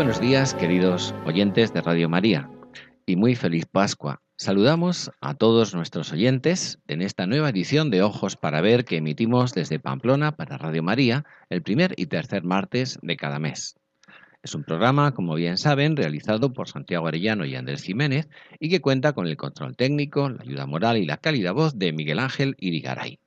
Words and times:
Buenos 0.00 0.18
días, 0.18 0.54
queridos 0.54 1.14
oyentes 1.26 1.74
de 1.74 1.82
Radio 1.82 2.08
María, 2.08 2.48
y 3.04 3.16
muy 3.16 3.34
feliz 3.34 3.66
Pascua. 3.66 4.22
Saludamos 4.38 5.10
a 5.20 5.34
todos 5.34 5.74
nuestros 5.74 6.10
oyentes 6.10 6.78
en 6.88 7.02
esta 7.02 7.26
nueva 7.26 7.50
edición 7.50 7.90
de 7.90 8.00
Ojos 8.00 8.34
para 8.34 8.62
Ver 8.62 8.86
que 8.86 8.96
emitimos 8.96 9.52
desde 9.52 9.78
Pamplona 9.78 10.34
para 10.34 10.56
Radio 10.56 10.82
María 10.82 11.26
el 11.50 11.60
primer 11.60 11.92
y 11.98 12.06
tercer 12.06 12.44
martes 12.44 12.98
de 13.02 13.18
cada 13.18 13.38
mes. 13.38 13.76
Es 14.42 14.54
un 14.54 14.64
programa, 14.64 15.12
como 15.12 15.34
bien 15.34 15.58
saben, 15.58 15.94
realizado 15.98 16.54
por 16.54 16.70
Santiago 16.70 17.06
Arellano 17.06 17.44
y 17.44 17.54
Andrés 17.54 17.82
Jiménez 17.82 18.26
y 18.58 18.70
que 18.70 18.80
cuenta 18.80 19.12
con 19.12 19.26
el 19.26 19.36
control 19.36 19.76
técnico, 19.76 20.30
la 20.30 20.40
ayuda 20.40 20.64
moral 20.64 20.96
y 20.96 21.04
la 21.04 21.18
cálida 21.18 21.52
voz 21.52 21.78
de 21.78 21.92
Miguel 21.92 22.20
Ángel 22.20 22.56
Irigaray. 22.58 23.18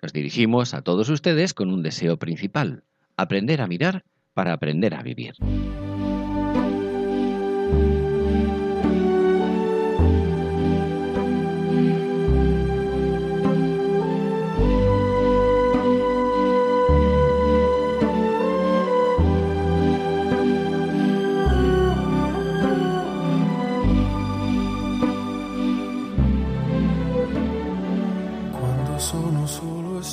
Nos 0.00 0.14
dirigimos 0.14 0.72
a 0.72 0.80
todos 0.80 1.10
ustedes 1.10 1.52
con 1.52 1.70
un 1.70 1.82
deseo 1.82 2.16
principal, 2.16 2.82
aprender 3.18 3.60
a 3.60 3.66
mirar 3.66 4.06
para 4.32 4.54
aprender 4.54 4.94
a 4.94 5.02
vivir. 5.02 5.34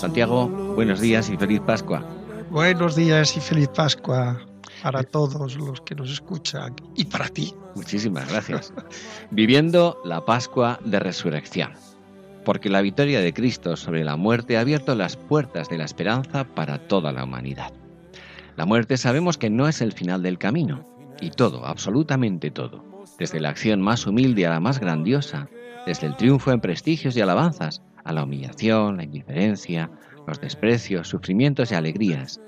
Santiago, 0.06 0.48
buenos 0.75 1.02
días 1.02 1.31
y 1.31 1.36
feliz 1.36 1.61
Pascua. 1.61 2.06
Buenos 2.52 2.95
días 2.95 3.36
y 3.38 3.39
feliz 3.39 3.70
Pascua 3.70 4.39
para 4.84 5.02
todos 5.02 5.56
los 5.56 5.81
que 5.81 5.95
nos 5.95 6.11
escuchan 6.11 6.75
y 6.95 7.06
para 7.06 7.28
ti. 7.28 7.56
Muchísimas 7.73 8.30
gracias. 8.30 8.72
Viviendo 9.31 10.00
la 10.06 10.23
Pascua 10.23 10.80
de 10.86 11.00
Resurrección, 11.00 11.72
porque 12.45 12.70
la 12.70 12.83
victoria 12.83 13.20
de 13.20 13.33
Cristo 13.33 13.76
sobre 13.76 14.03
la 14.03 14.16
muerte 14.16 14.58
ha 14.58 14.61
abierto 14.61 14.94
las 14.94 15.17
puertas 15.17 15.70
de 15.70 15.80
la 15.80 15.86
esperanza 15.86 16.44
para 16.44 16.78
toda 16.78 17.11
la 17.11 17.23
humanidad. 17.23 17.73
La 18.58 18.67
muerte 18.67 18.98
sabemos 18.98 19.39
que 19.39 19.50
no 19.50 19.67
es 19.67 19.81
el 19.81 19.92
final 19.92 20.22
del 20.22 20.38
camino, 20.38 20.86
y 21.20 21.31
todo, 21.31 21.66
absolutamente 21.66 22.52
todo, 22.52 22.86
desde 23.17 23.39
la 23.39 23.49
acción 23.49 23.82
más 23.82 24.05
humilde 24.05 24.45
a 24.45 24.52
la 24.52 24.60
más 24.60 24.80
grandiosa, 24.80 25.49
desde 25.87 26.05
el 26.05 26.16
triunfo 26.16 26.52
en 26.52 26.61
prestigios 26.61 27.17
y 27.17 27.22
alabanzas, 27.22 27.82
a 28.05 28.14
la 28.14 28.23
humillación, 28.23 28.98
la 28.98 29.04
indiferencia, 29.04 29.92
los 30.26 30.39
desprecios, 30.39 31.10
sufrimientos 31.10 31.71
y 31.71 31.76
alegrías, 31.76 32.39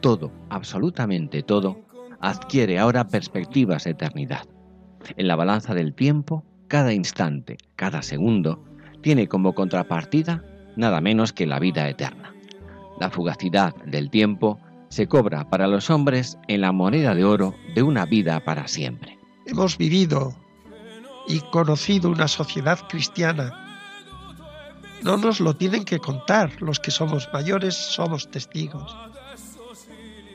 todo, 0.00 0.32
absolutamente 0.48 1.42
todo, 1.42 1.78
adquiere 2.20 2.78
ahora 2.78 3.06
perspectivas 3.08 3.84
de 3.84 3.90
eternidad. 3.90 4.46
En 5.16 5.28
la 5.28 5.36
balanza 5.36 5.74
del 5.74 5.94
tiempo, 5.94 6.44
cada 6.68 6.92
instante, 6.92 7.58
cada 7.76 8.02
segundo, 8.02 8.64
tiene 9.02 9.28
como 9.28 9.54
contrapartida 9.54 10.44
nada 10.76 11.00
menos 11.00 11.32
que 11.32 11.46
la 11.46 11.58
vida 11.58 11.88
eterna. 11.88 12.34
La 13.00 13.10
fugacidad 13.10 13.74
del 13.86 14.10
tiempo 14.10 14.60
se 14.88 15.06
cobra 15.06 15.48
para 15.48 15.66
los 15.66 15.90
hombres 15.90 16.38
en 16.48 16.60
la 16.60 16.72
moneda 16.72 17.14
de 17.14 17.24
oro 17.24 17.54
de 17.74 17.82
una 17.82 18.04
vida 18.04 18.40
para 18.40 18.68
siempre. 18.68 19.18
Hemos 19.46 19.78
vivido 19.78 20.34
y 21.26 21.40
conocido 21.52 22.10
una 22.10 22.28
sociedad 22.28 22.78
cristiana 22.88 23.69
no 25.02 25.16
nos 25.16 25.40
lo 25.40 25.54
tienen 25.54 25.84
que 25.84 25.98
contar, 25.98 26.60
los 26.60 26.78
que 26.78 26.90
somos 26.90 27.28
mayores 27.32 27.74
somos 27.74 28.30
testigos. 28.30 28.96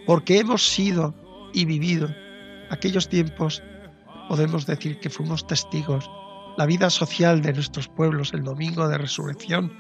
Porque 0.06 0.40
hemos 0.40 0.68
sido 0.68 1.14
y 1.54 1.66
vivido 1.66 2.10
aquellos 2.70 3.08
tiempos, 3.08 3.62
podemos 4.28 4.66
decir 4.66 5.00
que 5.00 5.10
fuimos 5.10 5.46
testigos. 5.46 6.10
La 6.58 6.66
vida 6.66 6.90
social 6.90 7.42
de 7.42 7.54
nuestros 7.54 7.88
pueblos 7.88 8.34
el 8.34 8.44
domingo 8.44 8.88
de 8.88 8.98
resurrección 8.98 9.78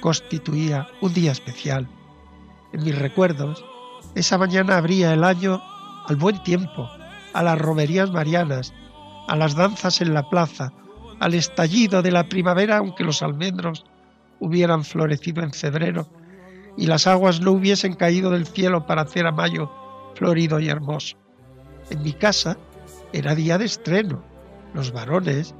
constituía 0.00 0.86
un 1.00 1.12
día 1.12 1.32
especial. 1.32 1.88
En 2.72 2.84
mis 2.84 2.98
recuerdos, 2.98 3.64
esa 4.14 4.38
mañana 4.38 4.76
abría 4.76 5.12
el 5.12 5.24
año 5.24 5.62
al 6.06 6.16
buen 6.16 6.42
tiempo, 6.42 6.88
a 7.32 7.42
las 7.42 7.58
romerías 7.58 8.10
marianas, 8.10 8.72
a 9.26 9.36
las 9.36 9.54
danzas 9.54 10.00
en 10.00 10.12
la 10.12 10.28
plaza, 10.28 10.72
al 11.20 11.34
estallido 11.34 12.02
de 12.02 12.10
la 12.10 12.28
primavera, 12.28 12.78
aunque 12.78 13.04
los 13.04 13.22
almendros 13.22 13.84
hubieran 14.44 14.84
florecido 14.84 15.42
en 15.42 15.52
febrero 15.52 16.06
y 16.76 16.86
las 16.86 17.06
aguas 17.06 17.40
no 17.40 17.52
hubiesen 17.52 17.94
caído 17.94 18.30
del 18.30 18.46
cielo 18.46 18.86
para 18.86 19.02
hacer 19.02 19.26
a 19.26 19.32
mayo 19.32 19.70
florido 20.14 20.60
y 20.60 20.68
hermoso. 20.68 21.16
En 21.90 22.02
mi 22.02 22.12
casa 22.12 22.56
era 23.12 23.34
día 23.34 23.58
de 23.58 23.64
estreno. 23.64 24.22
Los 24.74 24.92
varones 24.92 25.54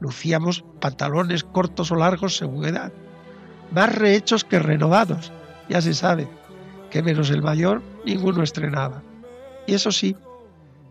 lucíamos 0.00 0.64
pantalones 0.80 1.42
cortos 1.42 1.90
o 1.90 1.96
largos 1.96 2.36
según 2.36 2.64
edad, 2.64 2.92
más 3.72 3.94
rehechos 3.94 4.44
que 4.44 4.58
renovados, 4.58 5.32
ya 5.68 5.80
se 5.80 5.94
sabe, 5.94 6.28
que 6.90 7.02
menos 7.02 7.30
el 7.30 7.42
mayor 7.42 7.82
ninguno 8.04 8.42
estrenaba. 8.42 9.02
Y 9.66 9.74
eso 9.74 9.90
sí, 9.90 10.16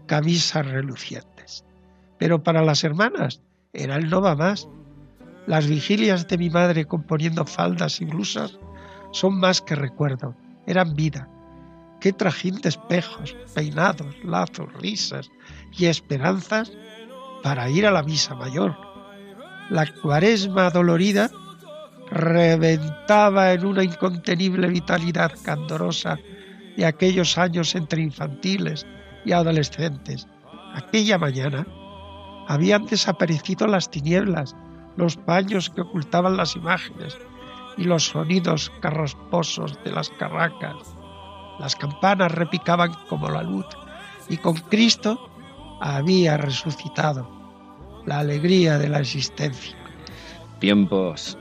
camisas 0.05 0.65
relucientes. 0.65 1.63
Pero 2.17 2.43
para 2.43 2.63
las 2.63 2.83
hermanas 2.83 3.41
era 3.73 3.95
el 3.95 4.09
no 4.09 4.21
más, 4.35 4.67
las 5.47 5.65
vigilias 5.65 6.27
de 6.27 6.37
mi 6.37 6.49
madre 6.49 6.85
componiendo 6.85 7.45
faldas 7.45 8.01
y 8.01 8.05
blusas 8.05 8.59
son 9.11 9.39
más 9.39 9.61
que 9.61 9.75
recuerdo, 9.75 10.35
eran 10.67 10.93
vida. 10.93 11.29
Qué 12.01 12.11
trajín 12.13 12.59
de 12.61 12.69
espejos, 12.69 13.35
peinados, 13.55 14.13
lazos, 14.23 14.71
risas 14.73 15.31
y 15.71 15.85
esperanzas 15.85 16.71
para 17.41 17.69
ir 17.69 17.87
a 17.87 17.91
la 17.91 18.03
misa 18.03 18.35
mayor. 18.35 18.75
La 19.69 19.85
cuaresma 20.01 20.69
dolorida 20.69 21.31
reventaba 22.11 23.53
en 23.53 23.65
una 23.65 23.83
incontenible 23.83 24.67
vitalidad 24.67 25.31
candorosa 25.43 26.19
de 26.75 26.85
aquellos 26.85 27.37
años 27.37 27.73
entre 27.73 28.01
infantiles 28.01 28.85
y 29.25 29.31
adolescentes. 29.31 30.27
Aquella 30.73 31.17
mañana 31.17 31.65
habían 32.47 32.85
desaparecido 32.85 33.65
las 33.65 33.89
tinieblas 33.89 34.55
los 34.97 35.15
paños 35.15 35.69
que 35.69 35.81
ocultaban 35.81 36.35
las 36.35 36.55
imágenes 36.55 37.17
y 37.77 37.83
los 37.83 38.07
sonidos 38.07 38.71
carrasposos 38.81 39.81
de 39.83 39.91
las 39.91 40.09
carracas. 40.09 40.75
Las 41.59 41.75
campanas 41.75 42.31
repicaban 42.31 42.91
como 43.07 43.29
la 43.29 43.43
luz 43.43 43.65
y 44.27 44.37
con 44.37 44.55
Cristo 44.55 45.29
había 45.79 46.37
resucitado 46.37 47.29
la 48.05 48.19
alegría 48.19 48.77
de 48.77 48.89
la 48.89 48.99
existencia. 48.99 49.77
Tiempos. 50.59 51.37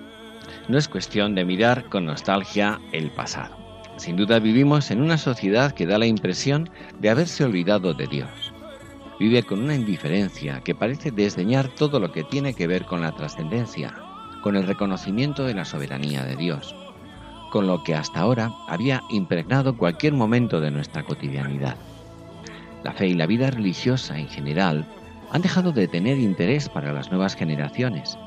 No 0.69 0.79
es 0.79 0.89
cuestión 0.89 1.35
de 1.35 1.45
mirar 1.45 1.89
con 1.89 2.07
nostalgia 2.07 2.81
el 2.93 3.11
pasado. 3.11 3.57
Sin 3.97 4.17
duda 4.17 4.39
vivimos 4.39 4.91
en 4.91 5.01
una 5.01 5.17
sociedad 5.17 5.73
que 5.73 5.87
da 5.87 5.99
la 5.99 6.07
impresión 6.07 6.69
de 7.01 7.09
haberse 7.09 7.45
olvidado 7.45 7.95
de 7.95 8.07
Dios 8.07 8.53
vive 9.19 9.43
con 9.43 9.63
una 9.63 9.75
indiferencia 9.75 10.61
que 10.61 10.75
parece 10.75 11.11
desdeñar 11.11 11.69
todo 11.69 12.01
lo 12.01 12.13
que 12.13 12.25
tiene 12.25 12.55
que 12.55 12.67
ver 12.67 12.85
con 12.85 13.01
la 13.01 13.13
trascendencia, 13.13 13.95
con 14.43 14.57
el 14.57 14.67
reconocimiento 14.67 15.45
de 15.45 15.55
la 15.55 15.65
soberanía 15.65 16.25
de 16.25 16.37
Dios, 16.37 16.75
con 17.51 17.67
lo 17.67 17.83
que 17.83 17.95
hasta 17.95 18.21
ahora 18.21 18.53
había 18.69 19.03
impregnado 19.11 19.77
cualquier 19.77 20.13
momento 20.13 20.61
de 20.61 20.71
nuestra 20.71 21.03
cotidianidad. 21.03 21.77
La 22.85 22.93
fe 22.93 23.09
y 23.09 23.15
la 23.15 23.27
vida 23.27 23.51
religiosa 23.51 24.19
en 24.19 24.29
general 24.29 24.87
han 25.33 25.43
dejado 25.43 25.73
de 25.73 25.89
tener 25.89 26.19
interés 26.19 26.69
para 26.69 26.93
las 26.93 27.11
nuevas 27.11 27.35
generaciones, 27.35 28.19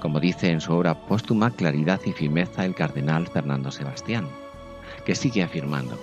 como 0.00 0.20
dice 0.20 0.50
en 0.50 0.60
su 0.60 0.72
obra 0.72 1.06
póstuma 1.06 1.50
Claridad 1.52 2.00
y 2.04 2.12
Firmeza 2.12 2.64
el 2.64 2.74
cardenal 2.74 3.28
Fernando 3.28 3.70
Sebastián, 3.70 4.26
que 5.06 5.14
sigue 5.14 5.42
afirmando, 5.42 5.98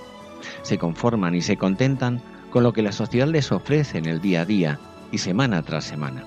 se 0.61 0.77
conforman 0.77 1.35
y 1.35 1.41
se 1.41 1.57
contentan 1.57 2.21
con 2.49 2.63
lo 2.63 2.73
que 2.73 2.81
la 2.81 2.91
sociedad 2.91 3.27
les 3.27 3.51
ofrece 3.51 3.97
en 3.97 4.05
el 4.05 4.21
día 4.21 4.41
a 4.41 4.45
día 4.45 4.79
y 5.11 5.19
semana 5.19 5.61
tras 5.61 5.85
semana. 5.85 6.23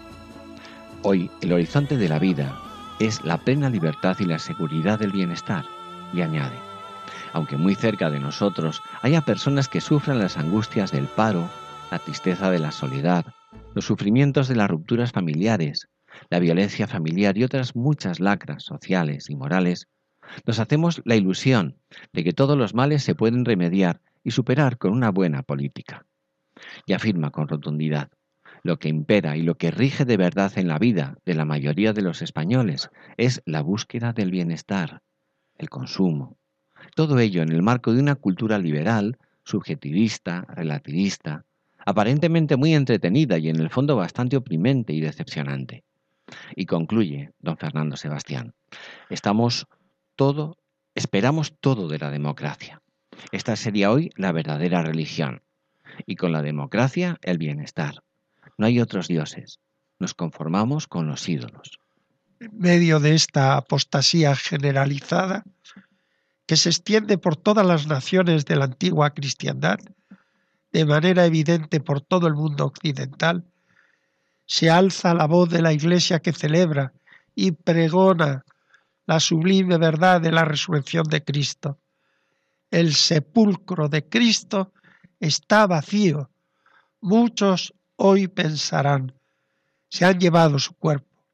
Hoy 1.02 1.30
el 1.40 1.52
horizonte 1.52 1.96
de 1.96 2.08
la 2.08 2.19
vida 2.19 2.56
es 3.00 3.24
la 3.24 3.38
plena 3.38 3.69
libertad 3.69 4.16
y 4.20 4.24
la 4.24 4.38
seguridad 4.38 4.98
del 4.98 5.10
bienestar, 5.10 5.64
y 6.12 6.20
añade, 6.20 6.56
Aunque 7.32 7.56
muy 7.56 7.74
cerca 7.74 8.10
de 8.10 8.20
nosotros 8.20 8.82
haya 9.00 9.22
personas 9.22 9.69
que 9.69 9.80
sufran 9.80 10.19
las 10.19 10.36
angustias 10.36 10.92
del 10.92 11.06
paro, 11.06 11.48
la 11.90 11.98
tristeza 11.98 12.50
de 12.50 12.58
la 12.58 12.70
soledad, 12.70 13.24
los 13.74 13.86
sufrimientos 13.86 14.48
de 14.48 14.56
las 14.56 14.70
rupturas 14.70 15.12
familiares, 15.12 15.88
la 16.30 16.38
violencia 16.38 16.86
familiar 16.86 17.36
y 17.36 17.44
otras 17.44 17.74
muchas 17.74 18.20
lacras 18.20 18.62
sociales 18.62 19.28
y 19.30 19.36
morales, 19.36 19.88
nos 20.46 20.58
hacemos 20.60 21.02
la 21.04 21.16
ilusión 21.16 21.78
de 22.12 22.22
que 22.22 22.32
todos 22.32 22.56
los 22.56 22.74
males 22.74 23.02
se 23.02 23.14
pueden 23.14 23.44
remediar 23.44 24.00
y 24.22 24.30
superar 24.30 24.78
con 24.78 24.92
una 24.92 25.10
buena 25.10 25.42
política. 25.42 26.06
Y 26.87 26.93
afirma 26.93 27.31
con 27.31 27.49
rotundidad, 27.49 28.11
lo 28.62 28.79
que 28.79 28.88
impera 28.88 29.37
y 29.37 29.43
lo 29.43 29.56
que 29.56 29.70
rige 29.70 30.05
de 30.05 30.17
verdad 30.17 30.53
en 30.56 30.69
la 30.69 30.79
vida 30.79 31.17
de 31.25 31.35
la 31.35 31.44
mayoría 31.44 31.93
de 31.93 32.03
los 32.03 32.23
españoles 32.23 32.91
es 33.17 33.43
la 33.44 33.61
búsqueda 33.61 34.12
del 34.12 34.31
bienestar, 34.31 35.03
el 35.59 35.69
consumo. 35.69 36.37
Todo 36.94 37.19
ello 37.19 37.43
en 37.43 37.50
el 37.50 37.62
marco 37.62 37.93
de 37.93 38.00
una 38.00 38.14
cultura 38.14 38.59
liberal, 38.59 39.19
subjetivista, 39.44 40.47
relativista, 40.49 41.44
aparentemente 41.85 42.56
muy 42.56 42.75
entretenida 42.75 43.38
y 43.38 43.49
en 43.49 43.56
el 43.56 43.70
fondo 43.70 43.97
bastante 43.97 44.37
oprimente 44.37 44.93
y 44.93 45.00
decepcionante. 45.00 45.85
Y 46.55 46.67
concluye 46.67 47.32
don 47.41 47.56
Fernando 47.56 47.97
Sebastián, 47.97 48.55
estamos 49.11 49.67
todo, 50.17 50.56
esperamos 50.94 51.55
todo 51.61 51.88
de 51.88 51.99
la 51.99 52.11
democracia. 52.11 52.81
Esta 53.32 53.56
sería 53.56 53.91
hoy 53.91 54.11
la 54.17 54.32
verdadera 54.32 54.82
religión. 54.82 55.42
Y 56.06 56.17
con 56.17 56.33
la 56.33 56.43
democracia 56.43 57.19
el 57.23 57.39
bienestar. 57.39 58.03
No 58.59 58.67
hay 58.67 58.81
otros 58.81 59.09
dioses. 59.09 59.61
Nos 59.99 60.15
conformamos 60.15 60.87
con 60.87 61.06
los 61.06 61.29
ídolos. 61.29 61.79
En 62.41 62.59
medio 62.59 63.00
de 63.00 63.15
esta 63.15 63.56
apostasía 63.56 64.35
generalizada 64.35 65.44
que 66.47 66.56
se 66.56 66.71
extiende 66.71 67.19
por 67.19 67.37
todas 67.37 67.65
las 67.65 67.87
naciones 67.87 68.44
de 68.44 68.56
la 68.56 68.65
antigua 68.65 69.11
cristiandad, 69.11 69.79
de 70.73 70.85
manera 70.85 71.25
evidente 71.25 71.81
por 71.81 72.00
todo 72.00 72.27
el 72.27 72.35
mundo 72.35 72.65
occidental, 72.65 73.44
se 74.47 74.71
alza 74.71 75.15
la 75.15 75.27
voz 75.27 75.50
de 75.50 75.62
la 75.62 75.73
Iglesia 75.73 76.21
que 76.21 76.33
celebra 76.33 76.93
y 77.35 77.53
pregona 77.53 78.44
la 79.06 79.21
sublime 79.21 79.79
verdad 79.79 80.21
de 80.21 80.33
la 80.33 80.44
resurrección 80.44 81.05
de 81.05 81.25
Cristo. 81.25 81.79
El 82.71 82.94
sepulcro 82.94 83.89
de 83.89 84.09
Cristo 84.09 84.73
está 85.22 85.69
vacío. 85.69 86.30
Muchos 87.00 87.72
hoy 87.96 88.26
pensarán, 88.26 89.14
se 89.88 90.04
han 90.04 90.19
llevado 90.19 90.58
su 90.58 90.74
cuerpo. 90.74 91.24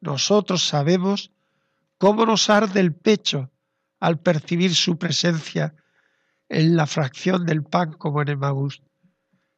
Nosotros 0.00 0.66
sabemos 0.66 1.32
cómo 1.96 2.26
nos 2.26 2.50
arde 2.50 2.80
el 2.80 2.94
pecho 2.94 3.50
al 4.00 4.20
percibir 4.20 4.74
su 4.74 4.98
presencia 4.98 5.74
en 6.48 6.76
la 6.76 6.86
fracción 6.86 7.46
del 7.46 7.64
pan 7.64 7.94
como 7.94 8.20
en 8.20 8.28
Emaús. 8.28 8.82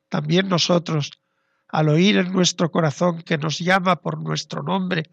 También 0.08 0.48
nosotros, 0.48 1.10
al 1.68 1.88
oír 1.88 2.18
en 2.18 2.32
nuestro 2.32 2.70
corazón 2.70 3.22
que 3.22 3.38
nos 3.38 3.58
llama 3.58 3.96
por 3.96 4.20
nuestro 4.20 4.62
nombre, 4.62 5.10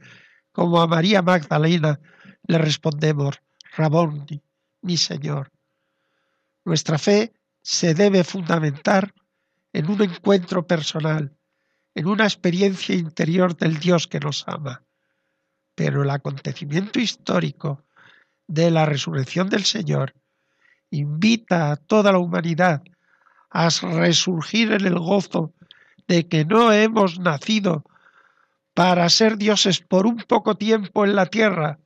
como 0.51 0.81
a 0.81 0.87
María 0.87 1.23
Magdalena, 1.23 1.99
le 2.45 2.57
respondemos, 2.59 3.41
Rabondi, 3.75 4.39
mi 4.81 4.97
Señor. 4.97 5.51
Nuestra 6.63 6.99
fe 6.99 7.33
se 7.61 7.93
debe 7.93 8.23
fundamentar 8.23 9.13
en 9.73 9.89
un 9.89 10.01
encuentro 10.01 10.65
personal, 10.65 11.37
en 11.95 12.07
una 12.07 12.23
experiencia 12.23 12.95
interior 12.95 13.55
del 13.55 13.79
Dios 13.79 14.07
que 14.07 14.19
nos 14.19 14.43
ama. 14.47 14.83
Pero 15.75 16.03
el 16.03 16.09
acontecimiento 16.09 16.99
histórico 16.99 17.85
de 18.47 18.71
la 18.71 18.85
resurrección 18.85 19.49
del 19.49 19.63
Señor 19.63 20.13
invita 20.89 21.71
a 21.71 21.75
toda 21.77 22.11
la 22.11 22.19
humanidad 22.19 22.83
a 23.49 23.69
resurgir 23.69 24.71
en 24.71 24.85
el 24.85 24.99
gozo 24.99 25.53
de 26.07 26.27
que 26.27 26.45
no 26.45 26.71
hemos 26.71 27.19
nacido 27.19 27.85
para 28.73 29.07
ser 29.09 29.37
dioses 29.37 29.81
por 29.81 30.05
un 30.05 30.17
poco 30.17 30.55
tiempo 30.55 31.05
en 31.05 31.15
la 31.15 31.25
tierra, 31.25 31.79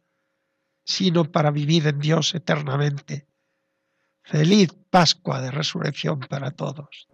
sino 0.83 1.25
para 1.31 1.51
vivir 1.51 1.87
en 1.87 1.99
Dios 1.99 2.35
eternamente. 2.35 3.27
Feliz 4.25 4.69
Pascua 4.89 5.39
de 5.39 5.51
Resurrección 5.51 6.19
para 6.19 6.49
todos. 6.49 7.07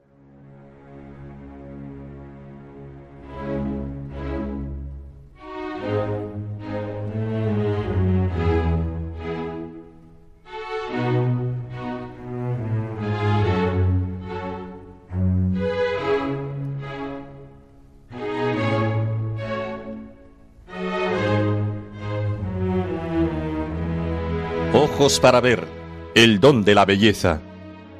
Ojos 24.73 25.19
para 25.19 25.41
ver, 25.41 25.80
el 26.15 26.39
don 26.39 26.63
de 26.63 26.75
la 26.75 26.85
belleza. 26.85 27.41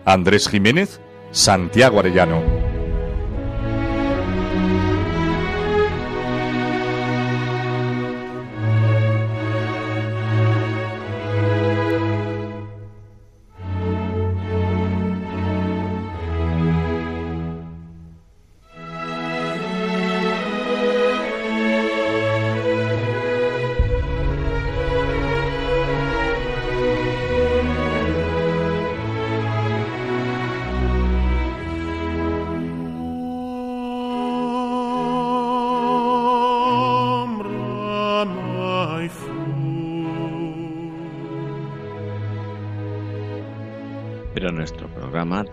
Andrés 0.05 0.47
Jiménez, 0.47 0.99
Santiago 1.31 1.99
Arellano. 1.99 2.60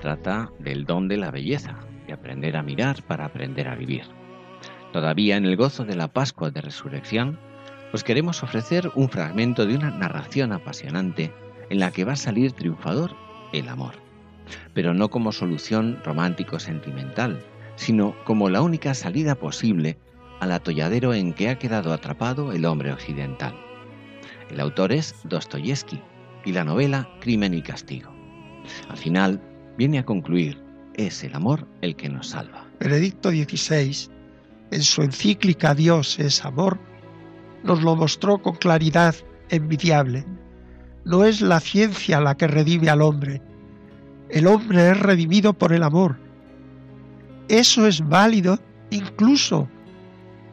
Trata 0.09 0.51
del 0.59 0.87
don 0.87 1.07
de 1.07 1.19
la 1.19 1.31
belleza, 1.31 1.81
de 2.07 2.15
aprender 2.15 2.57
a 2.57 2.63
mirar 2.63 3.03
para 3.03 3.27
aprender 3.27 3.69
a 3.69 3.75
vivir. 3.75 4.05
Todavía 4.91 5.37
en 5.37 5.45
el 5.45 5.55
gozo 5.55 5.85
de 5.85 5.97
la 5.97 6.09
Pascua 6.09 6.51
de 6.51 6.63
Resurrección, 6.63 7.39
os 7.93 8.05
queremos 8.05 8.43
ofrecer 8.43 8.91
un 8.95 9.11
fragmento 9.11 9.67
de 9.67 9.75
una 9.75 9.91
narración 9.91 10.53
apasionante 10.53 11.31
en 11.69 11.81
la 11.81 11.91
que 11.91 12.05
va 12.05 12.13
a 12.13 12.17
salir 12.17 12.53
triunfador 12.53 13.15
el 13.53 13.69
amor, 13.69 13.97
pero 14.73 14.95
no 14.95 15.11
como 15.11 15.31
solución 15.31 16.01
romántico-sentimental, 16.03 17.45
sino 17.77 18.15
como 18.25 18.49
la 18.49 18.63
única 18.63 18.95
salida 18.95 19.35
posible 19.35 19.99
al 20.41 20.53
atolladero 20.53 21.13
en 21.13 21.35
que 21.35 21.51
ha 21.51 21.59
quedado 21.59 21.93
atrapado 21.93 22.53
el 22.53 22.65
hombre 22.65 22.95
occidental. 22.95 23.55
El 24.51 24.61
autor 24.61 24.91
es 24.91 25.15
Dostoyevsky 25.25 26.01
y 26.47 26.53
la 26.53 26.65
novela 26.65 27.11
Crimen 27.21 27.53
y 27.53 27.61
Castigo. 27.61 28.11
Al 28.89 28.97
final, 28.97 29.43
viene 29.79 30.01
a 30.01 30.05
concluir, 30.05 30.61
es 30.95 31.23
el 31.23 31.35
amor 31.37 31.67
el 31.81 31.95
que 31.95 32.09
nos 32.09 32.31
salva. 32.31 32.67
Benedicto 32.81 33.31
XVI, 33.31 34.11
en 34.73 34.83
su 34.83 35.03
encíclica 35.03 35.73
Dios 35.73 36.19
es 36.19 36.45
amor, 36.45 36.79
nos 37.63 37.81
lo 37.83 37.95
mostró 37.95 38.39
con 38.39 38.57
claridad 38.57 39.15
envidiable. 39.51 40.27
No 41.05 41.25
es 41.25 41.41
la 41.41 41.61
ciencia 41.61 42.21
la 42.21 42.37
que 42.37 42.49
redime 42.49 42.91
al 42.91 43.03
hombre, 43.03 43.41
el 44.31 44.49
hombre 44.49 44.91
es 44.91 44.99
redimido 44.99 45.53
por 45.55 45.73
el 45.73 45.85
amor. 45.85 46.19
Eso 47.49 47.87
es 47.87 48.07
válido 48.07 48.59
incluso 48.91 49.69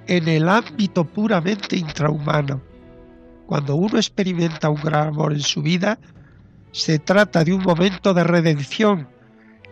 en 0.08 0.28
el 0.28 0.48
ámbito 0.48 1.04
puramente 1.04 1.76
intrahumano. 1.76 2.62
Cuando 3.48 3.76
uno 3.76 3.98
experimenta 3.98 4.70
un 4.70 4.82
gran 4.82 5.08
amor 5.10 5.34
en 5.34 5.42
su 5.42 5.62
vida, 5.62 5.98
se 6.72 7.00
trata 7.00 7.44
de 7.44 7.54
un 7.54 7.64
momento 7.64 8.14
de 8.14 8.24
redención 8.24 9.15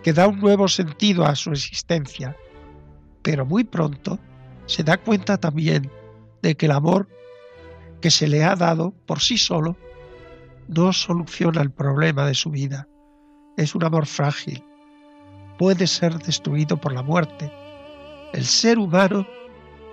que 0.03 0.13
da 0.13 0.27
un 0.27 0.39
nuevo 0.39 0.67
sentido 0.67 1.25
a 1.25 1.36
su 1.36 1.51
existencia, 1.51 2.36
pero 3.22 3.45
muy 3.45 3.63
pronto 3.63 4.19
se 4.65 4.83
da 4.83 4.98
cuenta 4.98 5.38
también 5.38 5.89
de 6.41 6.55
que 6.55 6.65
el 6.65 6.74
amor 6.74 7.07
que 8.01 8.12
se 8.12 8.27
le 8.27 8.43
ha 8.43 8.55
dado 8.55 8.91
por 9.05 9.22
sí 9.22 9.38
solo 9.38 9.77
no 10.67 10.91
soluciona 10.91 11.62
el 11.62 11.72
problema 11.72 12.25
de 12.25 12.33
su 12.33 12.50
vida. 12.50 12.88
Es 13.55 13.75
un 13.75 13.83
amor 13.86 14.05
frágil, 14.05 14.63
puede 15.57 15.88
ser 15.88 16.17
destruido 16.19 16.75
por 16.75 16.91
la 16.91 17.01
muerte. 17.01 17.51
El 18.33 18.43
ser 18.43 18.79
humano 18.79 19.25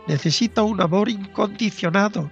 necesita 0.08 0.62
un 0.62 0.80
amor 0.80 1.08
incondicionado, 1.08 2.28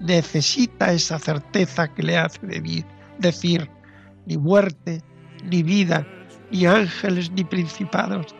necesita 0.00 0.92
esa 0.92 1.18
certeza 1.18 1.88
que 1.94 2.02
le 2.02 2.18
hace 2.18 2.40
decir, 3.18 3.70
ni 4.26 4.36
muerte, 4.36 5.00
ni 5.44 5.62
vida, 5.62 6.06
ni 6.50 6.66
ángeles, 6.66 7.30
ni 7.30 7.44
principados, 7.44 8.34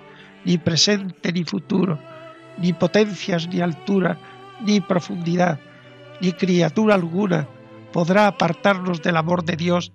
ni 0.44 0.58
presente, 0.58 1.32
ni 1.32 1.44
futuro, 1.44 1.98
ni 2.58 2.72
potencias, 2.72 3.48
ni 3.48 3.60
altura, 3.60 4.18
ni 4.64 4.80
profundidad, 4.80 5.58
ni 6.20 6.32
criatura 6.32 6.94
alguna 6.94 7.48
podrá 7.92 8.26
apartarnos 8.26 9.02
del 9.02 9.16
amor 9.16 9.44
de 9.44 9.56
Dios 9.56 9.92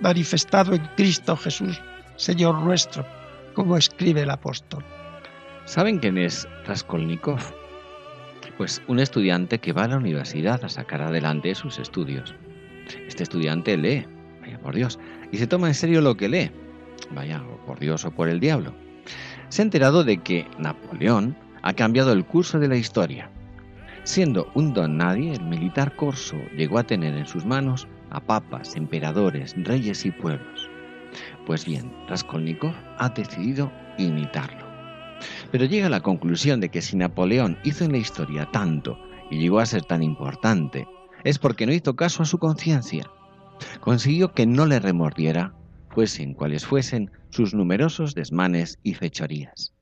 manifestado 0.00 0.74
en 0.74 0.86
Cristo 0.96 1.36
Jesús, 1.36 1.80
Señor 2.16 2.60
nuestro, 2.60 3.04
como 3.54 3.76
escribe 3.76 4.22
el 4.22 4.30
apóstol. 4.30 4.84
¿Saben 5.64 5.98
quién 5.98 6.18
es 6.18 6.48
Raskolnikov? 6.66 7.40
Pues 8.56 8.82
un 8.88 8.98
estudiante 8.98 9.58
que 9.58 9.72
va 9.72 9.84
a 9.84 9.88
la 9.88 9.96
universidad 9.96 10.64
a 10.64 10.68
sacar 10.68 11.02
adelante 11.02 11.54
sus 11.54 11.78
estudios. 11.78 12.34
Este 13.06 13.22
estudiante 13.22 13.76
lee, 13.76 14.06
vaya 14.40 14.58
por 14.58 14.74
Dios, 14.74 14.98
y 15.32 15.38
se 15.38 15.46
toma 15.46 15.68
en 15.68 15.74
serio 15.74 16.00
lo 16.00 16.16
que 16.16 16.28
lee, 16.28 16.50
vaya 17.10 17.42
por 17.66 17.78
Dios 17.78 18.04
o 18.04 18.10
por 18.10 18.28
el 18.28 18.40
diablo. 18.40 18.74
Se 19.48 19.62
ha 19.62 19.64
enterado 19.64 20.04
de 20.04 20.18
que 20.18 20.46
Napoleón 20.58 21.36
ha 21.62 21.72
cambiado 21.72 22.12
el 22.12 22.24
curso 22.24 22.58
de 22.58 22.68
la 22.68 22.76
historia. 22.76 23.30
Siendo 24.04 24.50
un 24.54 24.72
don 24.72 24.96
nadie, 24.96 25.32
el 25.32 25.42
militar 25.42 25.94
corso 25.96 26.36
llegó 26.56 26.78
a 26.78 26.84
tener 26.84 27.14
en 27.14 27.26
sus 27.26 27.44
manos 27.44 27.86
a 28.10 28.20
papas, 28.20 28.76
emperadores, 28.76 29.54
reyes 29.56 30.04
y 30.06 30.10
pueblos. 30.10 30.68
Pues 31.46 31.64
bien, 31.64 31.92
Raskolnikov 32.08 32.74
ha 32.98 33.08
decidido 33.10 33.70
imitarlo. 33.98 34.66
Pero 35.50 35.64
llega 35.64 35.86
a 35.86 35.90
la 35.90 36.00
conclusión 36.00 36.60
de 36.60 36.70
que 36.70 36.82
si 36.82 36.96
Napoleón 36.96 37.58
hizo 37.64 37.84
en 37.84 37.92
la 37.92 37.98
historia 37.98 38.46
tanto 38.50 38.98
y 39.30 39.38
llegó 39.38 39.58
a 39.58 39.66
ser 39.66 39.84
tan 39.84 40.02
importante, 40.02 40.86
es 41.24 41.38
porque 41.38 41.66
no 41.66 41.72
hizo 41.72 41.96
caso 41.96 42.22
a 42.22 42.26
su 42.26 42.38
conciencia. 42.38 43.04
Consiguió 43.80 44.32
que 44.32 44.46
no 44.46 44.66
le 44.66 44.80
remordiera, 44.80 45.52
fuesen 45.90 46.34
cuales 46.34 46.64
fuesen 46.64 47.10
sus 47.30 47.54
numerosos 47.54 48.14
desmanes 48.14 48.78
y 48.82 48.94
fechorías. 48.94 49.74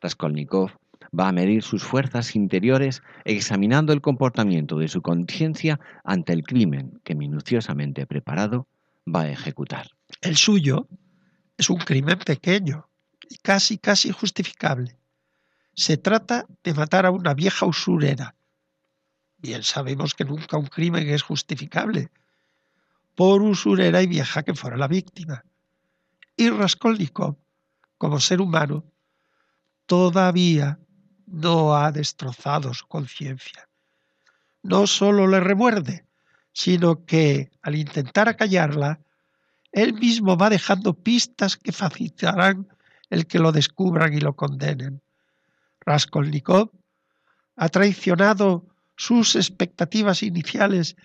Raskolnikov 0.00 0.70
va 1.18 1.28
a 1.28 1.32
medir 1.32 1.62
sus 1.62 1.82
fuerzas 1.82 2.36
interiores 2.36 3.02
examinando 3.24 3.92
el 3.92 4.00
comportamiento 4.00 4.78
de 4.78 4.88
su 4.88 5.02
conciencia 5.02 5.80
ante 6.04 6.32
el 6.32 6.42
crimen 6.42 7.00
que 7.04 7.14
minuciosamente 7.14 8.06
preparado 8.06 8.68
va 9.12 9.22
a 9.22 9.30
ejecutar. 9.30 9.88
El 10.20 10.36
suyo 10.36 10.88
es 11.56 11.70
un 11.70 11.78
crimen 11.78 12.18
pequeño 12.18 12.88
y 13.28 13.36
casi, 13.36 13.78
casi 13.78 14.12
justificable. 14.12 14.96
Se 15.74 15.96
trata 15.96 16.46
de 16.62 16.74
matar 16.74 17.06
a 17.06 17.10
una 17.10 17.34
vieja 17.34 17.66
usurera. 17.66 18.34
Bien 19.38 19.62
sabemos 19.62 20.14
que 20.14 20.24
nunca 20.24 20.58
un 20.58 20.66
crimen 20.66 21.08
es 21.08 21.22
justificable, 21.22 22.10
por 23.20 23.42
usurera 23.42 24.00
y 24.00 24.06
vieja 24.06 24.42
que 24.44 24.54
fuera 24.54 24.78
la 24.78 24.88
víctima. 24.88 25.44
Y 26.38 26.48
Raskolnikov, 26.48 27.36
como 27.98 28.18
ser 28.18 28.40
humano, 28.40 28.90
todavía 29.84 30.78
no 31.26 31.76
ha 31.76 31.92
destrozado 31.92 32.72
su 32.72 32.86
conciencia. 32.86 33.68
No 34.62 34.86
solo 34.86 35.26
le 35.26 35.38
remuerde, 35.38 36.06
sino 36.54 37.04
que 37.04 37.50
al 37.60 37.74
intentar 37.74 38.26
acallarla, 38.26 39.00
él 39.70 39.92
mismo 39.92 40.38
va 40.38 40.48
dejando 40.48 40.94
pistas 40.94 41.58
que 41.58 41.72
facilitarán 41.72 42.68
el 43.10 43.26
que 43.26 43.38
lo 43.38 43.52
descubran 43.52 44.14
y 44.14 44.20
lo 44.20 44.34
condenen. 44.34 45.02
Raskolnikov 45.80 46.70
ha 47.56 47.68
traicionado 47.68 48.66
sus 48.96 49.36
expectativas 49.36 50.22
iniciales 50.22 50.96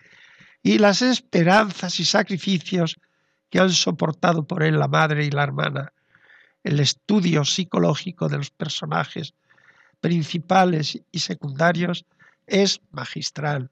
y 0.66 0.80
las 0.80 1.04
esperanzas 1.04 2.00
y 2.00 2.06
sacrificios 2.06 3.00
que 3.52 3.60
han 3.60 3.70
soportado 3.70 4.48
por 4.48 4.64
él 4.64 4.80
la 4.80 4.88
madre 4.88 5.24
y 5.24 5.30
la 5.30 5.44
hermana. 5.44 5.94
El 6.64 6.80
estudio 6.80 7.46
psicológico 7.46 8.30
de 8.30 8.38
los 8.38 8.50
personajes 8.50 9.36
principales 10.02 11.00
y 11.12 11.20
secundarios 11.20 12.06
es 12.48 12.82
magistral. 12.90 13.70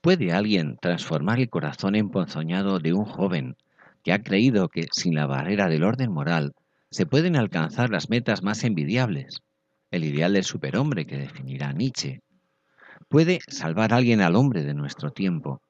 ¿Puede 0.00 0.32
alguien 0.32 0.78
transformar 0.80 1.40
el 1.40 1.50
corazón 1.50 1.96
emponzoñado 1.96 2.78
de 2.78 2.92
un 2.92 3.04
joven 3.04 3.56
que 4.04 4.12
ha 4.12 4.22
creído 4.22 4.68
que 4.68 4.86
sin 4.92 5.16
la 5.16 5.26
barrera 5.26 5.68
del 5.68 5.82
orden 5.82 6.12
moral 6.12 6.54
se 6.92 7.06
pueden 7.06 7.34
alcanzar 7.34 7.90
las 7.90 8.08
metas 8.08 8.44
más 8.44 8.62
envidiables? 8.62 9.40
El 9.90 10.04
ideal 10.04 10.34
del 10.34 10.44
superhombre 10.44 11.06
que 11.06 11.18
definirá 11.18 11.72
Nietzsche. 11.72 12.20
¿Puede 13.08 13.40
salvar 13.48 13.92
alguien 13.92 14.20
al 14.20 14.36
hombre 14.36 14.62
de 14.62 14.74
nuestro 14.74 15.10
tiempo? 15.10 15.60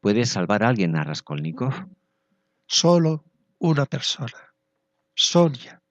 ¿Puede 0.00 0.26
salvar 0.26 0.62
alguien 0.62 0.96
a 0.96 1.04
Raskolnikov? 1.04 1.88
Solo 2.66 3.24
una 3.58 3.86
persona, 3.86 4.54
Sonia, 5.14 5.82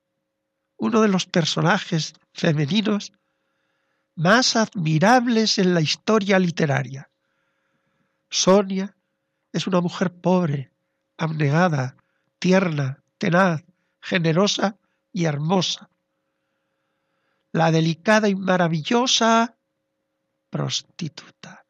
uno 0.77 1.01
de 1.01 1.07
los 1.07 1.25
personajes 1.25 2.13
femeninos 2.33 3.13
más 4.15 4.55
admirables 4.55 5.57
en 5.57 5.73
la 5.73 5.81
historia 5.81 6.39
literaria. 6.39 7.09
Sonia 8.29 8.95
es 9.53 9.67
una 9.67 9.81
mujer 9.81 10.13
pobre, 10.13 10.71
abnegada, 11.17 11.95
tierna, 12.39 13.03
tenaz, 13.17 13.63
generosa 14.01 14.77
y 15.13 15.25
hermosa. 15.25 15.89
La 17.51 17.71
delicada 17.71 18.29
y 18.29 18.35
maravillosa 18.35 19.55
prostituta, 20.50 21.60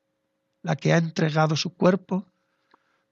la 0.63 0.75
que 0.75 0.93
ha 0.93 0.97
entregado 0.97 1.55
su 1.55 1.73
cuerpo 1.73 2.25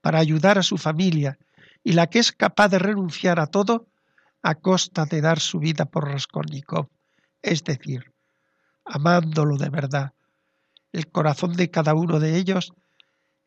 para 0.00 0.18
ayudar 0.18 0.58
a 0.58 0.62
su 0.62 0.78
familia 0.78 1.38
y 1.82 1.92
la 1.92 2.08
que 2.08 2.18
es 2.18 2.32
capaz 2.32 2.68
de 2.68 2.78
renunciar 2.78 3.40
a 3.40 3.46
todo 3.46 3.88
a 4.42 4.54
costa 4.54 5.04
de 5.04 5.20
dar 5.20 5.40
su 5.40 5.58
vida 5.58 5.84
por 5.84 6.08
Raskolnikov 6.08 6.88
es 7.42 7.64
decir, 7.64 8.12
amándolo 8.84 9.56
de 9.56 9.70
verdad. 9.70 10.12
El 10.92 11.10
corazón 11.10 11.54
de 11.54 11.70
cada 11.70 11.94
uno 11.94 12.18
de 12.20 12.36
ellos 12.36 12.72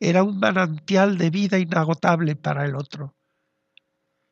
era 0.00 0.22
un 0.22 0.38
manantial 0.38 1.18
de 1.18 1.30
vida 1.30 1.58
inagotable 1.58 2.36
para 2.36 2.64
el 2.64 2.74
otro. 2.74 3.14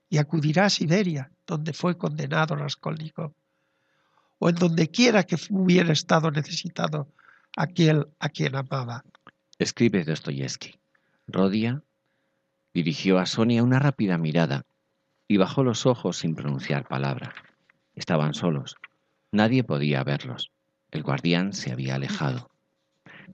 Y 0.08 0.18
acudirá 0.18 0.66
a 0.66 0.70
Siberia, 0.70 1.30
donde 1.46 1.72
fue 1.72 1.96
condenado 1.96 2.56
Raskolnikov, 2.56 3.32
o 4.38 4.48
en 4.48 4.56
donde 4.56 4.88
quiera 4.88 5.24
que 5.24 5.36
hubiera 5.50 5.92
estado 5.92 6.30
necesitado 6.30 7.08
aquel 7.56 8.08
a 8.18 8.28
quien 8.28 8.56
amaba. 8.56 9.04
Escribe 9.62 10.02
Dostoyevsky. 10.02 10.74
Rodia 11.28 11.84
dirigió 12.74 13.20
a 13.20 13.26
Sonia 13.26 13.62
una 13.62 13.78
rápida 13.78 14.18
mirada 14.18 14.66
y 15.28 15.36
bajó 15.36 15.62
los 15.62 15.86
ojos 15.86 16.16
sin 16.16 16.34
pronunciar 16.34 16.88
palabra. 16.88 17.32
Estaban 17.94 18.34
solos. 18.34 18.76
Nadie 19.30 19.62
podía 19.62 20.02
verlos. 20.02 20.50
El 20.90 21.04
guardián 21.04 21.52
se 21.52 21.70
había 21.70 21.94
alejado. 21.94 22.50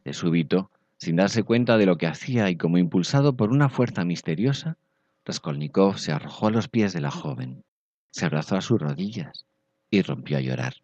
De 0.05 0.13
súbito, 0.13 0.71
sin 0.99 1.17
darse 1.17 1.45
cuenta 1.45 1.79
de 1.79 1.87
lo 1.87 1.97
que 1.97 2.07
hacía 2.07 2.51
y 2.51 2.57
como 2.57 2.77
impulsado 2.77 3.35
por 3.35 3.51
una 3.51 3.71
fuerza 3.71 4.05
misteriosa, 4.05 4.77
Raskolnikov 5.25 5.99
se 5.99 6.13
arrojó 6.13 6.49
a 6.49 6.51
los 6.51 6.69
pies 6.69 6.93
de 6.93 7.01
la 7.01 7.11
joven, 7.11 7.65
se 8.11 8.27
abrazó 8.27 8.57
a 8.57 8.61
sus 8.61 8.79
rodillas 8.79 9.47
y 9.91 10.03
rompió 10.03 10.37
a 10.37 10.43
llorar. 10.43 10.75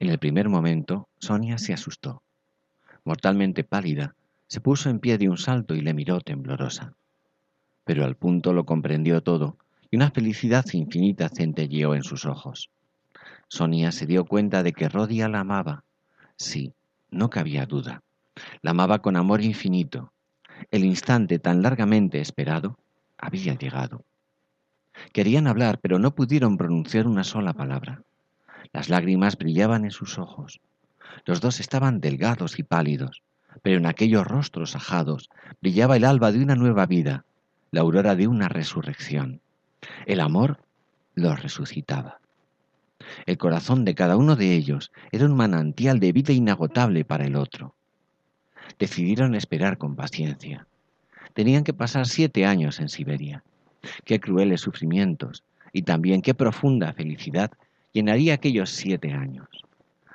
En 0.00 0.10
el 0.10 0.18
primer 0.18 0.50
momento, 0.50 1.08
Sonia 1.18 1.56
se 1.56 1.72
asustó. 1.72 2.22
Mortalmente 3.04 3.64
pálida, 3.64 4.14
se 4.48 4.60
puso 4.60 4.90
en 4.90 4.98
pie 4.98 5.18
de 5.18 5.28
un 5.28 5.38
salto 5.38 5.74
y 5.74 5.80
le 5.82 5.94
miró 5.94 6.20
temblorosa. 6.20 6.94
Pero 7.84 8.04
al 8.04 8.16
punto 8.16 8.52
lo 8.52 8.64
comprendió 8.64 9.22
todo 9.22 9.56
y 9.90 9.96
una 9.96 10.10
felicidad 10.10 10.64
infinita 10.72 11.28
centelleó 11.28 11.94
en 11.94 12.02
sus 12.02 12.24
ojos. 12.24 12.70
Sonia 13.48 13.92
se 13.92 14.06
dio 14.06 14.24
cuenta 14.24 14.62
de 14.62 14.72
que 14.72 14.88
Rodia 14.88 15.28
la 15.28 15.40
amaba. 15.40 15.84
Sí, 16.36 16.74
no 17.10 17.30
cabía 17.30 17.66
duda. 17.66 18.02
La 18.62 18.72
amaba 18.72 19.00
con 19.00 19.16
amor 19.16 19.42
infinito. 19.42 20.12
El 20.70 20.84
instante 20.84 21.38
tan 21.38 21.62
largamente 21.62 22.20
esperado 22.20 22.78
había 23.16 23.54
llegado. 23.54 24.04
Querían 25.12 25.46
hablar, 25.46 25.78
pero 25.80 25.98
no 25.98 26.14
pudieron 26.14 26.56
pronunciar 26.56 27.06
una 27.06 27.24
sola 27.24 27.52
palabra. 27.52 28.02
Las 28.72 28.88
lágrimas 28.88 29.36
brillaban 29.36 29.84
en 29.84 29.90
sus 29.90 30.18
ojos. 30.18 30.60
Los 31.24 31.40
dos 31.40 31.60
estaban 31.60 32.00
delgados 32.00 32.58
y 32.58 32.62
pálidos, 32.62 33.22
pero 33.62 33.78
en 33.78 33.86
aquellos 33.86 34.26
rostros 34.26 34.76
ajados 34.76 35.30
brillaba 35.60 35.96
el 35.96 36.04
alba 36.04 36.32
de 36.32 36.42
una 36.42 36.54
nueva 36.54 36.86
vida, 36.86 37.24
la 37.70 37.80
aurora 37.80 38.14
de 38.14 38.28
una 38.28 38.48
resurrección. 38.48 39.40
El 40.06 40.20
amor 40.20 40.58
los 41.14 41.42
resucitaba. 41.42 42.20
El 43.26 43.38
corazón 43.38 43.84
de 43.84 43.94
cada 43.94 44.16
uno 44.16 44.36
de 44.36 44.54
ellos 44.54 44.92
era 45.12 45.24
un 45.24 45.36
manantial 45.36 46.00
de 46.00 46.12
vida 46.12 46.32
inagotable 46.32 47.04
para 47.04 47.24
el 47.24 47.36
otro. 47.36 47.74
Decidieron 48.78 49.34
esperar 49.34 49.78
con 49.78 49.96
paciencia. 49.96 50.66
Tenían 51.34 51.64
que 51.64 51.72
pasar 51.72 52.06
siete 52.06 52.44
años 52.46 52.80
en 52.80 52.88
Siberia. 52.88 53.44
Qué 54.04 54.20
crueles 54.20 54.60
sufrimientos 54.60 55.44
y 55.72 55.82
también 55.82 56.22
qué 56.22 56.34
profunda 56.34 56.92
felicidad 56.92 57.52
llenaría 57.92 58.34
aquellos 58.34 58.70
siete 58.70 59.12
años. 59.12 59.48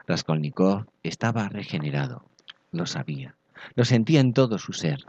Raskolnikov 0.06 0.86
estaba 1.02 1.48
regenerado, 1.50 2.26
lo 2.74 2.86
sabía, 2.86 3.38
lo 3.76 3.86
sentía 3.86 4.20
en 4.20 4.34
todo 4.34 4.58
su 4.58 4.74
ser. 4.74 5.06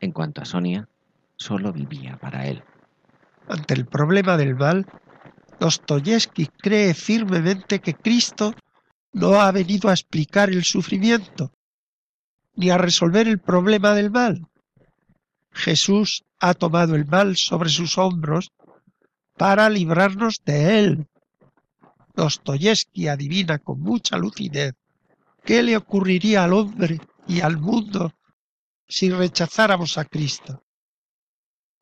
En 0.00 0.12
cuanto 0.12 0.42
a 0.42 0.44
Sonia, 0.44 0.88
solo 1.36 1.72
vivía 1.72 2.16
para 2.16 2.46
él. 2.46 2.64
Ante 3.48 3.74
el 3.74 3.86
problema 3.86 4.36
del 4.36 4.56
mal, 4.56 4.86
Dostoyevsky 5.60 6.46
cree 6.46 6.94
firmemente 6.94 7.80
que 7.80 7.94
Cristo 7.94 8.54
no 9.12 9.40
ha 9.40 9.52
venido 9.52 9.88
a 9.88 9.92
explicar 9.92 10.50
el 10.50 10.64
sufrimiento, 10.64 11.52
ni 12.54 12.70
a 12.70 12.78
resolver 12.78 13.28
el 13.28 13.38
problema 13.38 13.94
del 13.94 14.10
mal. 14.10 14.46
Jesús 15.52 16.24
ha 16.40 16.54
tomado 16.54 16.94
el 16.94 17.06
mal 17.06 17.36
sobre 17.36 17.70
sus 17.70 17.96
hombros 17.96 18.50
para 19.36 19.68
librarnos 19.70 20.42
de 20.44 20.78
él. 20.80 21.06
Dostoyevsky 22.14 23.08
adivina 23.08 23.58
con 23.58 23.80
mucha 23.80 24.16
lucidez 24.18 24.74
qué 25.46 25.62
le 25.62 25.76
ocurriría 25.76 26.44
al 26.44 26.52
hombre 26.52 27.00
y 27.28 27.40
al 27.40 27.56
mundo 27.56 28.12
si 28.88 29.10
rechazáramos 29.10 29.96
a 29.96 30.04
Cristo. 30.04 30.64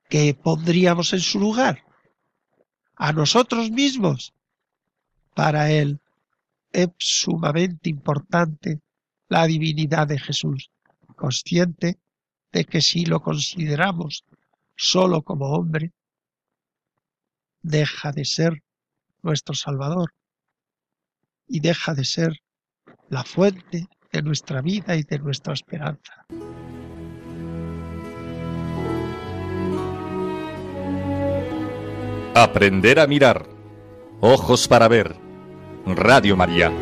¿Qué 0.08 0.34
pondríamos 0.34 1.14
en 1.14 1.20
su 1.20 1.40
lugar? 1.40 1.82
A 2.94 3.12
nosotros 3.12 3.70
mismos. 3.70 4.34
Para 5.34 5.70
él 5.70 5.98
es 6.72 6.88
sumamente 6.98 7.88
importante 7.88 8.80
la 9.28 9.46
divinidad 9.46 10.06
de 10.06 10.18
Jesús, 10.18 10.70
consciente 11.16 11.98
de 12.52 12.64
que 12.66 12.82
si 12.82 13.06
lo 13.06 13.20
consideramos 13.20 14.24
solo 14.76 15.22
como 15.22 15.46
hombre, 15.46 15.92
deja 17.62 18.12
de 18.12 18.26
ser 18.26 18.62
nuestro 19.22 19.54
Salvador 19.54 20.12
y 21.48 21.60
deja 21.60 21.94
de 21.94 22.04
ser 22.04 22.43
la 23.08 23.24
fuente 23.24 23.88
de 24.12 24.22
nuestra 24.22 24.60
vida 24.60 24.96
y 24.96 25.02
de 25.02 25.18
nuestra 25.18 25.54
esperanza. 25.54 26.26
Aprender 32.34 32.98
a 32.98 33.06
mirar. 33.06 33.46
Ojos 34.20 34.66
para 34.66 34.88
ver. 34.88 35.14
Radio 35.86 36.36
María. 36.36 36.72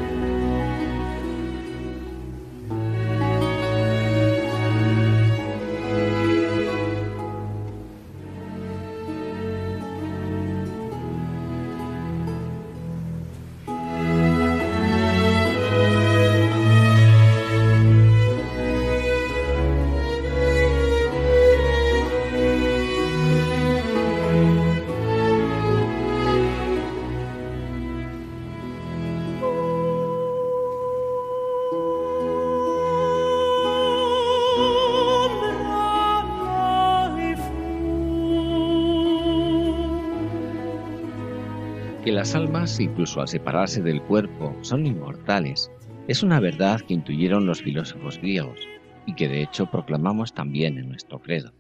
Incluso 42.81 43.21
al 43.21 43.29
separarse 43.29 43.83
del 43.83 44.03
cuerpo, 44.03 44.57
son 44.61 44.87
inmortales, 44.87 45.71
es 46.09 46.23
una 46.23 46.41
verdad 46.41 46.81
que 46.81 46.95
intuyeron 46.95 47.47
los 47.47 47.63
filósofos 47.63 48.19
griegos 48.19 48.61
y 49.07 49.15
que 49.15 49.29
de 49.29 49.43
hecho 49.43 49.67
proclamamos 49.67 50.33
también 50.33 50.79
en 50.79 50.89
nuestro 50.89 51.21
credo. 51.21 51.53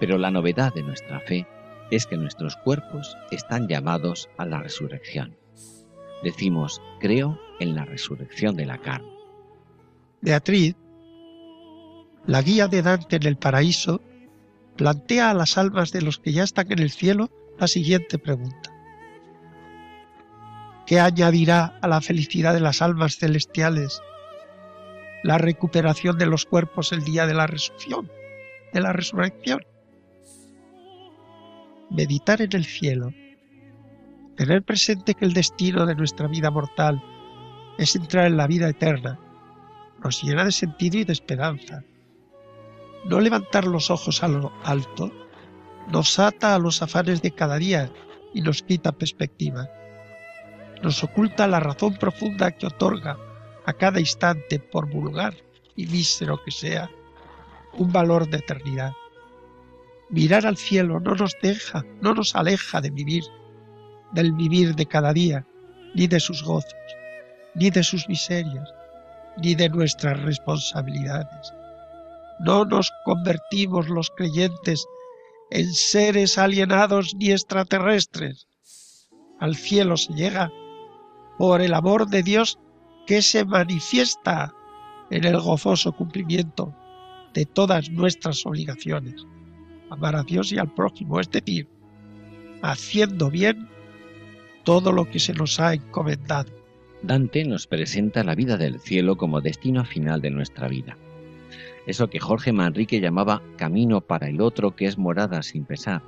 Pero 0.00 0.18
la 0.18 0.30
novedad 0.30 0.74
de 0.74 0.82
nuestra 0.82 1.20
fe 1.20 1.46
es 1.90 2.06
que 2.06 2.16
nuestros 2.16 2.56
cuerpos 2.56 3.16
están 3.30 3.68
llamados 3.68 4.28
a 4.36 4.46
la 4.46 4.60
resurrección. 4.60 5.36
Decimos, 6.22 6.82
creo 6.98 7.38
en 7.60 7.74
la 7.74 7.84
resurrección 7.84 8.56
de 8.56 8.66
la 8.66 8.78
carne. 8.78 9.12
Beatriz, 10.20 10.74
la 12.26 12.42
guía 12.42 12.68
de 12.68 12.82
Dante 12.82 13.16
en 13.16 13.26
el 13.26 13.36
paraíso, 13.36 14.00
plantea 14.76 15.30
a 15.30 15.34
las 15.34 15.56
almas 15.56 15.92
de 15.92 16.02
los 16.02 16.18
que 16.18 16.32
ya 16.32 16.42
están 16.42 16.72
en 16.72 16.80
el 16.80 16.90
cielo 16.90 17.30
la 17.58 17.68
siguiente 17.68 18.18
pregunta. 18.18 18.79
¿Qué 20.86 20.98
añadirá 20.98 21.78
a 21.80 21.88
la 21.88 22.00
felicidad 22.00 22.54
de 22.54 22.60
las 22.60 22.82
almas 22.82 23.16
celestiales 23.16 24.02
la 25.22 25.38
recuperación 25.38 26.18
de 26.18 26.26
los 26.26 26.46
cuerpos 26.46 26.92
el 26.92 27.04
día 27.04 27.26
de 27.26 27.34
la 27.34 27.46
resurrección, 27.46 28.10
de 28.72 28.80
la 28.80 28.92
resurrección. 28.92 29.60
Meditar 31.90 32.40
en 32.40 32.50
el 32.52 32.64
cielo, 32.64 33.12
tener 34.36 34.62
presente 34.62 35.14
que 35.14 35.24
el 35.24 35.32
destino 35.32 35.86
de 35.86 35.94
nuestra 35.94 36.28
vida 36.28 36.50
mortal 36.50 37.02
es 37.78 37.96
entrar 37.96 38.26
en 38.26 38.36
la 38.36 38.46
vida 38.46 38.68
eterna, 38.68 39.18
nos 40.02 40.22
llena 40.22 40.44
de 40.44 40.52
sentido 40.52 40.98
y 40.98 41.04
de 41.04 41.12
esperanza. 41.12 41.82
No 43.04 43.20
levantar 43.20 43.66
los 43.66 43.90
ojos 43.90 44.22
a 44.22 44.28
lo 44.28 44.52
alto 44.64 45.12
nos 45.90 46.18
ata 46.18 46.54
a 46.54 46.58
los 46.58 46.82
afanes 46.82 47.20
de 47.22 47.32
cada 47.32 47.56
día 47.56 47.90
y 48.32 48.42
nos 48.42 48.62
quita 48.62 48.92
perspectiva 48.92 49.68
nos 50.82 51.02
oculta 51.04 51.46
la 51.46 51.60
razón 51.60 51.94
profunda 51.94 52.52
que 52.52 52.66
otorga 52.66 53.18
a 53.66 53.72
cada 53.72 54.00
instante, 54.00 54.58
por 54.58 54.88
vulgar 54.88 55.34
y 55.76 55.86
mísero 55.86 56.42
que 56.42 56.50
sea, 56.50 56.90
un 57.74 57.92
valor 57.92 58.28
de 58.28 58.38
eternidad. 58.38 58.92
Mirar 60.08 60.46
al 60.46 60.56
cielo 60.56 60.98
no 60.98 61.14
nos 61.14 61.36
deja, 61.40 61.84
no 62.00 62.14
nos 62.14 62.34
aleja 62.34 62.80
de 62.80 62.90
vivir, 62.90 63.24
del 64.12 64.32
vivir 64.32 64.74
de 64.74 64.86
cada 64.86 65.12
día, 65.12 65.46
ni 65.94 66.06
de 66.06 66.18
sus 66.18 66.42
gozos, 66.42 66.74
ni 67.54 67.70
de 67.70 67.82
sus 67.82 68.08
miserias, 68.08 68.68
ni 69.36 69.54
de 69.54 69.68
nuestras 69.68 70.20
responsabilidades. 70.22 71.52
No 72.40 72.64
nos 72.64 72.90
convertimos 73.04 73.88
los 73.88 74.10
creyentes 74.10 74.86
en 75.50 75.72
seres 75.72 76.38
alienados 76.38 77.14
ni 77.16 77.32
extraterrestres. 77.32 78.48
Al 79.38 79.56
cielo 79.56 79.96
se 79.96 80.12
llega 80.14 80.50
por 81.40 81.62
el 81.62 81.72
amor 81.72 82.06
de 82.10 82.22
Dios 82.22 82.58
que 83.06 83.22
se 83.22 83.46
manifiesta 83.46 84.52
en 85.08 85.24
el 85.24 85.40
gozoso 85.40 85.92
cumplimiento 85.92 86.74
de 87.32 87.46
todas 87.46 87.88
nuestras 87.88 88.44
obligaciones. 88.44 89.24
Amar 89.88 90.16
a 90.16 90.22
Dios 90.22 90.52
y 90.52 90.58
al 90.58 90.70
prójimo, 90.74 91.18
es 91.18 91.30
decir, 91.30 91.66
haciendo 92.60 93.30
bien 93.30 93.70
todo 94.64 94.92
lo 94.92 95.10
que 95.10 95.18
se 95.18 95.32
nos 95.32 95.58
ha 95.60 95.72
encomendado. 95.72 96.52
Dante 97.00 97.46
nos 97.46 97.66
presenta 97.66 98.22
la 98.22 98.34
vida 98.34 98.58
del 98.58 98.78
cielo 98.78 99.16
como 99.16 99.40
destino 99.40 99.86
final 99.86 100.20
de 100.20 100.32
nuestra 100.32 100.68
vida. 100.68 100.98
Eso 101.86 102.10
que 102.10 102.20
Jorge 102.20 102.52
Manrique 102.52 103.00
llamaba 103.00 103.40
camino 103.56 104.02
para 104.02 104.28
el 104.28 104.42
otro 104.42 104.76
que 104.76 104.84
es 104.84 104.98
morada 104.98 105.42
sin 105.42 105.64
pesar, 105.64 106.02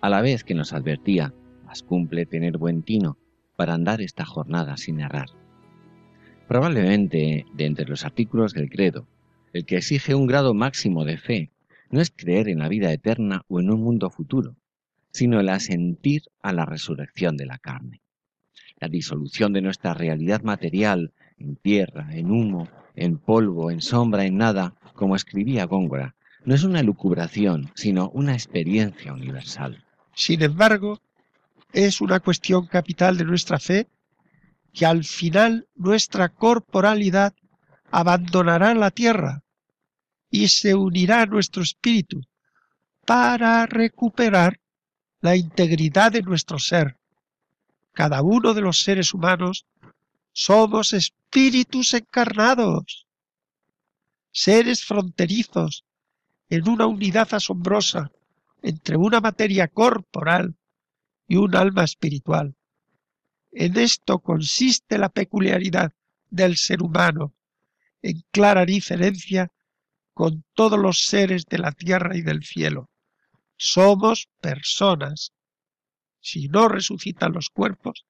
a 0.00 0.08
la 0.08 0.20
vez 0.20 0.44
que 0.44 0.54
nos 0.54 0.72
advertía, 0.72 1.34
más 1.66 1.82
cumple 1.82 2.26
tener 2.26 2.58
buen 2.58 2.84
tino 2.84 3.18
para 3.62 3.74
andar 3.74 4.00
esta 4.00 4.24
jornada 4.24 4.76
sin 4.76 4.98
errar. 4.98 5.28
Probablemente, 6.48 7.46
de 7.54 7.64
entre 7.64 7.86
los 7.86 8.04
artículos 8.04 8.54
del 8.54 8.68
credo, 8.68 9.06
el 9.52 9.64
que 9.64 9.76
exige 9.76 10.16
un 10.16 10.26
grado 10.26 10.52
máximo 10.52 11.04
de 11.04 11.16
fe 11.16 11.52
no 11.88 12.00
es 12.00 12.10
creer 12.10 12.48
en 12.48 12.58
la 12.58 12.66
vida 12.66 12.92
eterna 12.92 13.44
o 13.46 13.60
en 13.60 13.70
un 13.70 13.80
mundo 13.80 14.10
futuro, 14.10 14.56
sino 15.12 15.38
el 15.38 15.48
asentir 15.48 16.22
a 16.42 16.52
la 16.52 16.66
resurrección 16.66 17.36
de 17.36 17.46
la 17.46 17.58
carne. 17.58 18.00
La 18.80 18.88
disolución 18.88 19.52
de 19.52 19.62
nuestra 19.62 19.94
realidad 19.94 20.42
material 20.42 21.12
en 21.38 21.54
tierra, 21.54 22.08
en 22.10 22.32
humo, 22.32 22.68
en 22.96 23.16
polvo, 23.18 23.70
en 23.70 23.80
sombra, 23.80 24.26
en 24.26 24.38
nada, 24.38 24.74
como 24.94 25.14
escribía 25.14 25.66
Góngora, 25.66 26.16
no 26.44 26.56
es 26.56 26.64
una 26.64 26.80
elucubración, 26.80 27.70
sino 27.74 28.10
una 28.10 28.32
experiencia 28.32 29.12
universal. 29.12 29.84
Sin 30.16 30.42
embargo, 30.42 30.98
es 31.72 32.00
una 32.00 32.20
cuestión 32.20 32.66
capital 32.66 33.16
de 33.16 33.24
nuestra 33.24 33.58
fe 33.58 33.88
que 34.72 34.86
al 34.86 35.04
final 35.04 35.68
nuestra 35.74 36.28
corporalidad 36.28 37.34
abandonará 37.90 38.74
la 38.74 38.90
tierra 38.90 39.42
y 40.30 40.48
se 40.48 40.74
unirá 40.74 41.22
a 41.22 41.26
nuestro 41.26 41.62
espíritu 41.62 42.22
para 43.04 43.66
recuperar 43.66 44.60
la 45.20 45.36
integridad 45.36 46.12
de 46.12 46.22
nuestro 46.22 46.58
ser. 46.58 46.96
Cada 47.92 48.22
uno 48.22 48.54
de 48.54 48.62
los 48.62 48.80
seres 48.82 49.12
humanos 49.12 49.66
somos 50.32 50.94
espíritus 50.94 51.92
encarnados, 51.92 53.06
seres 54.30 54.84
fronterizos 54.84 55.84
en 56.48 56.68
una 56.68 56.86
unidad 56.86 57.34
asombrosa 57.34 58.10
entre 58.62 58.96
una 58.96 59.20
materia 59.20 59.68
corporal 59.68 60.56
y 61.26 61.36
un 61.36 61.56
alma 61.56 61.84
espiritual. 61.84 62.54
En 63.52 63.78
esto 63.78 64.18
consiste 64.20 64.98
la 64.98 65.08
peculiaridad 65.08 65.92
del 66.30 66.56
ser 66.56 66.82
humano, 66.82 67.34
en 68.00 68.22
clara 68.30 68.64
diferencia 68.64 69.52
con 70.14 70.44
todos 70.54 70.78
los 70.78 71.06
seres 71.06 71.46
de 71.46 71.58
la 71.58 71.72
tierra 71.72 72.16
y 72.16 72.22
del 72.22 72.44
cielo. 72.44 72.90
Somos 73.56 74.28
personas, 74.40 75.32
Si 76.24 76.46
no 76.48 76.68
resucitan 76.68 77.32
los 77.32 77.50
cuerpos, 77.50 78.06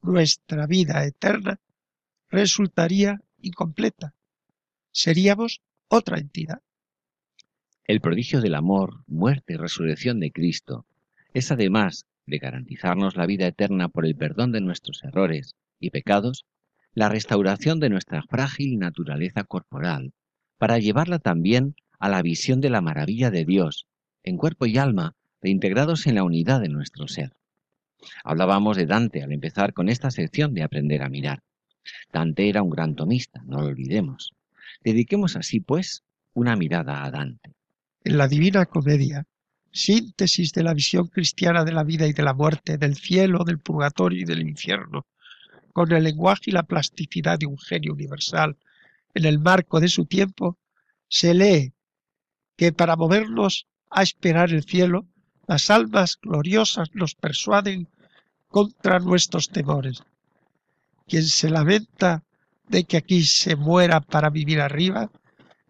nuestra 0.00 0.66
vida 0.66 1.04
eterna 1.04 1.60
resultaría 2.30 3.20
incompleta. 3.40 4.14
Seríamos 4.92 5.60
otra 5.88 6.18
entidad. 6.18 6.62
El 7.84 8.00
prodigio 8.00 8.40
del 8.40 8.54
amor, 8.54 9.04
muerte 9.06 9.54
y 9.54 9.56
resurrección 9.56 10.20
de 10.20 10.32
Cristo 10.32 10.86
es 11.32 11.50
además 11.50 12.06
de 12.28 12.38
garantizarnos 12.38 13.16
la 13.16 13.26
vida 13.26 13.46
eterna 13.46 13.88
por 13.88 14.06
el 14.06 14.14
perdón 14.14 14.52
de 14.52 14.60
nuestros 14.60 15.02
errores 15.02 15.54
y 15.80 15.90
pecados, 15.90 16.44
la 16.94 17.08
restauración 17.08 17.80
de 17.80 17.90
nuestra 17.90 18.22
frágil 18.22 18.78
naturaleza 18.78 19.44
corporal, 19.44 20.12
para 20.58 20.78
llevarla 20.78 21.18
también 21.18 21.74
a 21.98 22.08
la 22.08 22.22
visión 22.22 22.60
de 22.60 22.70
la 22.70 22.80
maravilla 22.80 23.30
de 23.30 23.44
Dios, 23.44 23.86
en 24.22 24.36
cuerpo 24.36 24.66
y 24.66 24.78
alma, 24.78 25.14
reintegrados 25.40 26.06
en 26.06 26.16
la 26.16 26.24
unidad 26.24 26.60
de 26.60 26.68
nuestro 26.68 27.08
ser. 27.08 27.32
Hablábamos 28.24 28.76
de 28.76 28.86
Dante 28.86 29.22
al 29.22 29.32
empezar 29.32 29.72
con 29.72 29.88
esta 29.88 30.10
sección 30.10 30.54
de 30.54 30.62
Aprender 30.62 31.02
a 31.02 31.08
mirar. 31.08 31.42
Dante 32.12 32.48
era 32.48 32.62
un 32.62 32.70
gran 32.70 32.94
tomista, 32.94 33.42
no 33.46 33.60
lo 33.60 33.68
olvidemos. 33.68 34.34
Dediquemos 34.82 35.36
así, 35.36 35.60
pues, 35.60 36.04
una 36.34 36.56
mirada 36.56 37.04
a 37.04 37.10
Dante. 37.10 37.54
En 38.04 38.18
la 38.18 38.28
Divina 38.28 38.66
Comedia, 38.66 39.26
síntesis 39.78 40.52
de 40.52 40.64
la 40.64 40.74
visión 40.74 41.06
cristiana 41.06 41.64
de 41.64 41.72
la 41.72 41.84
vida 41.84 42.06
y 42.06 42.12
de 42.12 42.22
la 42.22 42.34
muerte, 42.34 42.78
del 42.78 42.96
cielo, 42.96 43.44
del 43.44 43.58
purgatorio 43.58 44.22
y 44.22 44.24
del 44.24 44.40
infierno, 44.40 45.06
con 45.72 45.92
el 45.92 46.02
lenguaje 46.02 46.44
y 46.46 46.52
la 46.52 46.64
plasticidad 46.64 47.38
de 47.38 47.46
un 47.46 47.58
genio 47.58 47.92
universal, 47.92 48.56
en 49.14 49.24
el 49.24 49.38
marco 49.38 49.78
de 49.78 49.88
su 49.88 50.04
tiempo, 50.04 50.58
se 51.08 51.32
lee 51.32 51.72
que 52.56 52.72
para 52.72 52.96
movernos 52.96 53.66
a 53.90 54.02
esperar 54.02 54.50
el 54.50 54.64
cielo, 54.64 55.06
las 55.46 55.70
almas 55.70 56.18
gloriosas 56.20 56.88
nos 56.94 57.14
persuaden 57.14 57.88
contra 58.48 58.98
nuestros 58.98 59.48
temores. 59.48 60.02
Quien 61.06 61.24
se 61.24 61.48
lamenta 61.50 62.24
de 62.68 62.84
que 62.84 62.96
aquí 62.96 63.22
se 63.22 63.54
muera 63.56 64.00
para 64.00 64.28
vivir 64.28 64.60
arriba, 64.60 65.10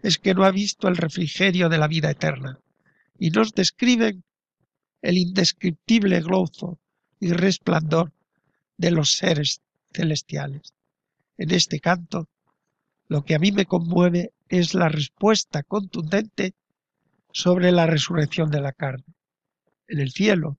es 0.03 0.18
que 0.18 0.35
no 0.35 0.44
ha 0.44 0.51
visto 0.51 0.88
el 0.88 0.97
refrigerio 0.97 1.68
de 1.68 1.79
la 1.79 1.88
vida 1.88 2.11
eterna 2.11 2.59
y 3.18 3.31
nos 3.31 3.52
describen 3.52 4.24
el 5.02 5.18
indescriptible 5.18 6.20
gozo 6.20 6.78
y 7.20 7.33
resplandor 7.33 8.12
de 8.76 8.92
los 8.92 9.12
seres 9.12 9.61
celestiales. 9.92 10.72
En 11.37 11.52
este 11.52 11.81
canto, 11.81 12.28
lo 13.09 13.24
que 13.24 13.35
a 13.35 13.38
mí 13.38 13.52
me 13.52 13.66
conmueve 13.66 14.33
es 14.48 14.74
la 14.74 14.88
respuesta 14.88 15.62
contundente 15.62 16.54
sobre 17.33 17.72
la 17.72 17.87
resurrección 17.87 18.50
de 18.50 18.61
la 18.61 18.72
carne. 18.72 19.14
En 19.88 20.00
el 20.00 20.12
cielo, 20.12 20.59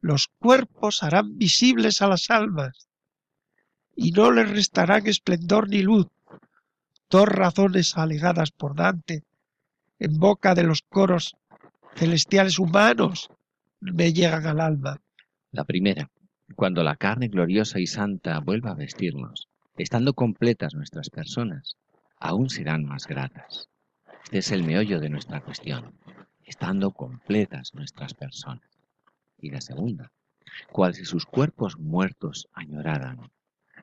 los 0.00 0.28
cuerpos 0.38 1.02
harán 1.02 1.36
visibles 1.36 2.02
a 2.02 2.08
las 2.08 2.30
almas 2.30 2.88
y 3.96 4.12
no 4.12 4.30
les 4.30 4.48
restarán 4.48 5.06
esplendor 5.06 5.68
ni 5.68 5.82
luz. 5.82 6.06
Dos 7.10 7.28
razones 7.28 7.96
alegadas 7.96 8.52
por 8.52 8.76
Dante 8.76 9.24
en 9.98 10.18
boca 10.18 10.54
de 10.54 10.62
los 10.62 10.82
coros 10.82 11.36
celestiales 11.94 12.58
humanos 12.58 13.30
me 13.80 14.12
llegan 14.12 14.46
al 14.46 14.60
alma. 14.60 15.00
La 15.50 15.64
primera, 15.64 16.10
cuando 16.54 16.82
la 16.82 16.96
carne 16.96 17.28
gloriosa 17.28 17.80
y 17.80 17.86
santa 17.86 18.40
vuelva 18.40 18.70
a 18.70 18.74
vestirnos, 18.74 19.48
estando 19.76 20.14
completas 20.14 20.74
nuestras 20.74 21.10
personas, 21.10 21.76
aún 22.16 22.50
serán 22.50 22.84
más 22.84 23.06
gratas. 23.06 23.68
Este 24.24 24.38
es 24.38 24.52
el 24.52 24.64
meollo 24.64 25.00
de 25.00 25.08
nuestra 25.08 25.40
cuestión, 25.40 25.94
estando 26.44 26.90
completas 26.92 27.74
nuestras 27.74 28.14
personas. 28.14 28.68
Y 29.40 29.50
la 29.50 29.60
segunda, 29.60 30.12
cual 30.72 30.94
si 30.94 31.04
sus 31.04 31.26
cuerpos 31.26 31.78
muertos 31.78 32.48
añoraran, 32.52 33.30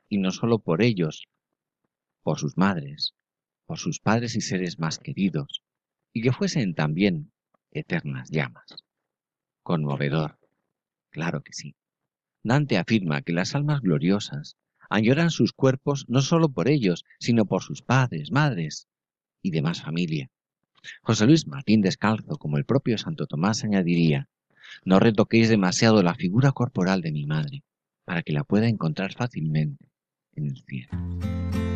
y 0.08 0.18
no 0.18 0.30
sólo 0.30 0.58
por 0.58 0.82
ellos, 0.82 1.26
por 2.22 2.38
sus 2.38 2.56
madres, 2.56 3.14
por 3.66 3.78
sus 3.78 4.00
padres 4.00 4.36
y 4.36 4.40
seres 4.40 4.78
más 4.78 4.98
queridos, 4.98 5.62
y 6.12 6.22
que 6.22 6.32
fuesen 6.32 6.74
también 6.74 7.32
eternas 7.80 8.30
llamas. 8.30 8.84
Conmovedor. 9.62 10.38
Claro 11.10 11.42
que 11.42 11.52
sí. 11.52 11.74
Dante 12.42 12.78
afirma 12.78 13.22
que 13.22 13.32
las 13.32 13.54
almas 13.54 13.80
gloriosas 13.80 14.56
añoran 14.88 15.30
sus 15.30 15.52
cuerpos 15.52 16.04
no 16.08 16.22
sólo 16.22 16.48
por 16.48 16.68
ellos, 16.68 17.04
sino 17.18 17.46
por 17.46 17.62
sus 17.62 17.82
padres, 17.82 18.30
madres 18.30 18.88
y 19.42 19.50
demás 19.50 19.82
familia. 19.82 20.30
José 21.02 21.26
Luis 21.26 21.46
Martín 21.46 21.80
Descalzo, 21.80 22.38
como 22.38 22.58
el 22.58 22.64
propio 22.64 22.98
Santo 22.98 23.26
Tomás, 23.26 23.64
añadiría, 23.64 24.28
no 24.84 25.00
retoquéis 25.00 25.48
demasiado 25.48 26.02
la 26.02 26.14
figura 26.14 26.52
corporal 26.52 27.00
de 27.00 27.12
mi 27.12 27.26
madre, 27.26 27.64
para 28.04 28.22
que 28.22 28.32
la 28.32 28.44
pueda 28.44 28.68
encontrar 28.68 29.14
fácilmente 29.14 29.88
en 30.34 30.46
el 30.46 30.62
cielo. 30.64 31.75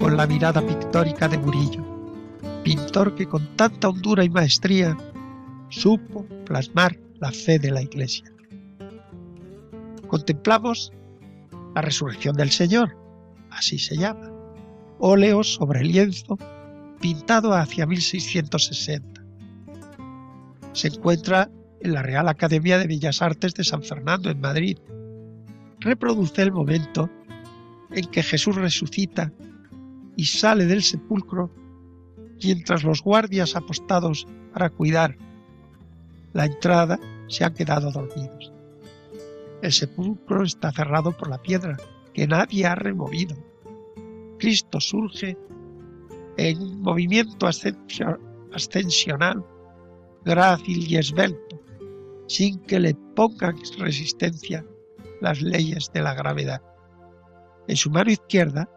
Con 0.00 0.16
la 0.16 0.26
mirada 0.26 0.66
pictórica 0.66 1.28
de 1.28 1.38
Murillo, 1.38 1.84
pintor 2.64 3.14
que 3.14 3.28
con 3.28 3.54
tanta 3.54 3.88
hondura 3.88 4.24
y 4.24 4.28
maestría 4.28 4.96
supo 5.68 6.26
plasmar 6.44 6.98
la 7.20 7.30
fe 7.30 7.60
de 7.60 7.70
la 7.70 7.80
Iglesia. 7.80 8.24
Contemplamos 10.08 10.92
la 11.72 11.82
resurrección 11.82 12.34
del 12.34 12.50
Señor, 12.50 12.96
así 13.50 13.78
se 13.78 13.96
llama, 13.96 14.28
óleo 14.98 15.44
sobre 15.44 15.84
lienzo 15.84 16.36
pintado 17.00 17.52
hacia 17.52 17.86
1660. 17.86 19.24
Se 20.72 20.88
encuentra 20.88 21.48
en 21.80 21.92
la 21.92 22.02
Real 22.02 22.26
Academia 22.26 22.76
de 22.76 22.88
Bellas 22.88 23.22
Artes 23.22 23.54
de 23.54 23.62
San 23.62 23.84
Fernando, 23.84 24.30
en 24.30 24.40
Madrid. 24.40 24.78
Reproduce 25.78 26.42
el 26.42 26.50
momento 26.50 27.08
en 27.94 28.06
que 28.06 28.22
Jesús 28.22 28.56
resucita 28.56 29.32
y 30.16 30.26
sale 30.26 30.66
del 30.66 30.82
sepulcro 30.82 31.50
mientras 32.42 32.84
los 32.84 33.02
guardias 33.02 33.56
apostados 33.56 34.26
para 34.52 34.70
cuidar 34.70 35.16
la 36.32 36.46
entrada 36.46 36.98
se 37.28 37.44
han 37.44 37.54
quedado 37.54 37.92
dormidos. 37.92 38.52
El 39.62 39.72
sepulcro 39.72 40.42
está 40.42 40.72
cerrado 40.72 41.16
por 41.16 41.30
la 41.30 41.40
piedra 41.40 41.76
que 42.12 42.26
nadie 42.26 42.66
ha 42.66 42.74
removido. 42.74 43.36
Cristo 44.38 44.80
surge 44.80 45.38
en 46.36 46.60
un 46.60 46.82
movimiento 46.82 47.46
ascensional, 47.46 49.46
grácil 50.24 50.90
y 50.90 50.96
esbelto, 50.96 51.62
sin 52.26 52.58
que 52.60 52.80
le 52.80 52.94
pongan 53.14 53.56
resistencia 53.78 54.66
las 55.20 55.40
leyes 55.40 55.92
de 55.94 56.02
la 56.02 56.14
gravedad. 56.14 56.60
En 57.66 57.78
su 57.78 57.90
mano 57.90 58.10
izquierda, 58.10 58.68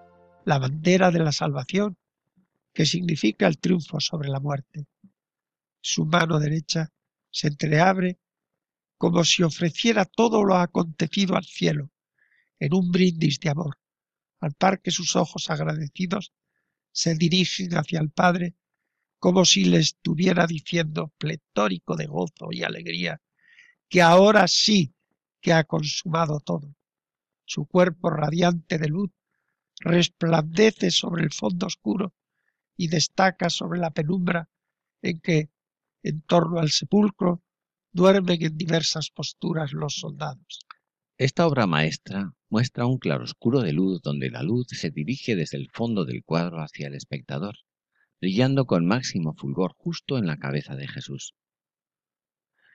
la 0.45 0.60
bandera 0.60 1.12
de 1.12 1.19
la 1.19 1.34
salvación, 1.34 1.97
que 2.73 2.86
significa 2.86 3.45
el 3.47 3.58
triunfo 3.58 4.00
sobre 4.00 4.30
la 4.30 4.39
muerte. 4.39 4.86
Su 5.82 6.06
mano 6.06 6.39
derecha 6.39 6.93
se 7.30 7.50
entreabre 7.50 8.17
como 8.97 9.26
si 9.26 9.43
ofreciera 9.43 10.06
todo 10.06 10.45
lo 10.45 10.56
acontecido 10.56 11.36
al 11.36 11.43
cielo, 11.43 11.91
en 12.60 12.73
un 12.73 12.89
brindis 12.89 13.41
de 13.41 13.50
amor, 13.50 13.78
al 14.39 14.54
par 14.54 14.82
que 14.82 14.91
sus 14.91 15.17
ojos 15.17 15.50
agradecidos 15.50 16.32
se 16.93 17.15
dirigen 17.15 17.78
hacia 17.78 18.00
el 18.00 18.10
Padre 18.10 18.56
como 19.19 19.43
si 19.43 19.65
le 19.65 19.80
estuviera 19.80 20.47
diciendo, 20.47 21.12
pletórico 21.17 21.97
de 21.97 22.06
gozo 22.06 22.47
y 22.52 22.63
alegría, 22.63 23.21
que 23.89 24.02
ahora 24.02 24.47
sí 24.47 24.93
que 25.41 25.52
ha 25.52 25.65
consumado 25.65 26.39
todo 26.39 26.77
Su 27.50 27.66
cuerpo 27.66 28.10
radiante 28.10 28.78
de 28.78 28.90
luz 28.90 29.10
resplandece 29.80 30.92
sobre 30.92 31.24
el 31.24 31.32
fondo 31.32 31.68
oscuro 31.68 32.14
y 32.76 32.90
destaca 32.90 33.50
sobre 33.50 33.80
la 33.80 33.92
penumbra 33.92 34.50
en 35.02 35.22
que, 35.22 35.50
en 36.04 36.22
torno 36.24 36.60
al 36.60 36.72
sepulcro, 36.72 37.42
duermen 37.94 38.44
en 38.44 38.58
diversas 38.58 39.12
posturas 39.12 39.72
los 39.72 39.96
soldados. 39.96 40.60
Esta 41.18 41.48
obra 41.48 41.68
maestra 41.68 42.36
muestra 42.50 42.86
un 42.86 42.98
claroscuro 42.98 43.62
de 43.62 43.72
luz 43.72 44.02
donde 44.02 44.30
la 44.30 44.44
luz 44.44 44.68
se 44.72 44.92
dirige 44.92 45.38
desde 45.38 45.58
el 45.58 45.70
fondo 45.72 46.04
del 46.04 46.26
cuadro 46.26 46.62
hacia 46.62 46.88
el 46.88 46.96
espectador, 46.96 47.56
brillando 48.20 48.66
con 48.66 48.86
máximo 48.86 49.34
fulgor 49.34 49.74
justo 49.78 50.18
en 50.18 50.28
la 50.28 50.38
cabeza 50.38 50.76
de 50.76 50.90
Jesús. 50.90 51.34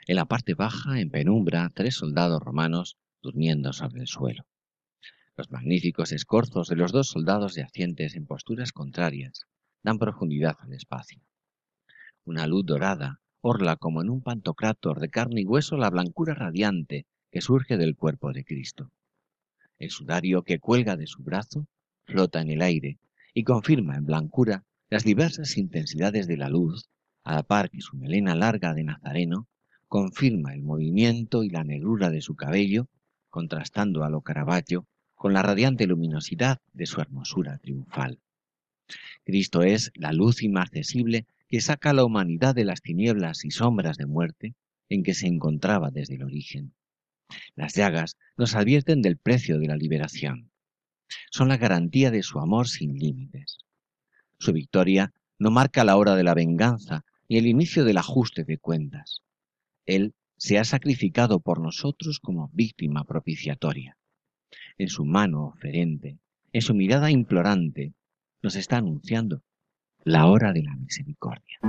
En 0.07 0.17
la 0.17 0.25
parte 0.25 0.55
baja, 0.55 0.99
en 0.99 1.11
penumbra, 1.11 1.71
tres 1.75 1.97
soldados 1.97 2.41
romanos 2.41 2.97
durmiendo 3.21 3.75
sobre 3.75 4.01
el 4.01 4.07
suelo. 4.09 4.47
Los 5.35 5.51
magníficos 5.51 6.13
escorzos 6.13 6.69
de 6.69 6.77
los 6.77 6.93
dos 6.93 7.09
soldados 7.09 7.55
yacientes 7.55 8.17
en 8.17 8.27
posturas 8.27 8.71
contrarias 8.71 9.47
dan 9.83 9.99
profundidad 9.99 10.57
al 10.61 10.75
espacio. 10.75 11.23
Una 12.25 12.47
luz 12.47 12.67
dorada 12.67 13.23
orla 13.41 13.77
como 13.77 14.03
en 14.03 14.11
un 14.11 14.21
pantocrátor 14.21 15.01
de 15.01 15.09
carne 15.09 15.41
y 15.41 15.47
hueso 15.47 15.79
la 15.79 15.89
blancura 15.89 16.35
radiante 16.35 17.07
que 17.31 17.41
surge 17.41 17.79
del 17.79 17.97
cuerpo 17.97 18.31
de 18.35 18.45
Cristo. 18.45 18.93
El 19.79 19.89
sudario 19.91 20.43
que 20.43 20.59
cuelga 20.59 20.99
de 20.99 21.07
su 21.07 21.23
brazo 21.23 21.67
flota 22.05 22.43
en 22.43 22.51
el 22.51 22.61
aire 22.61 22.99
y 23.33 23.45
confirma 23.45 23.97
en 23.97 24.05
blancura 24.05 24.65
las 24.91 25.03
diversas 25.03 25.57
intensidades 25.57 26.27
de 26.27 26.37
la 26.37 26.51
luz, 26.51 26.91
a 27.25 27.37
la 27.37 27.43
par 27.43 27.71
que 27.71 27.81
su 27.81 27.97
melena 27.97 28.35
larga 28.35 28.75
de 28.75 28.85
nazareno 28.85 29.49
confirma 29.89 30.53
el 30.53 30.63
movimiento 30.63 31.43
y 31.43 31.49
la 31.49 31.65
negrura 31.65 32.11
de 32.11 32.21
su 32.21 32.37
cabello, 32.37 32.89
contrastando 33.31 34.05
a 34.05 34.11
lo 34.11 34.21
Caravaggio 34.21 34.87
con 35.23 35.35
la 35.35 35.43
radiante 35.43 35.87
luminosidad 35.87 36.61
de 36.73 36.85
su 36.85 37.01
hermosura 37.01 37.57
triunfal. 37.59 38.19
Cristo 39.23 39.63
es 39.63 39.93
la 39.95 40.13
luz 40.13 40.43
inaccesible 40.43 41.29
que 41.47 41.61
saca 41.61 41.91
a 41.91 41.93
la 41.93 42.05
humanidad 42.05 42.57
de 42.57 42.65
las 42.65 42.83
tinieblas 42.83 43.45
y 43.45 43.53
sombras 43.53 43.99
de 43.99 44.07
muerte 44.07 44.57
en 44.89 45.05
que 45.05 45.15
se 45.15 45.29
encontraba 45.29 45.93
desde 45.93 46.17
el 46.17 46.25
origen. 46.25 46.75
Las 47.55 47.77
llagas 47.77 48.17
nos 48.37 48.57
advierten 48.57 49.01
del 49.01 49.17
precio 49.17 49.61
de 49.61 49.69
la 49.69 49.77
liberación. 49.77 50.51
Son 51.31 51.47
la 51.47 51.57
garantía 51.57 52.11
de 52.11 52.25
su 52.25 52.41
amor 52.41 52.67
sin 52.67 52.99
límites. 52.99 53.59
Su 54.41 54.53
victoria 54.53 55.13
no 55.39 55.53
marca 55.53 55.85
la 55.85 55.97
hora 55.99 56.17
de 56.17 56.25
la 56.25 56.35
venganza 56.35 57.05
ni 57.29 57.39
el 57.39 57.47
inicio 57.47 57.85
del 57.85 57.99
ajuste 57.99 58.43
de 58.43 58.59
cuentas. 58.59 59.23
Él 59.87 60.17
se 60.37 60.59
ha 60.59 60.65
sacrificado 60.65 61.39
por 61.39 61.61
nosotros 61.61 62.19
como 62.19 62.51
víctima 62.53 63.05
propiciatoria. 63.05 63.97
En 64.83 64.89
su 64.89 65.05
mano 65.05 65.45
oferente, 65.45 66.19
en 66.53 66.61
su 66.61 66.75
mirada 66.75 67.09
implorante, 67.09 67.93
nos 68.43 68.57
está 68.57 68.79
anunciando 68.79 69.45
la 70.03 70.27
hora 70.27 70.53
de 70.53 70.65
la 70.65 70.75
misericordia. 70.75 71.61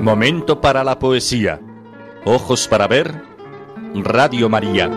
Momento 0.00 0.62
para 0.62 0.82
la 0.84 0.98
poesía. 0.98 1.60
Ojos 2.24 2.68
para 2.68 2.86
ver. 2.86 3.12
Radio 3.94 4.48
María. 4.48 4.88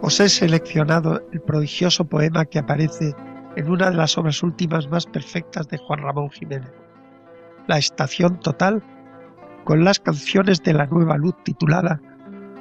Os 0.00 0.20
he 0.20 0.28
seleccionado 0.28 1.20
el 1.32 1.40
prodigioso 1.40 2.04
poema 2.04 2.44
que 2.44 2.60
aparece 2.60 3.14
en 3.56 3.70
una 3.70 3.90
de 3.90 3.96
las 3.96 4.16
obras 4.16 4.42
últimas 4.42 4.88
más 4.88 5.06
perfectas 5.06 5.68
de 5.68 5.78
Juan 5.78 6.00
Ramón 6.00 6.30
Jiménez, 6.30 6.72
La 7.66 7.78
Estación 7.78 8.38
Total, 8.40 8.82
con 9.64 9.84
las 9.84 9.98
canciones 9.98 10.62
de 10.62 10.72
la 10.72 10.86
nueva 10.86 11.18
luz 11.18 11.34
titulada 11.44 12.00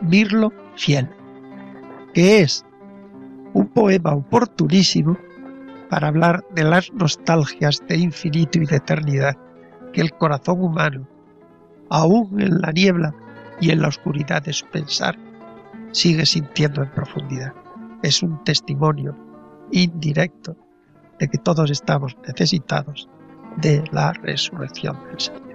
Mirlo 0.02 0.52
Fiel 0.76 1.08
que 2.18 2.40
es 2.42 2.66
un 3.54 3.68
poema 3.68 4.14
oportunísimo 4.14 5.18
para 5.90 6.10
hablar 6.10 6.46
de 6.54 6.64
las 6.64 6.92
nostalgias 6.94 7.82
de 7.88 7.98
infinito 7.98 8.60
y 8.60 8.66
de 8.66 8.78
eternidad 8.78 9.38
que 9.94 10.02
el 10.02 10.12
corazón 10.14 10.62
humano, 10.62 11.08
aún 11.90 12.40
en 12.42 12.62
la 12.62 12.72
niebla 12.72 13.16
y 13.60 13.72
en 13.72 13.82
la 13.82 13.88
oscuridad 13.88 14.44
de 14.44 14.54
su 14.54 14.66
pensar, 14.68 15.18
sigue 15.92 16.26
sintiendo 16.26 16.84
en 16.84 16.92
profundidad. 16.92 17.54
Es 18.04 18.22
un 18.22 18.44
testimonio 18.44 19.16
indirecto 19.72 20.56
de 21.20 21.28
que 21.28 21.38
todos 21.38 21.72
estamos 21.72 22.16
necesitados 22.28 23.10
de 23.58 23.84
la 23.92 24.14
resurrección 24.14 24.98
del 25.10 25.20
Señor. 25.20 25.47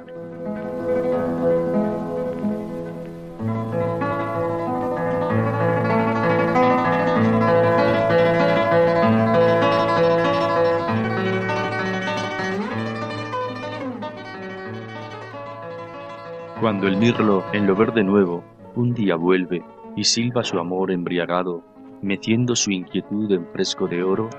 Cuando 16.63 16.87
el 16.87 16.97
mirlo 16.97 17.43
en 17.53 17.67
lo 17.67 17.75
verde 17.75 18.05
nuevo 18.05 18.45
un 18.77 18.95
día 18.95 19.17
vuelve 19.17 19.65
y 19.97 20.05
silba 20.05 20.45
su 20.45 20.61
amor 20.61 20.93
embriagado, 20.93 21.65
metiendo 22.03 22.55
su 22.55 22.71
inquietud 22.71 23.33
en 23.33 23.49
fresco 23.49 23.89
de 23.89 24.05
oro, 24.05 24.31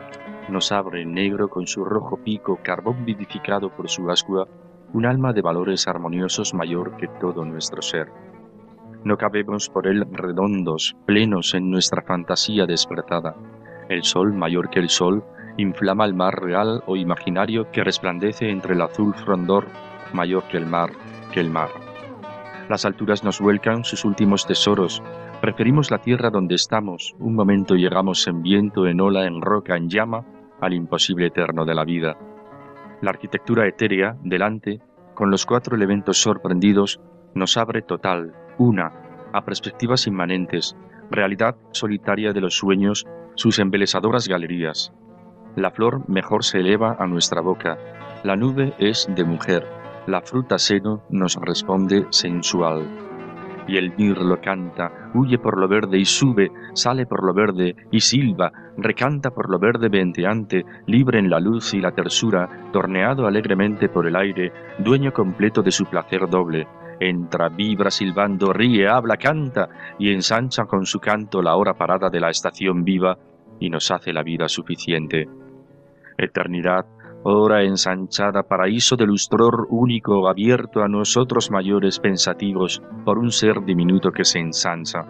nos 0.48 0.72
abre 0.72 1.04
negro 1.04 1.50
con 1.50 1.68
su 1.68 1.84
rojo 1.84 2.16
pico 2.16 2.62
carbón 2.64 3.04
vivificado 3.04 3.76
por 3.76 3.90
su 3.90 4.10
ascua, 4.10 4.48
un 4.94 5.06
alma 5.06 5.34
de 5.34 5.42
valores 5.42 5.86
armoniosos 5.86 6.54
mayor 6.54 6.96
que 6.96 7.10
todo 7.20 7.44
nuestro 7.44 7.82
ser. 7.82 8.08
No 9.04 9.18
cabemos 9.18 9.68
por 9.68 9.86
él 9.86 10.08
redondos, 10.10 10.96
plenos 11.06 11.54
en 11.54 11.70
nuestra 11.70 12.04
fantasía 12.04 12.66
despertada. 12.66 13.36
El 13.90 14.04
sol, 14.04 14.34
mayor 14.34 14.70
que 14.70 14.80
el 14.80 14.88
sol, 14.88 15.26
inflama 15.58 16.06
el 16.06 16.14
mar 16.14 16.42
real 16.42 16.84
o 16.88 16.96
imaginario 16.96 17.70
que 17.70 17.84
resplandece 17.84 18.50
entre 18.50 18.76
el 18.76 18.82
azul 18.82 19.14
frondor, 19.14 19.66
mayor 20.14 20.44
que 20.44 20.56
el 20.56 20.68
mar, 20.68 20.92
que 21.34 21.42
el 21.42 21.50
mar. 21.50 21.83
Las 22.70 22.86
alturas 22.86 23.24
nos 23.24 23.42
vuelcan 23.42 23.84
sus 23.84 24.06
últimos 24.06 24.48
tesoros. 24.48 25.04
Preferimos 25.42 25.92
la 25.92 26.00
tierra 26.00 26.30
donde 26.30 26.56
estamos. 26.56 27.14
Un 27.20 27.36
momento 27.36 27.76
llegamos 27.76 28.26
en 28.28 28.42
viento, 28.42 28.88
en 28.88 29.02
ola, 29.02 29.26
en 29.26 29.42
roca, 29.42 29.76
en 29.76 29.90
llama, 29.90 30.26
al 30.62 30.74
imposible 30.74 31.28
eterno 31.28 31.66
de 31.66 31.76
la 31.76 31.84
vida. 31.84 32.18
La 33.02 33.10
arquitectura 33.10 33.68
etérea, 33.68 34.16
delante, 34.24 34.80
con 35.14 35.30
los 35.30 35.46
cuatro 35.46 35.76
elementos 35.76 36.18
sorprendidos, 36.20 37.02
nos 37.36 37.58
abre 37.58 37.82
total, 37.82 38.34
una, 38.58 38.94
a 39.34 39.44
perspectivas 39.44 40.08
inmanentes, 40.08 40.78
realidad 41.12 41.58
solitaria 41.72 42.32
de 42.32 42.40
los 42.40 42.56
sueños, 42.56 43.06
sus 43.36 43.60
embelesadoras 43.60 44.30
galerías. 44.30 44.94
La 45.58 45.72
flor 45.72 46.10
mejor 46.10 46.46
se 46.46 46.60
eleva 46.60 46.96
a 46.98 47.08
nuestra 47.08 47.42
boca, 47.42 47.78
la 48.24 48.38
nube 48.38 48.74
es 48.80 49.08
de 49.14 49.26
mujer, 49.26 49.68
la 50.08 50.22
fruta 50.22 50.58
seno 50.58 51.04
nos 51.10 51.36
responde 51.36 52.08
sensual. 52.10 52.88
Y 53.68 53.78
el 53.78 53.96
mirlo 53.96 54.42
canta, 54.42 55.12
huye 55.14 55.38
por 55.38 55.58
lo 55.58 55.70
verde 55.70 55.98
y 55.98 56.04
sube, 56.04 56.52
sale 56.74 57.06
por 57.06 57.24
lo 57.24 57.34
verde 57.34 57.76
y 57.92 58.02
silba, 58.02 58.52
recanta 58.78 59.32
por 59.32 59.50
lo 59.50 59.58
verde 59.58 59.88
venteante, 59.88 60.66
libre 60.86 61.20
en 61.20 61.30
la 61.30 61.40
luz 61.40 61.74
y 61.74 61.80
la 61.80 61.92
tersura, 61.92 62.70
torneado 62.74 63.26
alegremente 63.26 63.88
por 63.88 64.06
el 64.06 64.18
aire, 64.18 64.52
dueño 64.80 65.14
completo 65.14 65.62
de 65.62 65.72
su 65.72 65.86
placer 65.86 66.30
doble. 66.30 66.68
Entra, 67.00 67.48
vibra 67.48 67.90
silbando, 67.90 68.52
ríe, 68.52 68.90
habla, 68.90 69.16
canta, 69.16 69.70
y 69.98 70.12
ensancha 70.12 70.66
con 70.66 70.86
su 70.86 71.00
canto 71.00 71.42
la 71.42 71.56
hora 71.56 71.74
parada 71.74 72.10
de 72.10 72.20
la 72.20 72.30
estación 72.30 72.84
viva, 72.84 73.18
y 73.60 73.70
nos 73.70 73.90
hace 73.92 74.12
la 74.12 74.24
vida 74.24 74.50
suficiente. 74.50 75.30
Eternidad, 76.18 76.86
hora 77.24 77.64
ensanchada, 77.64 78.44
paraíso 78.44 78.96
de 78.96 79.06
lustror 79.06 79.68
único 79.70 80.28
abierto 80.28 80.84
a 80.84 80.88
nosotros 80.88 81.50
mayores 81.52 82.00
pensativos 82.00 82.82
por 83.06 83.18
un 83.18 83.32
ser 83.32 83.64
diminuto 83.64 84.12
que 84.12 84.26
se 84.26 84.40
ensancha. 84.40 85.06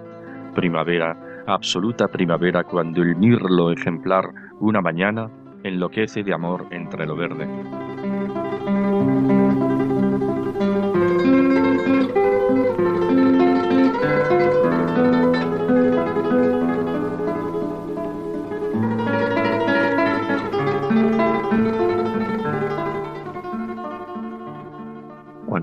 Primavera, 0.54 1.44
absoluta 1.48 2.08
primavera 2.08 2.64
cuando 2.64 3.02
el 3.02 3.16
mirlo 3.16 3.72
ejemplar 3.72 4.30
una 4.60 4.82
mañana 4.82 5.30
enloquece 5.64 6.24
de 6.24 6.34
amor 6.34 6.68
entre 6.72 7.06
lo 7.06 7.16
verde. 7.16 7.48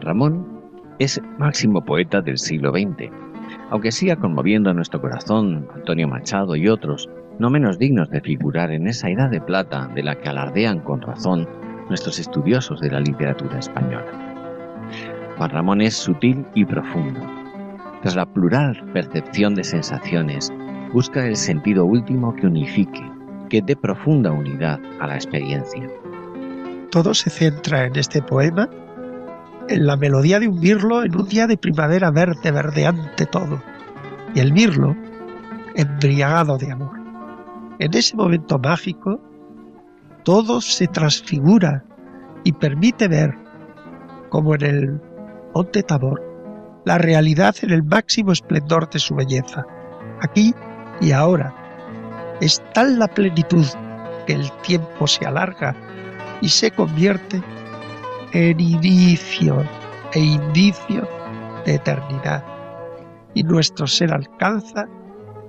Ramón 0.00 0.60
es 0.98 1.20
máximo 1.38 1.84
poeta 1.84 2.20
del 2.20 2.38
siglo 2.38 2.72
XX, 2.72 3.10
aunque 3.70 3.92
siga 3.92 4.16
conmoviendo 4.16 4.70
a 4.70 4.74
nuestro 4.74 5.00
corazón 5.00 5.68
Antonio 5.74 6.08
Machado 6.08 6.56
y 6.56 6.68
otros, 6.68 7.08
no 7.38 7.50
menos 7.50 7.78
dignos 7.78 8.10
de 8.10 8.20
figurar 8.20 8.70
en 8.70 8.86
esa 8.86 9.08
edad 9.08 9.30
de 9.30 9.40
plata 9.40 9.88
de 9.94 10.02
la 10.02 10.16
que 10.16 10.28
alardean 10.28 10.80
con 10.80 11.00
razón 11.00 11.48
nuestros 11.88 12.18
estudiosos 12.18 12.80
de 12.80 12.90
la 12.90 13.00
literatura 13.00 13.58
española. 13.58 14.06
Juan 15.36 15.50
Ramón 15.50 15.80
es 15.80 15.94
sutil 15.94 16.44
y 16.54 16.64
profundo. 16.64 17.20
Tras 18.02 18.14
la 18.14 18.26
plural 18.26 18.82
percepción 18.92 19.54
de 19.54 19.64
sensaciones, 19.64 20.52
busca 20.92 21.26
el 21.26 21.36
sentido 21.36 21.84
último 21.84 22.34
que 22.34 22.46
unifique, 22.46 23.10
que 23.48 23.62
dé 23.62 23.76
profunda 23.76 24.32
unidad 24.32 24.78
a 25.00 25.06
la 25.06 25.14
experiencia. 25.14 25.88
Todo 26.90 27.14
se 27.14 27.30
centra 27.30 27.86
en 27.86 27.96
este 27.96 28.20
poema 28.20 28.68
en 29.70 29.86
la 29.86 29.96
melodía 29.96 30.40
de 30.40 30.48
un 30.48 30.58
mirlo 30.58 31.04
en 31.04 31.16
un 31.16 31.28
día 31.28 31.46
de 31.46 31.56
primavera 31.56 32.10
verde, 32.10 32.50
verdeante 32.50 33.24
todo, 33.26 33.62
y 34.34 34.40
el 34.40 34.52
mirlo 34.52 34.96
embriagado 35.76 36.58
de 36.58 36.72
amor. 36.72 36.98
En 37.78 37.94
ese 37.94 38.16
momento 38.16 38.58
mágico, 38.58 39.20
todo 40.24 40.60
se 40.60 40.88
transfigura 40.88 41.84
y 42.44 42.52
permite 42.52 43.06
ver, 43.06 43.38
como 44.28 44.54
en 44.56 44.62
el 44.62 45.00
Monte 45.54 45.82
Tabor, 45.82 46.20
la 46.84 46.98
realidad 46.98 47.54
en 47.62 47.70
el 47.70 47.84
máximo 47.84 48.32
esplendor 48.32 48.90
de 48.90 48.98
su 48.98 49.14
belleza. 49.14 49.64
Aquí 50.20 50.52
y 51.00 51.12
ahora 51.12 51.54
es 52.40 52.62
tal 52.74 52.98
la 52.98 53.08
plenitud 53.08 53.66
que 54.26 54.34
el 54.34 54.50
tiempo 54.62 55.06
se 55.06 55.26
alarga 55.26 55.74
y 56.40 56.48
se 56.48 56.70
convierte 56.70 57.36
en 57.36 57.44
inicio 58.32 59.64
e 60.12 60.20
indicio 60.20 61.08
de 61.64 61.74
eternidad, 61.74 62.44
y 63.34 63.42
nuestro 63.42 63.86
ser 63.86 64.12
alcanza 64.12 64.88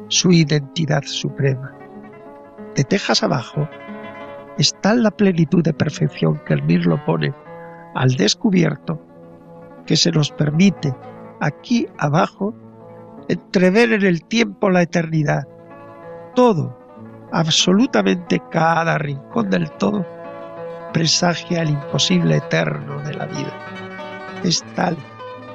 su 0.07 0.31
identidad 0.31 1.03
suprema. 1.03 1.73
De 2.75 2.83
tejas 2.83 3.23
abajo 3.23 3.67
está 4.57 4.93
la 4.93 5.11
plenitud 5.11 5.63
de 5.63 5.73
perfección 5.73 6.41
que 6.45 6.53
el 6.53 6.63
mirlo 6.63 7.03
pone 7.05 7.33
al 7.95 8.11
descubierto 8.15 9.01
que 9.85 9.95
se 9.95 10.11
nos 10.11 10.31
permite 10.31 10.95
aquí 11.39 11.87
abajo 11.97 12.53
entrever 13.27 13.93
en 13.93 14.03
el 14.03 14.23
tiempo 14.23 14.69
la 14.69 14.83
eternidad. 14.83 15.47
Todo, 16.35 16.77
absolutamente 17.31 18.41
cada 18.51 18.97
rincón 18.97 19.49
del 19.49 19.71
todo, 19.71 20.05
presagia 20.93 21.61
el 21.61 21.69
imposible 21.69 22.37
eterno 22.37 23.01
de 23.03 23.13
la 23.13 23.25
vida. 23.25 23.53
Es 24.43 24.63
tal 24.75 24.97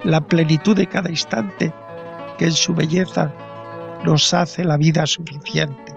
la 0.05 0.21
plenitud 0.21 0.77
de 0.77 0.87
cada 0.87 1.11
instante 1.11 1.73
que 2.39 2.47
en 2.47 2.53
su 2.53 2.75
belleza 2.75 3.33
nos 4.05 4.33
hace 4.35 4.65
la 4.65 4.77
vida 4.77 5.07
suficiente. 5.07 5.95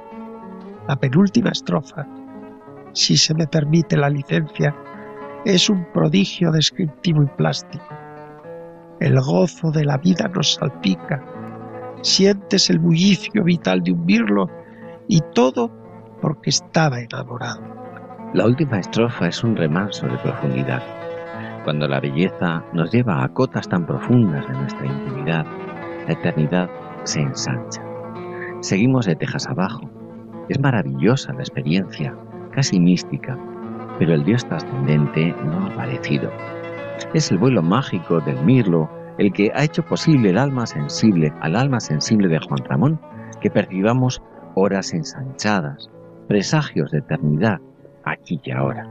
La 0.88 0.95
penúltima 0.95 1.52
estrofa, 1.52 2.08
si 2.93 3.17
se 3.17 3.34
me 3.36 3.45
permite 3.45 3.95
la 3.97 4.10
licencia, 4.10 4.75
es 5.45 5.69
un 5.69 5.86
prodigio 5.93 6.52
descriptivo 6.52 7.23
y 7.23 7.28
plástico. 7.38 7.86
El 8.99 9.19
gozo 9.21 9.71
de 9.71 9.86
la 9.86 9.97
vida 9.97 10.28
nos 10.28 10.56
salpica, 10.56 11.23
sientes 12.02 12.69
el 12.69 12.80
bullicio 12.80 13.43
vital 13.43 13.82
de 13.84 13.91
un 13.91 14.06
mirlo 14.06 14.49
y 15.08 15.21
todo 15.34 15.71
porque 16.21 16.49
estaba 16.49 16.99
enamorado. 16.99 17.79
La 18.32 18.46
última 18.46 18.78
estrofa 18.78 19.28
es 19.28 19.44
un 19.44 19.56
remanso 19.56 20.06
de 20.06 20.15
profundidad. 20.20 20.84
Cuando 21.63 21.88
la 21.88 22.00
belleza 22.00 22.63
nos 22.74 22.92
lleva 22.92 23.24
a 23.24 23.30
cotas 23.30 23.68
tan 23.68 23.88
profundas 23.88 24.48
de 24.48 24.54
nuestra 24.54 24.86
intimidad, 24.86 25.48
la 26.06 26.13
eternidad 26.13 26.70
se 27.06 27.22
ensancha. 27.22 27.82
Seguimos 28.60 29.08
de 29.08 29.15
tejas 29.15 29.48
abajo. 29.48 29.89
Es 30.48 30.60
maravillosa 30.60 31.34
la 31.34 31.39
experiencia, 31.39 32.15
casi 32.52 32.80
mística, 32.80 33.36
pero 33.98 34.13
el 34.13 34.24
Dios 34.24 34.46
trascendente 34.46 35.34
no 35.44 35.63
ha 35.63 35.74
aparecido. 35.74 36.32
Es 37.15 37.32
el 37.32 37.39
vuelo 37.39 37.63
mágico 37.63 38.20
del 38.22 38.39
mirlo 38.46 38.92
el 39.18 39.34
que 39.34 39.52
ha 39.56 39.63
hecho 39.63 39.84
posible 39.84 40.30
el 40.30 40.38
alma 40.38 40.68
sensible, 40.68 41.34
al 41.42 41.56
alma 41.56 41.80
sensible 41.80 42.28
de 42.28 42.39
Juan 42.39 42.63
Ramón, 42.63 43.02
que 43.42 43.50
percibamos 43.50 44.22
horas 44.54 44.94
ensanchadas, 44.94 45.89
presagios 46.28 46.92
de 46.92 47.00
eternidad, 47.00 47.60
aquí 48.10 48.39
y 48.43 48.52
ahora. 48.52 48.88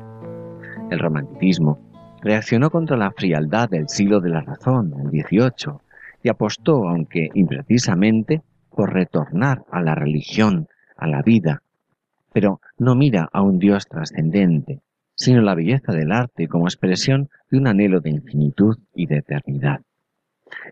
El 0.91 0.99
romanticismo 0.99 1.79
reaccionó 2.23 2.71
contra 2.71 2.97
la 2.97 3.13
frialdad 3.13 3.69
del 3.69 3.89
siglo 3.89 4.21
de 4.21 4.31
la 4.31 4.41
razón, 4.41 4.95
el 5.01 5.11
XVIII, 5.11 5.79
y 6.23 6.29
apostó, 6.29 6.89
aunque 6.89 7.31
imprecisamente, 7.35 8.43
por 8.71 8.93
retornar 8.93 9.65
a 9.71 9.81
la 9.83 9.95
religión, 9.95 10.69
a 10.97 11.07
la 11.07 11.23
vida, 11.23 11.63
pero 12.33 12.61
no 12.79 12.95
mira 12.95 13.29
a 13.33 13.43
un 13.43 13.59
Dios 13.59 13.87
trascendente, 13.87 14.81
sino 15.15 15.43
la 15.43 15.55
belleza 15.55 15.93
del 15.93 16.13
arte 16.13 16.49
como 16.49 16.67
expresión 16.67 17.29
de 17.51 17.59
un 17.59 17.67
anhelo 17.67 18.01
de 18.01 18.11
infinitud 18.11 18.79
y 18.95 19.07
de 19.07 19.19
eternidad. 19.19 19.81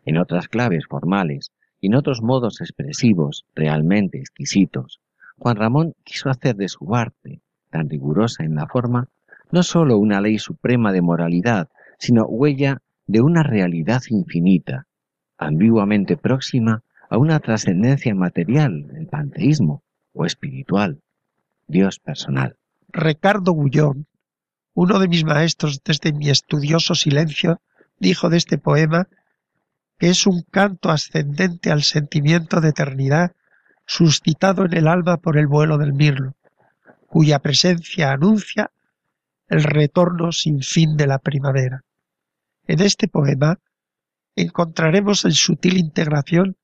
En 0.04 0.18
otras 0.18 0.48
claves 0.48 0.87
formales 0.87 1.52
y 1.80 1.88
en 1.88 1.94
otros 1.94 2.22
modos 2.22 2.61
expresivos 2.61 3.44
realmente 3.54 4.18
exquisitos, 4.18 5.00
Juan 5.38 5.56
Ramón 5.56 5.94
quiso 6.04 6.30
hacer 6.30 6.56
de 6.56 6.68
su 6.68 6.94
arte 6.94 7.40
tan 7.70 7.88
rigurosa 7.88 8.44
en 8.44 8.55
la 8.55 8.66
forma, 8.66 9.09
no 9.50 9.62
sólo 9.62 9.98
una 9.98 10.20
ley 10.20 10.38
suprema 10.38 10.92
de 10.92 11.02
moralidad, 11.02 11.68
sino 11.98 12.26
huella 12.26 12.83
de 13.07 13.20
una 13.20 13.42
realidad 13.42 14.02
infinita, 14.09 14.87
ambiguamente 15.38 16.16
próxima 16.16 16.83
a 17.09 17.18
una 17.18 17.38
trascendencia 17.40 18.14
material, 18.14 18.90
el 18.96 19.07
panteísmo, 19.07 19.83
o 20.12 20.24
espiritual, 20.24 21.00
Dios 21.68 22.00
personal. 22.00 22.57
Ricardo 22.88 23.52
Gullón, 23.52 24.07
uno 24.74 24.98
de 24.98 25.09
mis 25.09 25.24
maestros 25.24 25.83
desde 25.85 26.12
mi 26.12 26.31
estudioso 26.31 26.94
silencio, 26.94 27.61
dijo 27.98 28.29
de 28.29 28.38
este 28.38 28.59
poema 28.59 29.09
que 29.98 30.11
es 30.11 30.26
un 30.26 30.42
canto 30.42 30.90
ascendente 30.90 31.70
al 31.70 31.83
sentimiento 31.83 32.61
de 32.61 32.70
eternidad 32.70 33.33
suscitado 33.87 34.64
en 34.66 34.74
el 34.74 34.88
alma 34.88 35.16
por 35.16 35.38
el 35.38 35.46
vuelo 35.46 35.79
del 35.79 35.94
mirlo, 35.94 36.35
cuya 37.06 37.38
presencia 37.38 38.12
anuncia 38.12 38.70
el 39.48 39.62
retorno 39.62 40.32
sin 40.32 40.62
fin 40.62 40.96
de 40.96 41.06
la 41.06 41.18
primavera. 41.18 41.84
En 42.66 42.80
este 42.80 43.08
poema 43.08 43.58
encontraremos 44.34 45.24
en 45.24 45.32
sutil 45.32 45.78
integración 45.78 46.56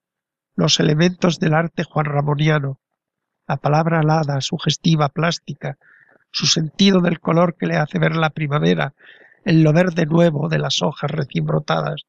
los 0.57 0.81
elementos 0.81 1.38
del 1.38 1.55
arte 1.55 1.85
juanramoniano, 1.85 2.81
la 3.48 3.57
palabra 3.57 4.00
alada, 4.00 4.40
sugestiva, 4.40 5.09
plástica, 5.09 5.78
su 6.31 6.46
sentido 6.46 7.00
del 7.00 7.20
color 7.20 7.57
que 7.57 7.66
le 7.66 7.76
hace 7.76 7.98
ver 7.98 8.16
la 8.16 8.31
primavera, 8.31 8.94
el 9.44 9.62
lo 9.62 9.72
verde 9.72 10.07
nuevo 10.07 10.48
de 10.48 10.59
las 10.59 10.83
hojas 10.83 11.11
recién 11.11 11.46
brotadas, 11.46 12.02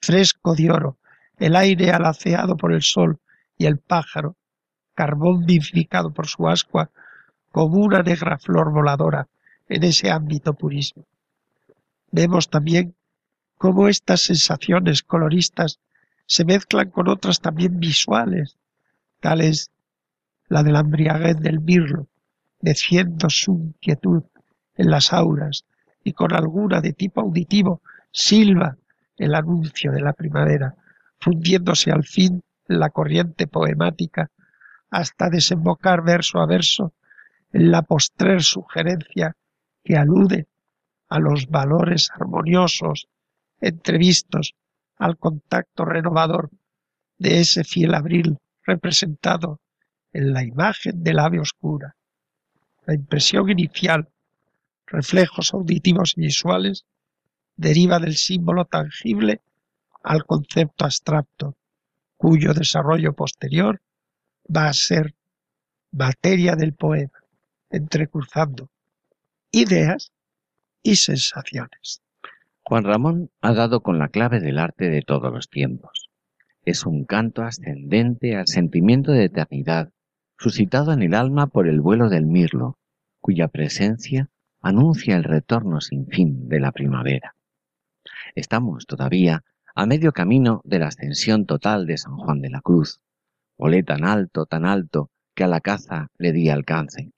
fresco 0.00 0.54
de 0.54 0.70
oro, 0.70 0.98
el 1.38 1.56
aire 1.56 1.90
alaceado 1.90 2.56
por 2.56 2.72
el 2.72 2.82
sol 2.82 3.20
y 3.56 3.66
el 3.66 3.78
pájaro, 3.78 4.36
carbón 4.94 5.46
vivificado 5.46 6.12
por 6.12 6.26
su 6.26 6.48
ascua, 6.48 6.90
como 7.50 7.78
una 7.78 8.02
negra 8.02 8.38
flor 8.38 8.72
voladora 8.72 9.28
en 9.68 9.84
ese 9.84 10.10
ámbito 10.10 10.54
purismo. 10.54 11.04
Vemos 12.10 12.48
también 12.48 12.94
cómo 13.56 13.88
estas 13.88 14.22
sensaciones 14.22 15.02
coloristas 15.02 15.78
se 16.26 16.44
mezclan 16.44 16.90
con 16.90 17.08
otras 17.08 17.40
también 17.40 17.78
visuales, 17.78 18.56
tales 19.20 19.70
la 20.48 20.62
de 20.62 20.72
la 20.72 20.80
embriaguez 20.80 21.38
del 21.40 21.60
mirlo, 21.60 22.08
meciendo 22.60 23.30
su 23.30 23.52
inquietud 23.52 24.22
en 24.76 24.90
las 24.90 25.12
auras 25.12 25.64
y 26.02 26.12
con 26.12 26.32
alguna 26.32 26.80
de 26.80 26.92
tipo 26.92 27.20
auditivo 27.20 27.82
silba 28.12 28.76
el 29.16 29.34
anuncio 29.34 29.92
de 29.92 30.00
la 30.00 30.12
primavera, 30.12 30.74
fundiéndose 31.18 31.92
al 31.92 32.04
fin 32.04 32.42
la 32.66 32.90
corriente 32.90 33.46
poemática 33.46 34.30
hasta 34.90 35.28
desembocar 35.28 36.02
verso 36.02 36.38
a 36.38 36.46
verso 36.46 36.94
la 37.52 37.82
postrer 37.82 38.42
sugerencia 38.42 39.36
que 39.82 39.96
alude 39.96 40.46
a 41.08 41.18
los 41.18 41.48
valores 41.48 42.10
armoniosos 42.14 43.08
entrevistos 43.60 44.54
al 44.96 45.18
contacto 45.18 45.84
renovador 45.84 46.50
de 47.18 47.40
ese 47.40 47.64
fiel 47.64 47.94
abril 47.94 48.38
representado 48.62 49.60
en 50.12 50.32
la 50.32 50.44
imagen 50.44 51.02
del 51.02 51.18
ave 51.18 51.40
oscura. 51.40 51.96
La 52.86 52.94
impresión 52.94 53.48
inicial, 53.50 54.08
reflejos 54.86 55.52
auditivos 55.52 56.14
y 56.16 56.22
visuales, 56.22 56.84
deriva 57.56 57.98
del 57.98 58.16
símbolo 58.16 58.64
tangible 58.64 59.40
al 60.02 60.24
concepto 60.24 60.84
abstracto, 60.84 61.56
cuyo 62.16 62.54
desarrollo 62.54 63.12
posterior 63.12 63.80
va 64.54 64.68
a 64.68 64.72
ser 64.72 65.14
materia 65.90 66.54
del 66.56 66.74
poema 66.74 67.19
entrecruzando 67.70 68.68
ideas 69.52 70.12
y 70.82 70.96
sensaciones. 70.96 72.02
Juan 72.62 72.84
Ramón 72.84 73.30
ha 73.40 73.52
dado 73.54 73.80
con 73.80 73.98
la 73.98 74.08
clave 74.08 74.40
del 74.40 74.58
arte 74.58 74.88
de 74.88 75.02
todos 75.02 75.32
los 75.32 75.48
tiempos. 75.48 76.10
Es 76.64 76.84
un 76.84 77.04
canto 77.04 77.42
ascendente 77.42 78.36
al 78.36 78.46
sentimiento 78.46 79.12
de 79.12 79.24
eternidad, 79.24 79.92
suscitado 80.38 80.92
en 80.92 81.02
el 81.02 81.14
alma 81.14 81.46
por 81.46 81.68
el 81.68 81.80
vuelo 81.80 82.08
del 82.08 82.26
mirlo, 82.26 82.78
cuya 83.20 83.48
presencia 83.48 84.28
anuncia 84.60 85.16
el 85.16 85.24
retorno 85.24 85.80
sin 85.80 86.06
fin 86.06 86.48
de 86.48 86.60
la 86.60 86.72
primavera. 86.72 87.34
Estamos 88.34 88.86
todavía 88.86 89.42
a 89.74 89.86
medio 89.86 90.12
camino 90.12 90.60
de 90.64 90.78
la 90.78 90.88
ascensión 90.88 91.46
total 91.46 91.86
de 91.86 91.98
San 91.98 92.16
Juan 92.16 92.40
de 92.40 92.50
la 92.50 92.60
Cruz. 92.60 93.00
Volé 93.56 93.82
tan 93.82 94.04
alto, 94.04 94.46
tan 94.46 94.64
alto, 94.64 95.10
que 95.34 95.44
a 95.44 95.48
la 95.48 95.60
caza 95.60 96.08
le 96.18 96.32
di 96.32 96.50
alcance. 96.50 97.10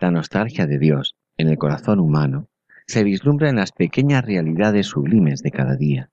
La 0.00 0.10
nostalgia 0.10 0.66
de 0.66 0.78
Dios 0.78 1.16
en 1.36 1.48
el 1.48 1.58
corazón 1.58 2.00
humano 2.00 2.48
se 2.86 3.04
vislumbra 3.04 3.50
en 3.50 3.56
las 3.56 3.72
pequeñas 3.72 4.24
realidades 4.24 4.86
sublimes 4.86 5.42
de 5.42 5.50
cada 5.50 5.76
día. 5.76 6.10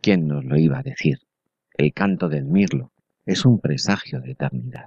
¿Quién 0.00 0.28
nos 0.28 0.44
lo 0.44 0.56
iba 0.56 0.78
a 0.78 0.82
decir? 0.82 1.20
El 1.74 1.92
canto 1.92 2.28
del 2.28 2.44
mirlo 2.44 2.92
es 3.24 3.44
un 3.44 3.60
presagio 3.60 4.20
de 4.20 4.32
eternidad. 4.32 4.86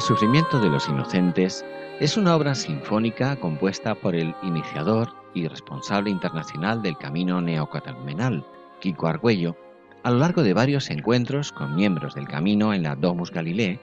El 0.00 0.06
sufrimiento 0.06 0.58
de 0.58 0.70
los 0.70 0.88
inocentes 0.88 1.62
es 2.00 2.16
una 2.16 2.34
obra 2.34 2.54
sinfónica 2.54 3.36
compuesta 3.36 3.94
por 3.94 4.16
el 4.16 4.34
iniciador 4.42 5.12
y 5.34 5.46
responsable 5.46 6.08
internacional 6.08 6.80
del 6.80 6.96
camino 6.96 7.38
neocatecumenal, 7.42 8.42
Kiko 8.80 9.08
Argüello, 9.08 9.58
a 10.02 10.10
lo 10.10 10.16
largo 10.16 10.42
de 10.42 10.54
varios 10.54 10.88
encuentros 10.88 11.52
con 11.52 11.76
miembros 11.76 12.14
del 12.14 12.26
camino 12.26 12.72
en 12.72 12.84
la 12.84 12.96
Domus 12.96 13.30
Galilei, 13.30 13.78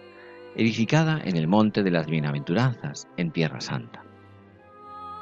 edificada 0.56 1.22
en 1.24 1.38
el 1.38 1.48
Monte 1.48 1.84
de 1.84 1.92
las 1.92 2.08
Bienaventuranzas, 2.08 3.08
en 3.18 3.30
Tierra 3.30 3.62
Santa. 3.62 4.04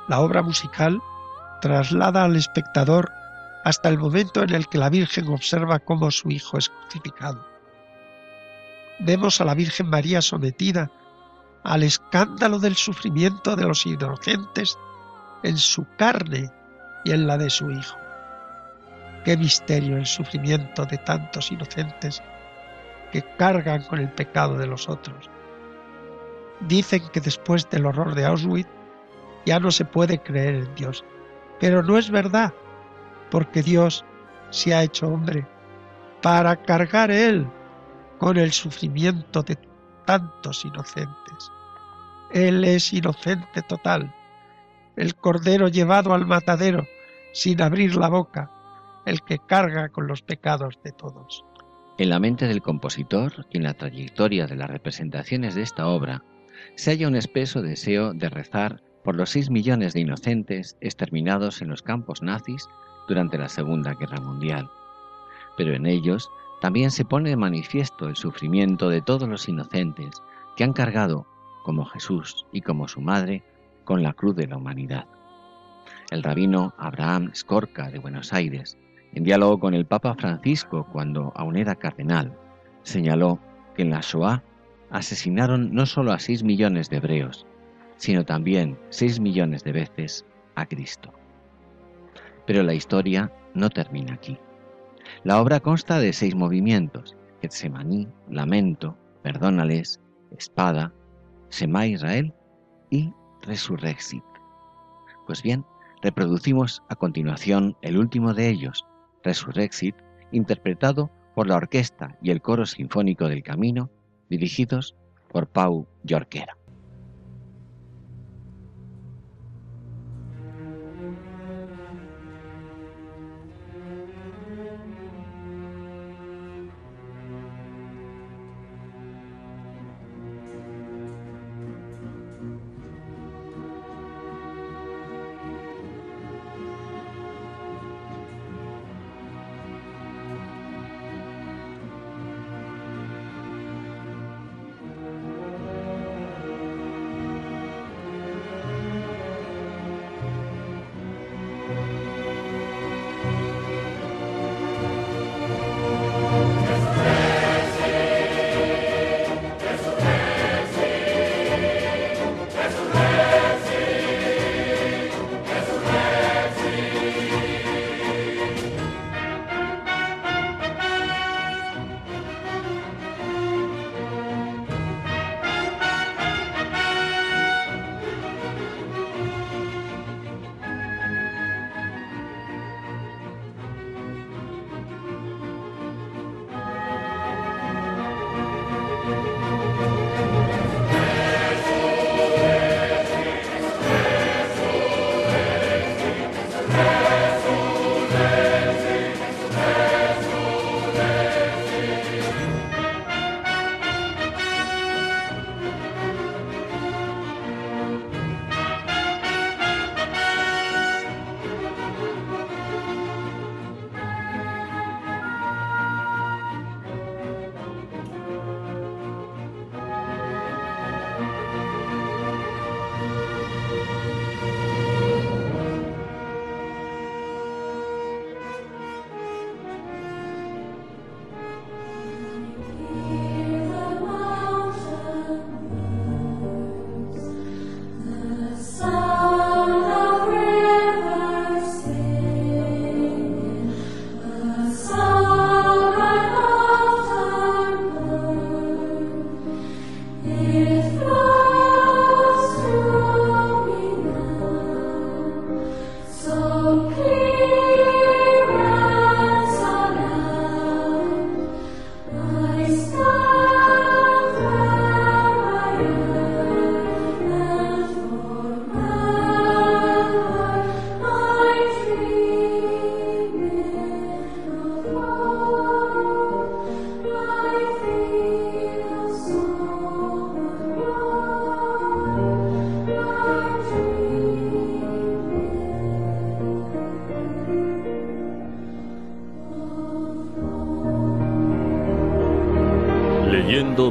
La 0.07 0.21
obra 0.21 0.43
musical 0.43 1.01
traslada 1.59 2.23
al 2.23 2.37
espectador 2.37 3.11
hasta 3.65 3.89
el 3.89 3.97
momento 3.97 4.43
en 4.43 4.53
el 4.53 4.69
que 4.69 4.77
la 4.77 4.89
Virgen 4.89 5.27
observa 5.27 5.79
cómo 5.79 6.09
su 6.09 6.29
hijo 6.31 6.57
es 6.57 6.69
crucificado 6.69 7.54
vemos 8.99 9.41
a 9.41 9.45
la 9.45 9.53
Virgen 9.53 9.89
María 9.89 10.21
sometida 10.21 10.89
al 11.63 11.83
escándalo 11.83 12.59
del 12.59 12.75
sufrimiento 12.75 13.55
de 13.55 13.65
los 13.65 13.85
inocentes 13.85 14.77
en 15.43 15.57
su 15.57 15.85
carne 15.97 16.51
y 17.03 17.11
en 17.11 17.27
la 17.27 17.37
de 17.37 17.49
su 17.49 17.71
Hijo. 17.71 17.97
Qué 19.23 19.35
misterio 19.35 19.97
el 19.97 20.05
sufrimiento 20.05 20.85
de 20.85 20.97
tantos 20.99 21.51
inocentes 21.51 22.21
que 23.11 23.23
cargan 23.37 23.83
con 23.83 23.99
el 23.99 24.11
pecado 24.11 24.57
de 24.57 24.67
los 24.67 24.87
otros. 24.87 25.29
Dicen 26.61 27.01
que 27.11 27.19
después 27.19 27.69
del 27.69 27.85
horror 27.85 28.13
de 28.13 28.25
Auschwitz 28.25 28.69
ya 29.45 29.59
no 29.59 29.71
se 29.71 29.85
puede 29.85 30.19
creer 30.19 30.55
en 30.55 30.75
Dios, 30.75 31.03
pero 31.59 31.81
no 31.81 31.97
es 31.97 32.09
verdad, 32.09 32.53
porque 33.31 33.63
Dios 33.63 34.05
se 34.51 34.73
ha 34.73 34.83
hecho 34.83 35.07
hombre 35.07 35.47
para 36.21 36.55
cargar 36.55 37.11
Él 37.11 37.47
con 38.17 38.37
el 38.37 38.51
sufrimiento 38.51 39.43
de 39.43 39.57
tantos 40.05 40.65
inocentes. 40.65 41.51
Él 42.31 42.63
es 42.63 42.93
inocente 42.93 43.61
total, 43.61 44.13
el 44.95 45.15
cordero 45.15 45.67
llevado 45.67 46.13
al 46.13 46.25
matadero 46.25 46.85
sin 47.33 47.61
abrir 47.61 47.95
la 47.95 48.07
boca, 48.07 48.49
el 49.05 49.21
que 49.21 49.39
carga 49.39 49.89
con 49.89 50.07
los 50.07 50.21
pecados 50.21 50.79
de 50.83 50.91
todos. 50.91 51.45
En 51.97 52.09
la 52.09 52.19
mente 52.19 52.47
del 52.47 52.61
compositor 52.61 53.45
y 53.51 53.57
en 53.57 53.63
la 53.63 53.73
trayectoria 53.73 54.47
de 54.47 54.55
las 54.55 54.69
representaciones 54.69 55.55
de 55.55 55.61
esta 55.61 55.87
obra 55.87 56.23
se 56.75 56.91
halla 56.91 57.07
un 57.07 57.15
espeso 57.15 57.61
deseo 57.61 58.13
de 58.13 58.29
rezar 58.29 58.81
por 59.03 59.15
los 59.15 59.29
seis 59.29 59.49
millones 59.49 59.93
de 59.93 60.01
inocentes 60.01 60.77
exterminados 60.81 61.61
en 61.61 61.69
los 61.69 61.81
campos 61.81 62.21
nazis 62.21 62.67
durante 63.07 63.37
la 63.37 63.49
Segunda 63.49 63.93
Guerra 63.93 64.19
Mundial. 64.19 64.69
Pero 65.57 65.73
en 65.73 65.85
ellos 65.85 66.29
también 66.61 66.91
se 66.91 67.05
pone 67.05 67.29
de 67.29 67.35
manifiesto 67.35 68.07
el 68.07 68.15
sufrimiento 68.15 68.89
de 68.89 69.01
todos 69.01 69.27
los 69.27 69.47
inocentes 69.47 70.21
que 70.55 70.63
han 70.63 70.73
cargado, 70.73 71.27
como 71.63 71.85
Jesús 71.85 72.45
y 72.51 72.61
como 72.61 72.87
su 72.87 73.01
madre, 73.01 73.43
con 73.83 74.01
la 74.03 74.13
cruz 74.13 74.35
de 74.35 74.47
la 74.47 74.57
humanidad. 74.57 75.05
El 76.11 76.23
rabino 76.23 76.73
Abraham 76.77 77.31
Skorka 77.35 77.89
de 77.89 77.99
Buenos 77.99 78.33
Aires, 78.33 78.77
en 79.13 79.23
diálogo 79.23 79.59
con 79.59 79.73
el 79.73 79.85
Papa 79.85 80.15
Francisco 80.15 80.87
cuando 80.91 81.31
aún 81.35 81.55
era 81.55 81.75
cardenal, 81.75 82.37
señaló 82.83 83.39
que 83.75 83.83
en 83.83 83.89
la 83.89 84.01
Shoah 84.01 84.43
asesinaron 84.91 85.73
no 85.73 85.85
solo 85.85 86.13
a 86.13 86.19
seis 86.19 86.43
millones 86.43 86.89
de 86.89 86.97
hebreos, 86.97 87.45
sino 87.97 88.23
también 88.23 88.77
seis 88.89 89.19
millones 89.19 89.63
de 89.63 89.71
veces 89.71 90.25
a 90.55 90.65
Cristo. 90.65 91.11
Pero 92.45 92.63
la 92.63 92.73
historia 92.73 93.31
no 93.53 93.69
termina 93.69 94.13
aquí. 94.13 94.37
La 95.23 95.41
obra 95.41 95.59
consta 95.59 95.99
de 95.99 96.13
seis 96.13 96.35
movimientos, 96.35 97.15
Getsemaní, 97.41 98.07
Lamento, 98.29 98.97
Perdónales, 99.23 99.99
Espada, 100.37 100.93
Sema 101.49 101.87
Israel 101.87 102.33
y 102.89 103.11
Resurrexit. 103.41 104.23
Pues 105.25 105.41
bien, 105.41 105.65
reproducimos 106.01 106.83
a 106.89 106.95
continuación 106.95 107.75
el 107.81 107.97
último 107.97 108.33
de 108.33 108.49
ellos, 108.49 108.85
Resurrexit, 109.23 109.95
interpretado 110.31 111.09
por 111.33 111.47
la 111.47 111.55
orquesta 111.55 112.17
y 112.21 112.31
el 112.31 112.41
coro 112.41 112.65
sinfónico 112.65 113.27
del 113.27 113.43
Camino, 113.43 113.89
dirigidos 114.29 114.95
por 115.29 115.47
Pau 115.47 115.87
Yorquera. 116.03 116.55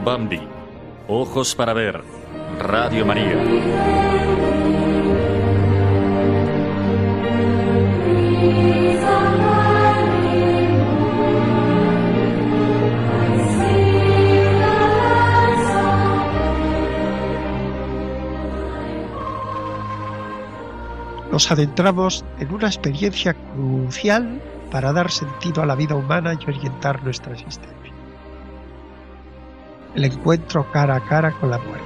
Bambi. 0.04 0.40
Ojos 1.08 1.54
para 1.54 1.72
ver. 1.72 2.02
Radio 2.58 3.06
María. 3.06 3.42
Nos 21.32 21.50
adentramos 21.50 22.24
en 22.38 22.52
una 22.52 22.66
experiencia 22.66 23.34
crucial 23.34 24.40
para 24.70 24.92
dar 24.92 25.10
sentido 25.10 25.62
a 25.62 25.66
la 25.66 25.74
vida 25.74 25.94
humana 25.94 26.34
y 26.34 26.44
orientar 26.48 27.02
nuestra 27.02 27.32
existencia. 27.32 27.73
El 29.94 30.04
encuentro 30.04 30.70
cara 30.72 30.96
a 30.96 31.00
cara 31.00 31.32
con 31.32 31.50
la 31.50 31.58
muerte. 31.58 31.84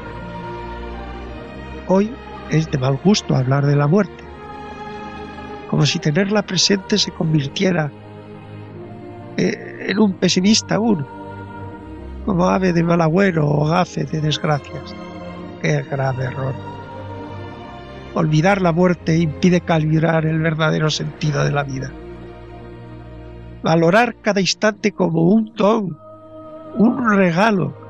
Hoy 1.89 2.11
es 2.51 2.71
de 2.71 2.79
mal 2.79 2.99
gusto 3.05 3.35
hablar 3.35 3.67
de 3.67 3.77
la 3.77 3.87
muerte, 3.87 4.25
como 5.69 5.85
si 5.87 5.99
tenerla 5.99 6.43
presente 6.43 6.99
se 6.99 7.11
convirtiera 7.11 7.91
eh, 9.37 9.87
en 9.89 9.99
un 9.99 10.15
pesimista 10.15 10.77
aún, 10.77 11.07
como 12.25 12.49
ave 12.49 12.73
de 12.73 12.83
mal 12.83 13.01
agüero 13.01 13.47
o 13.47 13.67
gafe 13.67 14.05
de 14.05 14.21
desgracias. 14.21 14.95
Qué 15.63 15.83
grave 15.91 16.25
error. 16.25 16.55
Olvidar 18.15 18.63
la 18.63 18.73
muerte 18.73 19.19
impide 19.19 19.61
calibrar 19.61 20.25
el 20.27 20.41
verdadero 20.41 20.91
sentido 20.91 21.45
de 21.45 21.53
la 21.53 21.63
vida 21.63 21.93
valorar 23.63 24.17
cada 24.23 24.41
instante 24.41 24.93
como 24.93 25.23
un 25.23 25.53
don, 25.55 25.99
un 26.77 27.17
regalo 27.17 27.88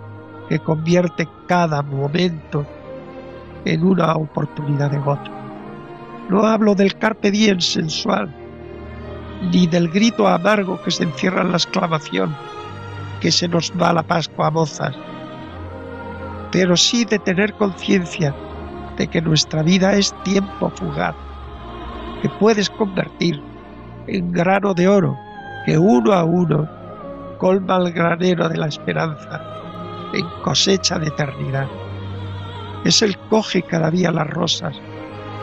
que 0.49 0.59
convierte 0.59 1.29
cada 1.47 1.83
momento 1.83 2.65
en 3.65 3.85
una 3.85 4.15
oportunidad 4.15 4.91
de 4.91 4.99
gozo. 4.99 5.31
No 6.29 6.43
hablo 6.47 6.75
del 6.75 6.95
carpe 6.97 7.31
diem 7.31 7.61
sensual, 7.61 8.35
ni 9.53 9.67
del 9.67 9.89
grito 9.89 10.27
amargo 10.27 10.81
que 10.83 10.91
se 10.91 11.05
encierra 11.05 11.43
en 11.43 11.51
la 11.51 11.59
exclamación 11.59 12.35
que 13.21 13.33
se 13.33 13.49
nos 13.49 13.73
va 13.73 13.93
la 13.93 14.03
Pascua 14.03 14.47
a 14.47 14.51
mozas, 14.51 14.95
pero 16.53 16.77
sí 16.77 17.05
de 17.05 17.19
tener 17.19 17.53
conciencia 17.55 18.35
de 18.97 19.09
que 19.09 19.21
nuestra 19.21 19.63
vida 19.63 19.95
es 19.95 20.15
tiempo 20.23 20.71
fugaz, 20.71 21.15
que 22.23 22.29
puedes 22.29 22.71
convertir 22.71 23.43
en 24.07 24.33
grano 24.33 24.75
de 24.75 24.89
oro 24.89 25.19
que 25.67 25.79
uno 25.79 26.13
a 26.13 26.25
uno 26.25 26.69
colma 27.39 27.77
el 27.77 27.93
granero 27.93 28.49
de 28.49 28.57
la 28.57 28.67
esperanza 28.67 29.43
en 30.13 30.27
cosecha 30.43 30.99
de 30.99 31.09
eternidad. 31.09 31.69
Es 32.85 33.03
el 33.03 33.19
coge 33.29 33.63
cada 33.63 33.91
día 33.91 34.11
las 34.11 34.29
rosas, 34.29 34.77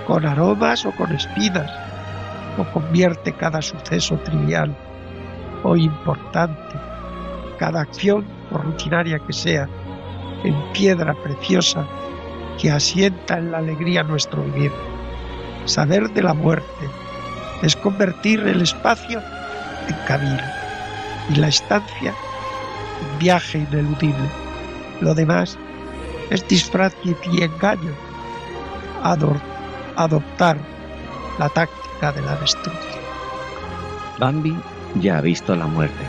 con 0.07 0.25
aromas 0.25 0.85
o 0.85 0.91
con 0.91 1.11
espinas, 1.13 1.71
o 2.57 2.63
convierte 2.71 3.33
cada 3.33 3.61
suceso 3.61 4.17
trivial 4.19 4.75
o 5.63 5.75
importante, 5.75 6.79
cada 7.57 7.81
acción, 7.81 8.25
por 8.51 8.63
rutinaria 8.63 9.19
que 9.19 9.33
sea, 9.33 9.67
en 10.43 10.55
piedra 10.73 11.15
preciosa 11.23 11.85
que 12.59 12.71
asienta 12.71 13.37
en 13.37 13.51
la 13.51 13.57
alegría 13.57 14.03
nuestro 14.03 14.43
vivir. 14.43 14.71
Saber 15.65 16.09
de 16.11 16.21
la 16.21 16.33
muerte 16.33 16.89
es 17.63 17.75
convertir 17.75 18.41
el 18.41 18.61
espacio 18.61 19.19
en 19.87 19.95
camino 20.07 20.43
y 21.29 21.35
la 21.37 21.47
estancia 21.47 22.13
en 23.01 23.19
viaje 23.19 23.57
ineludible. 23.57 24.44
Lo 25.01 25.13
demás 25.13 25.57
es 26.29 26.47
disfraz 26.47 26.93
y 27.03 27.41
engaño. 27.41 27.93
adoptar 29.95 30.57
la 31.39 31.49
táctica 31.49 32.11
de 32.11 32.21
la 32.21 32.35
destrucción. 32.37 33.03
Bambi 34.19 34.55
ya 34.95 35.17
ha 35.17 35.21
visto 35.21 35.55
la 35.55 35.67
muerte. 35.67 36.03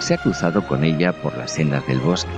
Se 0.00 0.14
ha 0.14 0.18
cruzado 0.18 0.66
con 0.66 0.84
ella 0.84 1.12
por 1.12 1.36
las 1.36 1.52
sendas 1.52 1.86
del 1.86 1.98
bosque, 2.00 2.30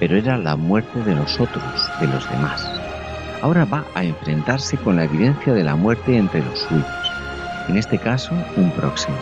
pero 0.00 0.16
era 0.16 0.38
la 0.38 0.56
muerte 0.56 1.02
de 1.02 1.14
nosotros, 1.14 1.90
de 2.00 2.06
los 2.06 2.28
demás. 2.30 2.68
Ahora 3.42 3.64
va 3.64 3.84
a 3.94 4.04
enfrentarse 4.04 4.76
con 4.78 4.96
la 4.96 5.04
evidencia 5.04 5.52
de 5.52 5.64
la 5.64 5.76
muerte 5.76 6.16
entre 6.16 6.42
los 6.44 6.60
suyos, 6.60 6.86
en 7.68 7.76
este 7.76 7.98
caso 7.98 8.32
un 8.56 8.70
próximo 8.72 9.16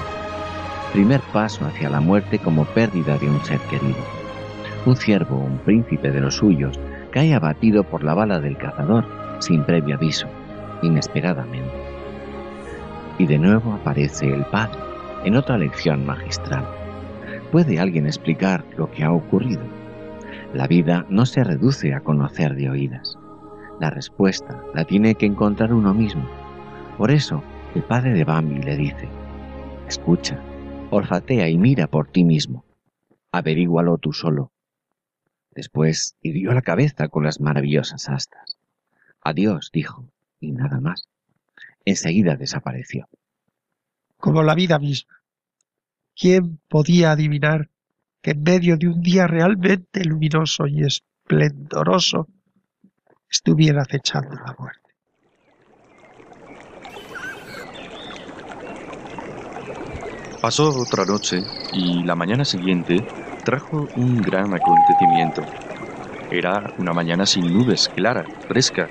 primer 0.93 1.21
paso 1.21 1.67
hacia 1.67 1.91
la 1.91 2.01
muerte 2.01 2.39
como 2.39 2.65
pérdida 2.65 3.19
de 3.19 3.29
un 3.29 3.45
ser 3.45 3.61
querido. 3.69 4.16
Un 4.87 4.95
ciervo, 4.95 5.37
un 5.37 5.59
príncipe 5.59 6.13
de 6.13 6.21
los 6.21 6.37
suyos, 6.37 6.79
cae 7.11 7.35
abatido 7.35 7.83
por 7.83 8.05
la 8.05 8.15
bala 8.15 8.39
del 8.39 8.57
cazador 8.57 9.05
sin 9.41 9.65
previo 9.65 9.97
aviso, 9.97 10.29
inesperadamente. 10.81 11.75
Y 13.19 13.27
de 13.27 13.37
nuevo 13.37 13.73
aparece 13.73 14.33
el 14.33 14.45
Padre 14.45 14.79
en 15.25 15.35
otra 15.35 15.59
lección 15.59 16.07
magistral. 16.07 16.65
¿Puede 17.51 17.81
alguien 17.81 18.07
explicar 18.07 18.65
lo 18.77 18.89
que 18.89 19.03
ha 19.03 19.11
ocurrido? 19.11 19.63
La 20.55 20.69
vida 20.69 21.05
no 21.09 21.27
se 21.27 21.43
reduce 21.43 21.93
a 21.93 22.01
conocer 22.01 22.55
de 22.55 22.71
oídas. 22.71 23.19
La 23.81 23.91
respuesta 23.91 24.63
la 24.73 24.85
tiene 24.85 25.17
que 25.17 25.27
encontrar 25.27 25.73
uno 25.73 25.95
mismo. 25.95 26.29
Por 26.97 27.11
eso, 27.11 27.43
el 27.75 27.83
padre 27.83 28.13
de 28.13 28.23
Bambi 28.23 28.63
le 28.63 28.77
dice, 28.77 29.09
escucha, 29.89 30.39
olfatea 30.91 31.49
y 31.49 31.59
mira 31.59 31.89
por 31.89 32.07
ti 32.07 32.23
mismo. 32.23 32.65
Averígualo 33.33 33.99
tú 33.99 34.13
solo. 34.13 34.53
Después 35.57 36.17
hirió 36.21 36.53
la 36.53 36.61
cabeza 36.61 37.09
con 37.09 37.25
las 37.25 37.41
maravillosas 37.41 38.11
astas. 38.11 38.59
Adiós, 39.23 39.71
dijo, 39.73 40.05
y 40.39 40.53
nada 40.53 40.81
más. 40.81 41.09
Enseguida 41.87 42.37
desapareció. 42.37 43.09
Como 44.19 44.43
la 44.43 44.55
vida 44.55 44.79
misma. 44.79 45.23
¿Quién 46.15 46.61
podía 46.69 47.13
adivinar 47.13 47.71
que 48.21 48.33
en 48.33 48.43
medio 48.43 48.77
de 48.77 48.89
un 48.89 49.01
día 49.01 49.27
realmente 49.27 50.05
luminoso 50.05 50.67
y 50.67 50.85
esplendoroso 50.85 52.29
estuviera 53.31 53.81
acechando 53.81 54.35
la 54.35 54.55
muerte? 54.59 54.91
Pasó 60.43 60.69
otra 60.69 61.07
noche 61.07 61.43
y 61.73 62.03
la 62.05 62.15
mañana 62.15 62.45
siguiente 62.45 63.07
trajo 63.47 63.89
un 63.95 64.25
gran 64.25 64.53
acontecimiento. 64.57 65.45
Era 66.33 66.65
una 66.79 66.93
mañana 66.93 67.27
sin 67.27 67.53
nubes, 67.53 67.89
clara, 67.95 68.27
fresca, 68.49 68.89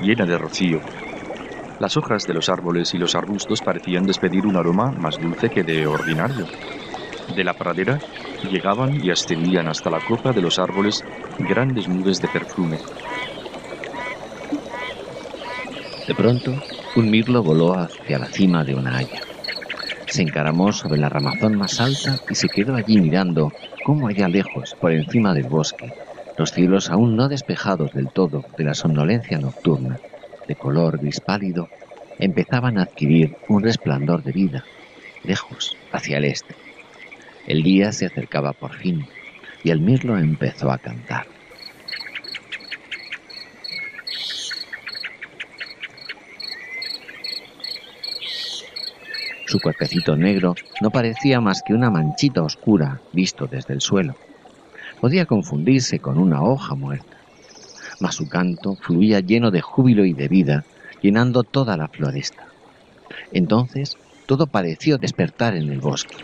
llena 0.00 0.24
de 0.26 0.38
rocío. 0.38 0.78
Las 1.80 1.96
hojas 1.96 2.22
de 2.24 2.34
los 2.34 2.48
árboles 2.48 2.94
y 2.94 2.98
los 2.98 3.16
arbustos 3.16 3.62
parecían 3.62 4.06
despedir 4.06 4.46
un 4.46 4.56
aroma 4.56 4.92
más 4.92 5.18
dulce 5.18 5.50
que 5.50 5.64
de 5.64 5.88
ordinario. 5.88 6.46
De 7.34 7.42
la 7.42 7.54
pradera 7.54 7.98
llegaban 8.48 8.94
y 9.02 9.10
ascendían 9.10 9.66
hasta 9.66 9.90
la 9.90 9.98
copa 9.98 10.32
de 10.32 10.40
los 10.40 10.60
árboles 10.60 11.02
grandes 11.40 11.88
nubes 11.88 12.20
de 12.20 12.28
perfume. 12.28 12.78
De 16.06 16.14
pronto, 16.14 16.52
un 16.94 17.10
mirlo 17.10 17.42
voló 17.42 17.74
hacia 17.74 18.20
la 18.20 18.26
cima 18.26 18.62
de 18.62 18.76
una 18.76 18.98
haya. 18.98 19.35
Se 20.06 20.22
encaramó 20.22 20.72
sobre 20.72 20.98
la 20.98 21.08
ramazón 21.08 21.56
más 21.56 21.80
alta 21.80 22.20
y 22.28 22.34
se 22.36 22.48
quedó 22.48 22.74
allí 22.74 22.98
mirando 23.00 23.52
cómo 23.82 24.08
allá 24.08 24.28
lejos, 24.28 24.76
por 24.80 24.92
encima 24.92 25.34
del 25.34 25.48
bosque, 25.48 25.92
los 26.36 26.52
cielos 26.52 26.90
aún 26.90 27.16
no 27.16 27.28
despejados 27.28 27.92
del 27.92 28.10
todo 28.10 28.44
de 28.56 28.64
la 28.64 28.74
somnolencia 28.74 29.38
nocturna, 29.38 30.00
de 30.46 30.54
color 30.56 30.98
gris 30.98 31.20
pálido, 31.20 31.68
empezaban 32.18 32.78
a 32.78 32.82
adquirir 32.82 33.36
un 33.48 33.62
resplandor 33.62 34.22
de 34.22 34.32
vida, 34.32 34.64
lejos, 35.24 35.76
hacia 35.92 36.18
el 36.18 36.24
este. 36.24 36.54
El 37.46 37.62
día 37.62 37.92
se 37.92 38.06
acercaba 38.06 38.52
por 38.52 38.74
fin 38.74 39.06
y 39.62 39.70
el 39.70 39.80
mirlo 39.80 40.18
empezó 40.18 40.70
a 40.70 40.78
cantar. 40.78 41.35
Su 49.46 49.60
cuerpecito 49.60 50.16
negro 50.16 50.54
no 50.80 50.90
parecía 50.90 51.40
más 51.40 51.62
que 51.62 51.72
una 51.72 51.88
manchita 51.88 52.42
oscura 52.42 53.00
visto 53.12 53.46
desde 53.46 53.74
el 53.74 53.80
suelo. 53.80 54.16
Podía 55.00 55.24
confundirse 55.24 56.00
con 56.00 56.18
una 56.18 56.42
hoja 56.42 56.74
muerta, 56.74 57.16
mas 58.00 58.16
su 58.16 58.28
canto 58.28 58.74
fluía 58.74 59.20
lleno 59.20 59.52
de 59.52 59.60
júbilo 59.60 60.04
y 60.04 60.14
de 60.14 60.26
vida, 60.26 60.64
llenando 61.00 61.44
toda 61.44 61.76
la 61.76 61.86
floresta. 61.86 62.48
Entonces 63.30 63.96
todo 64.26 64.48
pareció 64.48 64.98
despertar 64.98 65.54
en 65.54 65.70
el 65.70 65.80
bosque. 65.80 66.16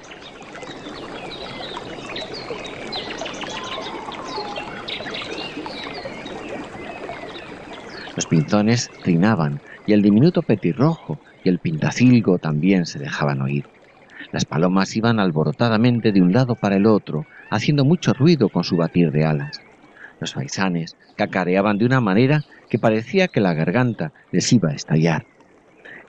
Los 8.16 8.26
pinzones 8.26 8.90
trinaban 9.02 9.60
y 9.86 9.92
el 9.92 10.02
diminuto 10.02 10.42
petirrojo 10.42 11.20
y 11.44 11.48
el 11.48 11.58
pintacilgo 11.58 12.38
también 12.38 12.86
se 12.86 12.98
dejaban 12.98 13.40
oír. 13.42 13.66
Las 14.30 14.44
palomas 14.44 14.96
iban 14.96 15.18
alborotadamente 15.18 16.12
de 16.12 16.22
un 16.22 16.32
lado 16.32 16.54
para 16.54 16.76
el 16.76 16.86
otro, 16.86 17.26
haciendo 17.50 17.84
mucho 17.84 18.12
ruido 18.14 18.48
con 18.48 18.64
su 18.64 18.76
batir 18.76 19.10
de 19.10 19.24
alas. 19.24 19.60
Los 20.20 20.34
faisanes 20.34 20.96
cacareaban 21.16 21.78
de 21.78 21.86
una 21.86 22.00
manera 22.00 22.44
que 22.70 22.78
parecía 22.78 23.28
que 23.28 23.40
la 23.40 23.54
garganta 23.54 24.12
les 24.30 24.52
iba 24.52 24.70
a 24.70 24.74
estallar. 24.74 25.26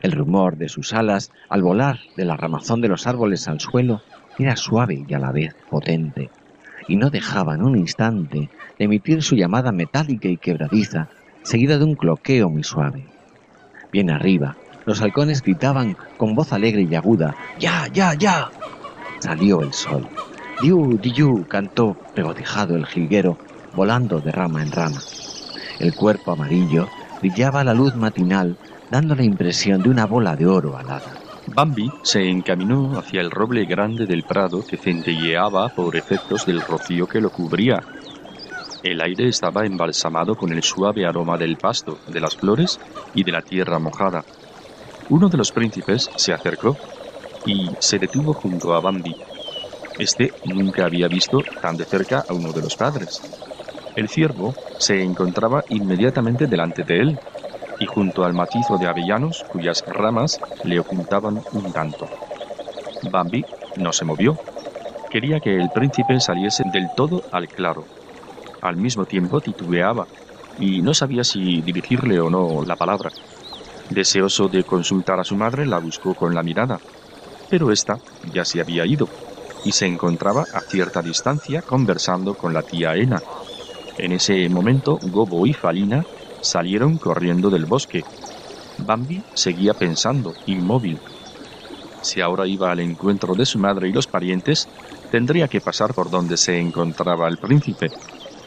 El 0.02 0.12
rumor 0.12 0.58
de 0.58 0.70
sus 0.70 0.94
alas 0.94 1.32
al 1.50 1.64
volar 1.64 2.00
de 2.16 2.26
la 2.26 2.38
ramazón 2.38 2.82
de 2.82 2.90
los 2.90 3.08
árboles 3.08 3.48
al 3.48 3.60
suelo 3.60 4.02
era 4.38 4.56
suave 4.56 5.04
y 5.08 5.14
a 5.14 5.20
la 5.20 5.32
vez 5.32 5.56
potente, 5.70 6.30
y 6.88 6.96
no 6.96 7.10
dejaban 7.10 7.64
un 7.64 7.78
instante 7.78 8.50
de 8.78 8.86
emitir 8.86 9.24
su 9.24 9.36
llamada 9.36 9.72
metálica 9.72 10.28
y 10.28 10.38
quebradiza, 10.38 11.10
seguida 11.44 11.78
de 11.78 11.86
un 11.86 11.96
cloqueo 11.96 12.50
muy 12.50 12.64
suave. 12.64 13.06
Bien 13.92 14.10
arriba, 14.10 14.58
los 14.86 15.02
halcones 15.02 15.42
gritaban 15.42 15.98
con 16.18 16.36
voz 16.36 16.54
alegre 16.54 16.84
y 16.90 16.96
aguda, 16.96 17.36
¡Ya, 17.60 17.88
ya, 17.88 18.14
ya! 18.14 18.52
Salió 19.20 19.62
el 19.62 19.74
sol. 19.74 20.10
Diu, 20.62 20.98
diu, 20.98 21.46
cantó 21.48 21.98
regotijado 22.16 22.76
el 22.76 22.86
jilguero, 22.86 23.38
volando 23.74 24.20
de 24.20 24.32
rama 24.32 24.62
en 24.62 24.72
rama. 24.72 25.02
El 25.80 25.94
cuerpo 25.96 26.32
amarillo 26.32 26.88
brillaba 27.20 27.62
a 27.62 27.64
la 27.64 27.74
luz 27.74 27.96
matinal, 27.96 28.58
dando 28.90 29.16
la 29.16 29.24
impresión 29.24 29.82
de 29.82 29.90
una 29.90 30.06
bola 30.06 30.36
de 30.36 30.46
oro 30.46 30.78
alada. 30.78 31.18
Bambi 31.48 31.90
se 32.04 32.30
encaminó 32.30 32.98
hacia 32.98 33.22
el 33.22 33.32
roble 33.32 33.66
grande 33.66 34.06
del 34.06 34.24
prado 34.24 34.66
que 34.66 34.78
centelleaba 34.78 35.70
por 35.70 35.96
efectos 35.96 36.46
del 36.46 36.62
rocío 36.62 37.08
que 37.08 37.20
lo 37.20 37.30
cubría. 37.30 37.84
El 38.82 39.02
aire 39.02 39.28
estaba 39.28 39.66
embalsamado 39.66 40.36
con 40.36 40.52
el 40.52 40.64
suave 40.64 41.06
aroma 41.06 41.38
del 41.38 41.58
pasto, 41.58 42.00
de 42.08 42.20
las 42.20 42.36
flores 42.36 42.80
y 43.14 43.24
de 43.24 43.32
la 43.32 43.42
tierra 43.42 43.80
mojada. 43.80 44.24
Uno 45.14 45.30
de 45.30 45.38
los 45.38 45.52
príncipes 45.52 46.10
se 46.16 46.34
acercó 46.34 46.80
y 47.46 47.76
se 47.80 48.00
detuvo 48.00 48.34
junto 48.34 48.74
a 48.74 48.82
Bambi. 48.82 49.14
Este 49.96 50.32
nunca 50.44 50.86
había 50.86 51.08
visto 51.08 51.38
tan 51.62 51.76
de 51.78 51.86
cerca 51.86 52.24
a 52.28 52.34
uno 52.34 52.52
de 52.52 52.64
los 52.64 52.76
padres. 52.76 53.22
El 53.94 54.10
ciervo 54.10 54.56
se 54.80 55.04
encontraba 55.04 55.62
inmediatamente 55.70 56.48
delante 56.48 56.82
de 56.84 57.00
él 57.00 57.20
y 57.78 57.86
junto 57.86 58.26
al 58.26 58.34
macizo 58.34 58.80
de 58.80 58.88
avellanos 58.88 59.44
cuyas 59.52 59.84
ramas 59.86 60.40
le 60.64 60.80
ocultaban 60.80 61.44
un 61.52 61.72
tanto. 61.72 62.08
Bambi 63.04 63.46
no 63.76 63.94
se 63.94 64.06
movió. 64.06 64.40
Quería 65.12 65.40
que 65.42 65.56
el 65.56 65.70
príncipe 65.70 66.20
saliese 66.22 66.64
del 66.66 66.88
todo 66.96 67.22
al 67.30 67.50
claro. 67.50 67.86
Al 68.62 68.78
mismo 68.78 69.06
tiempo 69.06 69.42
titubeaba 69.42 70.08
y 70.58 70.82
no 70.82 70.96
sabía 70.96 71.24
si 71.24 71.62
dirigirle 71.62 72.20
o 72.20 72.32
no 72.32 72.64
la 72.66 72.78
palabra. 72.78 73.12
Deseoso 73.90 74.48
de 74.48 74.64
consultar 74.64 75.20
a 75.20 75.24
su 75.24 75.36
madre, 75.36 75.66
la 75.66 75.80
buscó 75.80 76.16
con 76.16 76.34
la 76.34 76.44
mirada, 76.44 76.80
pero 77.50 77.72
ésta 77.72 77.98
ya 78.34 78.46
se 78.46 78.62
había 78.62 78.86
ido 78.86 79.08
y 79.66 79.72
se 79.74 79.86
encontraba 79.86 80.46
a 80.52 80.62
cierta 80.62 81.02
distancia 81.02 81.62
conversando 81.62 82.34
con 82.36 82.54
la 82.54 82.64
tía 82.64 82.96
Ena. 82.96 83.22
En 83.98 84.12
ese 84.12 84.50
momento, 84.50 84.98
Gobo 85.02 85.46
y 85.46 85.54
Falina 85.54 86.04
salieron 86.42 86.98
corriendo 86.98 87.50
del 87.50 87.66
bosque. 87.66 88.04
Bambi 88.78 89.24
seguía 89.36 89.74
pensando, 89.74 90.34
inmóvil. 90.46 91.00
Si 92.02 92.22
ahora 92.22 92.48
iba 92.48 92.72
al 92.72 92.80
encuentro 92.80 93.36
de 93.36 93.46
su 93.46 93.60
madre 93.60 93.90
y 93.90 93.94
los 93.94 94.08
parientes, 94.08 94.68
tendría 95.12 95.48
que 95.48 95.62
pasar 95.62 95.94
por 95.94 96.10
donde 96.10 96.38
se 96.38 96.58
encontraba 96.58 97.28
el 97.28 97.38
príncipe, 97.38 97.92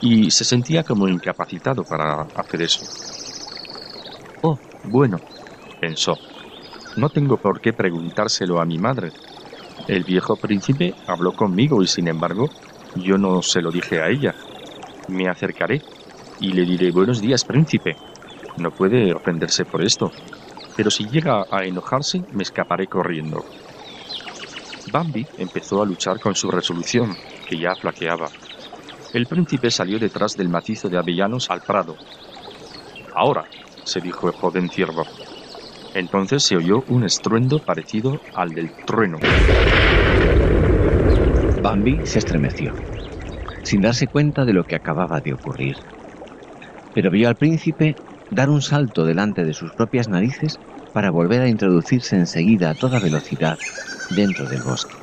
y 0.00 0.30
se 0.30 0.44
sentía 0.44 0.82
como 0.82 1.08
incapacitado 1.08 1.84
para 1.84 2.22
hacer 2.34 2.62
eso. 2.62 2.84
Bueno, 4.88 5.18
pensó, 5.80 6.16
no 6.94 7.10
tengo 7.10 7.38
por 7.38 7.60
qué 7.60 7.72
preguntárselo 7.72 8.60
a 8.60 8.64
mi 8.64 8.78
madre. 8.78 9.10
El 9.88 10.04
viejo 10.04 10.36
príncipe 10.36 10.94
habló 11.08 11.32
conmigo 11.32 11.82
y 11.82 11.88
sin 11.88 12.06
embargo 12.06 12.52
yo 12.94 13.18
no 13.18 13.42
se 13.42 13.62
lo 13.62 13.72
dije 13.72 14.00
a 14.00 14.10
ella. 14.10 14.32
Me 15.08 15.28
acercaré 15.28 15.82
y 16.38 16.52
le 16.52 16.64
diré 16.64 16.92
buenos 16.92 17.20
días, 17.20 17.44
príncipe. 17.44 17.96
No 18.56 18.70
puede 18.70 19.12
ofenderse 19.12 19.64
por 19.64 19.82
esto, 19.82 20.12
pero 20.76 20.90
si 20.90 21.08
llega 21.08 21.44
a 21.50 21.64
enojarse 21.64 22.20
me 22.30 22.44
escaparé 22.44 22.86
corriendo. 22.86 23.42
Bambi 24.92 25.26
empezó 25.36 25.82
a 25.82 25.86
luchar 25.86 26.20
con 26.20 26.36
su 26.36 26.48
resolución, 26.48 27.16
que 27.44 27.58
ya 27.58 27.74
flaqueaba. 27.74 28.30
El 29.12 29.26
príncipe 29.26 29.68
salió 29.72 29.98
detrás 29.98 30.34
del 30.36 30.48
macizo 30.48 30.88
de 30.88 30.96
avellanos 30.96 31.50
al 31.50 31.62
prado. 31.62 31.96
Ahora, 33.12 33.46
se 33.86 34.00
dijo 34.00 34.26
el 34.26 34.34
joven 34.34 34.68
ciervo. 34.68 35.04
Entonces 35.94 36.42
se 36.42 36.56
oyó 36.56 36.82
un 36.88 37.04
estruendo 37.04 37.60
parecido 37.60 38.20
al 38.34 38.50
del 38.50 38.70
trueno. 38.84 39.18
Bambi 41.62 42.04
se 42.04 42.18
estremeció, 42.18 42.74
sin 43.62 43.80
darse 43.80 44.08
cuenta 44.08 44.44
de 44.44 44.52
lo 44.52 44.64
que 44.64 44.74
acababa 44.74 45.20
de 45.20 45.32
ocurrir. 45.32 45.76
Pero 46.92 47.10
vio 47.10 47.28
al 47.28 47.36
príncipe 47.36 47.96
dar 48.30 48.50
un 48.50 48.60
salto 48.60 49.04
delante 49.06 49.44
de 49.44 49.54
sus 49.54 49.72
propias 49.72 50.08
narices 50.08 50.58
para 50.92 51.10
volver 51.10 51.40
a 51.42 51.48
introducirse 51.48 52.16
enseguida 52.16 52.70
a 52.70 52.74
toda 52.74 52.98
velocidad 53.00 53.56
dentro 54.10 54.46
del 54.46 54.62
bosque. 54.62 54.96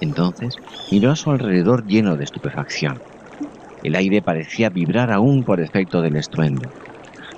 Entonces 0.00 0.56
miró 0.90 1.10
a 1.10 1.16
su 1.16 1.30
alrededor 1.30 1.84
lleno 1.84 2.16
de 2.16 2.24
estupefacción. 2.24 3.02
El 3.82 3.94
aire 3.94 4.22
parecía 4.22 4.70
vibrar 4.70 5.12
aún 5.12 5.44
por 5.44 5.60
efecto 5.60 6.00
del 6.00 6.16
estruendo. 6.16 6.72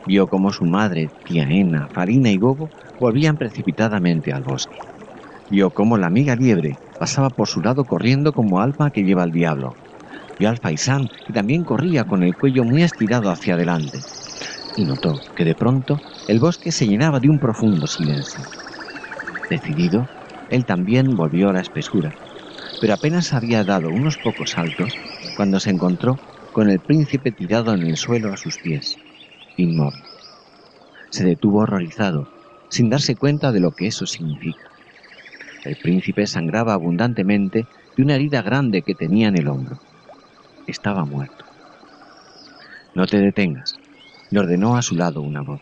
Vio 0.07 0.29
cómo 0.29 0.53
su 0.53 0.65
madre, 0.65 1.11
tía 1.25 1.43
Ena, 1.51 1.89
Farina 1.93 2.31
y 2.31 2.39
Gobo 2.39 2.71
volvían 2.99 3.37
precipitadamente 3.37 4.33
al 4.33 4.45
bosque. 4.45 4.79
Vio 5.51 5.73
cómo 5.73 5.99
la 5.99 6.07
amiga 6.07 6.37
liebre 6.37 6.79
pasaba 6.97 7.31
por 7.31 7.49
su 7.49 7.61
lado 7.61 7.87
corriendo 7.87 8.33
como 8.33 8.61
alma 8.61 8.93
que 8.93 9.03
lleva 9.03 9.25
al 9.25 9.33
diablo. 9.33 9.77
Vio 10.39 10.49
al 10.49 10.59
faisán 10.59 11.09
que 11.25 11.33
también 11.33 11.65
corría 11.65 12.05
con 12.05 12.23
el 12.23 12.37
cuello 12.37 12.65
muy 12.65 12.83
estirado 12.83 13.31
hacia 13.31 13.55
adelante. 13.55 14.05
Y 14.77 14.85
notó 14.85 15.23
que 15.35 15.45
de 15.45 15.57
pronto 15.57 16.03
el 16.29 16.39
bosque 16.39 16.71
se 16.71 16.87
llenaba 16.87 17.19
de 17.19 17.29
un 17.29 17.41
profundo 17.41 17.89
silencio. 17.89 18.45
Decidido, 19.51 20.09
él 20.51 20.67
también 20.67 21.17
volvió 21.17 21.49
a 21.49 21.53
la 21.53 21.61
espesura, 21.61 22.15
pero 22.81 22.95
apenas 22.95 23.33
había 23.33 23.65
dado 23.65 23.91
unos 23.91 24.19
pocos 24.19 24.51
saltos 24.51 25.01
cuando 25.35 25.59
se 25.59 25.71
encontró 25.71 26.21
con 26.53 26.71
el 26.71 26.81
príncipe 26.81 27.33
tirado 27.33 27.75
en 27.75 27.83
el 27.83 27.97
suelo 27.97 28.33
a 28.33 28.37
sus 28.37 28.59
pies, 28.59 29.01
inmóvil. 29.57 30.03
Se 31.11 31.25
detuvo 31.25 31.61
horrorizado, 31.61 32.29
sin 32.69 32.91
darse 32.91 33.17
cuenta 33.17 33.53
de 33.53 33.61
lo 33.61 33.73
que 33.73 33.87
eso 33.87 34.07
significa. 34.07 34.71
El 35.65 35.77
príncipe 35.77 36.27
sangraba 36.27 36.75
abundantemente 36.75 37.67
de 37.97 38.03
una 38.03 38.15
herida 38.15 38.43
grande 38.43 38.83
que 38.83 38.95
tenía 38.95 39.29
en 39.29 39.37
el 39.37 39.49
hombro. 39.49 39.79
Estaba 40.67 41.05
muerto. 41.05 41.45
No 42.95 43.07
te 43.07 43.19
detengas, 43.19 43.79
le 44.31 44.41
ordenó 44.41 44.77
a 44.77 44.83
su 44.83 44.97
lado 44.97 45.23
una 45.23 45.43
voz. 45.43 45.61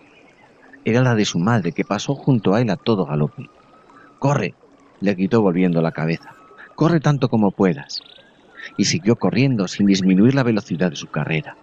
Era 0.85 1.01
la 1.03 1.15
de 1.15 1.25
su 1.25 1.39
madre 1.39 1.73
que 1.73 1.85
pasó 1.85 2.15
junto 2.15 2.55
a 2.55 2.61
él 2.61 2.71
a 2.71 2.77
todo 2.77 3.07
galope. 3.07 3.49
Corre, 4.19 4.55
le 5.01 5.15
gritó 5.15 5.43
volviendo 5.43 5.81
la 5.81 5.93
cabeza. 5.93 6.35
Corre 6.75 7.01
tanto 7.01 7.29
como 7.29 7.51
puedas. 7.51 8.03
Y 8.77 8.85
siguió 8.85 9.17
corriendo 9.17 9.69
sin 9.69 9.87
disminuir 9.87 10.35
la 10.35 10.43
velocidad 10.43 10.91
de 10.91 10.97
su 10.97 11.09
carrera. 11.09 11.57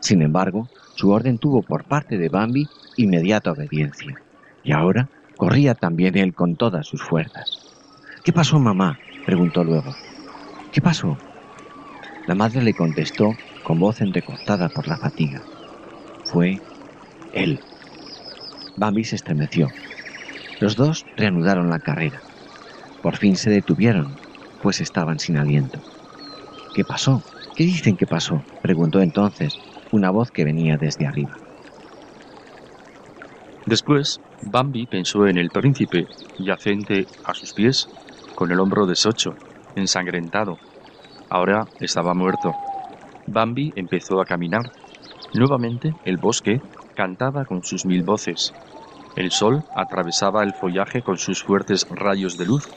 Sin 0.00 0.22
embargo, 0.22 0.68
su 0.94 1.10
orden 1.10 1.38
tuvo 1.38 1.62
por 1.62 1.84
parte 1.84 2.18
de 2.18 2.28
Bambi 2.28 2.68
inmediata 2.96 3.52
obediencia. 3.52 4.20
Y 4.62 4.72
ahora 4.72 5.08
corría 5.36 5.74
también 5.74 6.16
él 6.16 6.34
con 6.34 6.56
todas 6.56 6.86
sus 6.86 7.02
fuerzas. 7.02 7.58
¿Qué 8.22 8.32
pasó, 8.32 8.58
mamá? 8.58 8.98
preguntó 9.26 9.64
luego. 9.64 9.94
¿Qué 10.72 10.80
pasó? 10.80 11.18
La 12.26 12.34
madre 12.34 12.62
le 12.62 12.74
contestó 12.74 13.34
con 13.62 13.78
voz 13.78 14.00
entrecortada 14.00 14.68
por 14.68 14.86
la 14.86 14.96
fatiga. 14.96 15.42
Fue 16.24 16.60
él. 17.32 17.60
Bambi 18.76 19.04
se 19.04 19.16
estremeció. 19.16 19.68
Los 20.60 20.76
dos 20.76 21.04
reanudaron 21.16 21.70
la 21.70 21.80
carrera. 21.80 22.22
Por 23.02 23.16
fin 23.16 23.36
se 23.36 23.50
detuvieron, 23.50 24.16
pues 24.62 24.80
estaban 24.80 25.18
sin 25.18 25.36
aliento. 25.36 25.80
¿Qué 26.74 26.84
pasó? 26.84 27.22
¿Qué 27.54 27.64
dicen 27.64 27.96
que 27.96 28.06
pasó? 28.06 28.42
preguntó 28.62 29.02
entonces 29.02 29.58
una 29.94 30.10
voz 30.10 30.32
que 30.32 30.44
venía 30.44 30.76
desde 30.76 31.06
arriba. 31.06 31.38
Después, 33.64 34.20
Bambi 34.42 34.86
pensó 34.86 35.28
en 35.28 35.38
el 35.38 35.50
príncipe, 35.50 36.08
yacente 36.40 37.06
a 37.24 37.32
sus 37.32 37.52
pies, 37.52 37.88
con 38.34 38.50
el 38.50 38.58
hombro 38.58 38.86
deshecho, 38.86 39.36
ensangrentado. 39.76 40.58
Ahora 41.30 41.68
estaba 41.78 42.12
muerto. 42.12 42.52
Bambi 43.28 43.72
empezó 43.76 44.20
a 44.20 44.26
caminar. 44.26 44.72
Nuevamente 45.32 45.94
el 46.04 46.16
bosque 46.16 46.60
cantaba 46.96 47.44
con 47.44 47.62
sus 47.62 47.86
mil 47.86 48.02
voces. 48.02 48.52
El 49.14 49.30
sol 49.30 49.62
atravesaba 49.76 50.42
el 50.42 50.54
follaje 50.54 51.02
con 51.02 51.18
sus 51.18 51.44
fuertes 51.44 51.86
rayos 51.88 52.36
de 52.36 52.46
luz. 52.46 52.68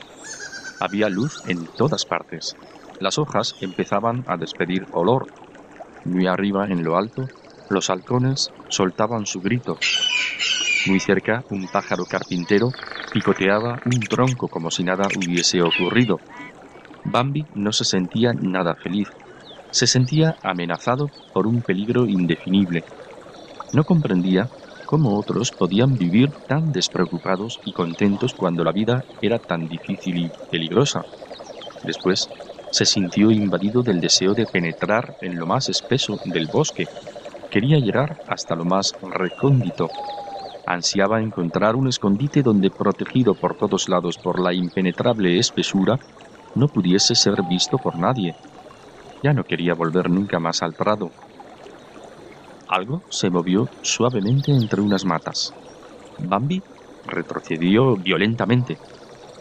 Había 0.78 1.08
luz 1.08 1.42
en 1.48 1.66
todas 1.66 2.06
partes. 2.06 2.56
Las 3.00 3.18
hojas 3.18 3.56
empezaban 3.60 4.24
a 4.28 4.36
despedir 4.36 4.86
olor. 4.92 5.26
Muy 6.08 6.26
arriba, 6.26 6.66
en 6.66 6.82
lo 6.84 6.96
alto, 6.96 7.30
los 7.68 7.90
halcones 7.90 8.50
soltaban 8.68 9.26
su 9.26 9.40
grito. 9.42 9.76
Muy 10.86 11.00
cerca, 11.00 11.44
un 11.48 11.68
pájaro 11.68 12.06
carpintero 12.06 12.72
picoteaba 13.12 13.78
un 13.84 14.06
tronco 14.08 14.48
como 14.48 14.70
si 14.70 14.84
nada 14.84 15.08
hubiese 15.12 15.60
ocurrido. 15.60 16.22
Bambi 17.04 17.48
no 17.52 17.72
se 17.72 17.84
sentía 17.84 18.32
nada 18.34 18.74
feliz. 18.76 19.08
se 19.70 19.86
sentía 19.86 20.36
amenazado 20.42 21.12
por 21.32 21.46
un 21.46 21.62
peligro 21.62 22.06
indefinible. 22.08 22.84
No 23.72 23.84
comprendía 23.84 24.50
cómo 24.86 25.18
otros 25.18 25.52
podían 25.52 25.96
vivir 25.96 26.30
tan 26.46 26.72
despreocupados 26.72 27.60
y 27.64 27.72
contentos 27.72 28.34
cuando 28.34 28.64
la 28.64 28.72
vida 28.72 29.04
era 29.20 29.38
tan 29.40 29.68
difícil 29.68 30.18
y 30.18 30.32
peligrosa. 30.50 31.02
Después 31.82 32.30
se 32.70 32.84
sintió 32.84 33.30
invadido 33.30 33.82
del 33.82 34.00
deseo 34.00 34.34
de 34.34 34.46
penetrar 34.46 35.16
en 35.20 35.38
lo 35.38 35.46
más 35.46 35.68
espeso 35.68 36.20
del 36.24 36.48
bosque. 36.48 36.88
Quería 37.50 37.78
llegar 37.78 38.18
hasta 38.26 38.54
lo 38.54 38.64
más 38.64 38.94
recóndito. 39.00 39.88
Ansiaba 40.66 41.20
encontrar 41.22 41.76
un 41.76 41.88
escondite 41.88 42.42
donde, 42.42 42.70
protegido 42.70 43.34
por 43.34 43.56
todos 43.56 43.88
lados 43.88 44.18
por 44.18 44.40
la 44.40 44.54
impenetrable 44.54 45.38
espesura, 45.38 45.98
no 46.54 46.68
pudiese 46.68 47.14
ser 47.14 47.42
visto 47.48 47.78
por 47.78 47.98
nadie. 47.98 48.36
Ya 49.22 49.32
no 49.32 49.44
quería 49.44 49.74
volver 49.74 50.10
nunca 50.10 50.38
más 50.40 50.62
al 50.62 50.74
prado. 50.74 51.12
Algo 52.68 53.04
se 53.08 53.30
movió 53.30 53.70
suavemente 53.82 54.52
entre 54.52 54.82
unas 54.82 55.04
matas. 55.04 55.54
Bambi 56.18 56.64
retrocedió 57.04 57.96
violentamente. 57.96 58.80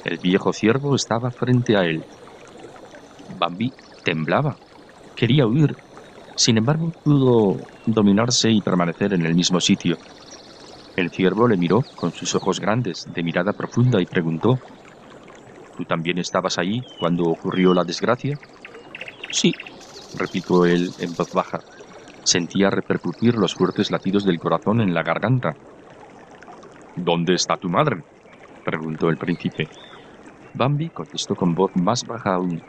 El 0.03 0.19
viejo 0.19 0.53
ciervo 0.53 0.95
estaba 0.95 1.31
frente 1.31 1.75
a 1.75 1.85
él. 1.85 2.07
Bambi 3.27 3.73
temblaba. 4.03 4.59
Quería 5.15 5.47
huir. 5.47 5.77
Sin 6.35 6.57
embargo, 6.57 6.93
pudo 7.03 7.67
dominarse 7.85 8.51
y 8.51 8.61
permanecer 8.61 9.13
en 9.13 9.25
el 9.25 9.35
mismo 9.35 9.59
sitio. 9.59 9.97
El 10.95 11.11
ciervo 11.11 11.47
le 11.47 11.57
miró 11.57 11.87
con 11.95 12.11
sus 12.13 12.35
ojos 12.35 12.59
grandes, 12.59 13.03
de 13.07 13.23
mirada 13.23 13.53
profunda, 13.53 14.01
y 14.01 14.05
preguntó, 14.05 14.61
¿Tú 15.75 15.85
también 15.85 16.17
estabas 16.17 16.57
allí 16.57 16.85
cuando 16.97 17.25
ocurrió 17.27 17.73
la 17.73 17.83
desgracia? 17.83 18.37
Sí, 19.29 19.53
replicó 20.13 20.65
él 20.65 20.93
en 20.97 21.13
voz 21.15 21.29
baja. 21.31 21.61
Sentía 22.23 22.69
repercutir 22.69 23.35
los 23.35 23.53
fuertes 23.53 23.91
latidos 23.91 24.25
del 24.25 24.39
corazón 24.39 24.81
en 24.81 24.93
la 24.93 25.03
garganta. 25.03 25.57
¿Dónde 26.95 27.35
está 27.35 27.57
tu 27.57 27.69
madre? 27.69 28.03
preguntó 28.63 29.09
el 29.09 29.17
príncipe. 29.17 29.69
Bambi 30.53 30.89
contestó 30.89 31.35
con 31.35 31.53
voz 31.53 31.71
más 31.75 32.03
baja 32.05 32.33
aún. 32.35 32.63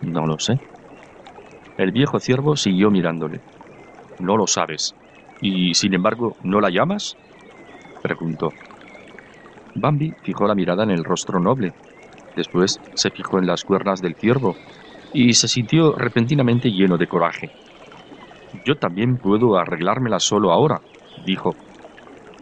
No 0.00 0.26
lo 0.26 0.38
sé. 0.38 0.54
El 1.78 1.90
viejo 1.92 2.20
ciervo 2.20 2.56
siguió 2.56 2.90
mirándole. 2.90 3.40
No 4.18 4.36
lo 4.36 4.46
sabes. 4.46 4.94
¿Y 5.40 5.74
sin 5.74 5.94
embargo 5.94 6.36
no 6.40 6.60
la 6.60 6.70
llamas? 6.70 7.16
preguntó. 8.02 8.56
Bambi 9.74 10.16
fijó 10.22 10.46
la 10.48 10.54
mirada 10.54 10.82
en 10.84 10.90
el 10.90 11.04
rostro 11.04 11.38
noble. 11.40 11.74
Después 12.34 12.80
se 12.94 13.10
fijó 13.10 13.38
en 13.38 13.46
las 13.46 13.64
cuernas 13.64 14.00
del 14.00 14.16
ciervo 14.16 14.58
y 15.12 15.34
se 15.34 15.48
sintió 15.48 15.94
repentinamente 15.94 16.70
lleno 16.70 16.98
de 16.98 17.06
coraje. 17.08 17.52
Yo 18.64 18.76
también 18.76 19.18
puedo 19.18 19.56
arreglármela 19.56 20.18
solo 20.20 20.52
ahora, 20.52 20.80
dijo. 21.16 21.56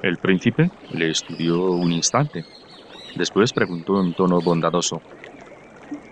El 0.03 0.19
príncipe 0.19 0.71
le 0.89 1.11
estudió 1.11 1.61
un 1.73 1.93
instante. 1.93 2.45
Después 3.15 3.53
preguntó 3.53 4.01
en 4.01 4.15
tono 4.15 4.41
bondadoso. 4.43 5.03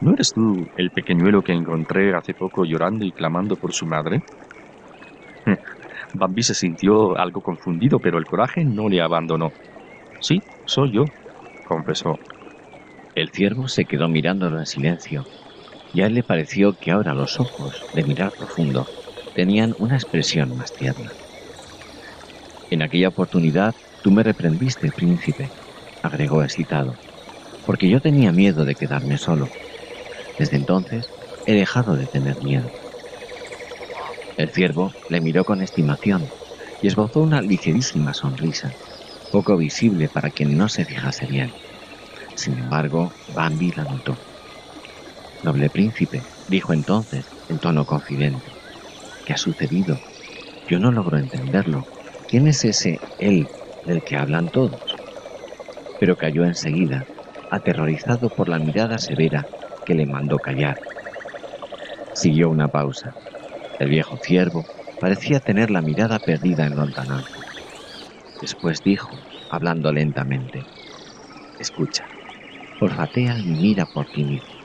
¿No 0.03 0.13
eres 0.15 0.33
tú 0.33 0.69
el 0.75 0.91
pequeñuelo 0.91 1.43
que 1.43 1.53
encontré 1.53 2.13
hace 2.15 2.35
poco 2.35 2.65
llorando 2.65 3.05
y 3.05 3.13
clamando 3.13 3.57
por 3.57 3.73
su 3.73 3.87
madre? 3.87 4.23
Bambi 6.13 6.43
se 6.43 6.55
sintió 6.55 7.17
algo 7.17 7.43
confundido, 7.43 8.01
pero 8.01 8.19
el 8.19 8.27
coraje 8.27 8.65
no 8.65 8.89
le 8.89 9.01
abandonó. 9.01 9.55
Sí, 10.19 10.45
soy 10.65 10.93
yo, 10.95 11.13
confesó. 11.65 12.21
El 13.15 13.31
ciervo 13.31 13.69
se 13.69 13.87
quedó 13.87 14.09
mirándolo 14.09 14.59
en 14.59 14.67
silencio, 14.67 15.29
y 15.93 16.03
a 16.03 16.07
él 16.07 16.15
le 16.15 16.25
pareció 16.25 16.75
que 16.75 16.91
ahora 16.91 17.15
los 17.15 17.41
ojos, 17.41 17.87
de 17.93 18.05
mirar 18.05 18.33
profundo, 18.33 18.89
tenían 19.35 19.75
una 19.79 19.97
expresión 19.97 20.55
más 20.57 20.73
tierna. 20.73 21.17
En 22.71 22.83
aquella 22.83 23.09
oportunidad 23.09 23.77
tú 24.01 24.11
me 24.11 24.25
reprendiste, 24.25 24.91
príncipe, 24.91 25.53
agregó 26.03 26.43
excitado, 26.43 26.99
porque 27.65 27.89
yo 27.89 28.01
tenía 28.01 28.33
miedo 28.33 28.65
de 28.65 28.77
quedarme 28.77 29.19
solo. 29.19 29.53
Desde 30.43 30.57
entonces 30.57 31.13
he 31.45 31.55
dejado 31.55 31.95
de 31.95 32.09
tener 32.09 32.37
miedo. 32.41 32.73
El 34.37 34.51
ciervo 34.51 34.97
le 35.07 35.21
miró 35.21 35.45
con 35.45 35.63
estimación 35.63 36.33
y 36.81 36.89
esbozó 36.89 37.21
una 37.21 37.43
ligerísima 37.43 38.13
sonrisa, 38.13 38.75
poco 39.31 39.57
visible 39.57 40.09
para 40.09 40.33
quien 40.33 40.57
no 40.57 40.69
se 40.69 40.85
fijase 40.85 41.27
bien. 41.27 41.55
Sin 42.35 42.59
embargo, 42.59 43.15
Bambi 43.29 43.71
la 43.71 43.85
notó. 43.85 44.19
Noble 45.43 45.71
príncipe, 45.71 46.27
dijo 46.49 46.73
entonces 46.73 47.31
en 47.47 47.61
tono 47.61 47.87
confidente, 47.87 48.57
¿qué 49.25 49.35
ha 49.35 49.37
sucedido? 49.37 50.03
Yo 50.67 50.81
no 50.81 50.91
logro 50.91 51.19
entenderlo. 51.19 51.87
¿Quién 52.27 52.49
es 52.49 52.65
ese 52.65 53.05
él 53.21 53.53
del 53.85 54.03
que 54.03 54.17
hablan 54.17 54.51
todos? 54.51 54.99
Pero 56.01 56.17
cayó 56.17 56.45
enseguida, 56.45 57.07
aterrorizado 57.49 58.31
por 58.31 58.49
la 58.49 58.59
mirada 58.59 58.99
severa 58.99 59.49
que 59.85 59.95
le 59.95 60.07
mandó 60.07 60.41
callar. 60.41 60.79
Siguió 62.13 62.51
una 62.51 62.69
pausa. 62.69 63.17
El 63.79 63.89
viejo 63.89 64.19
ciervo 64.23 64.69
parecía 64.99 65.41
tener 65.41 65.71
la 65.71 65.83
mirada 65.83 66.19
perdida 66.21 66.67
en 66.67 66.77
lontananza. 66.77 67.47
Después 68.41 68.83
dijo, 68.83 69.25
hablando 69.49 69.93
lentamente, 69.93 70.69
Escucha, 71.59 72.11
olfatea 72.79 73.39
y 73.41 73.57
mira 73.57 73.87
por 73.87 74.09
ti 74.09 74.25
mismo. 74.25 74.59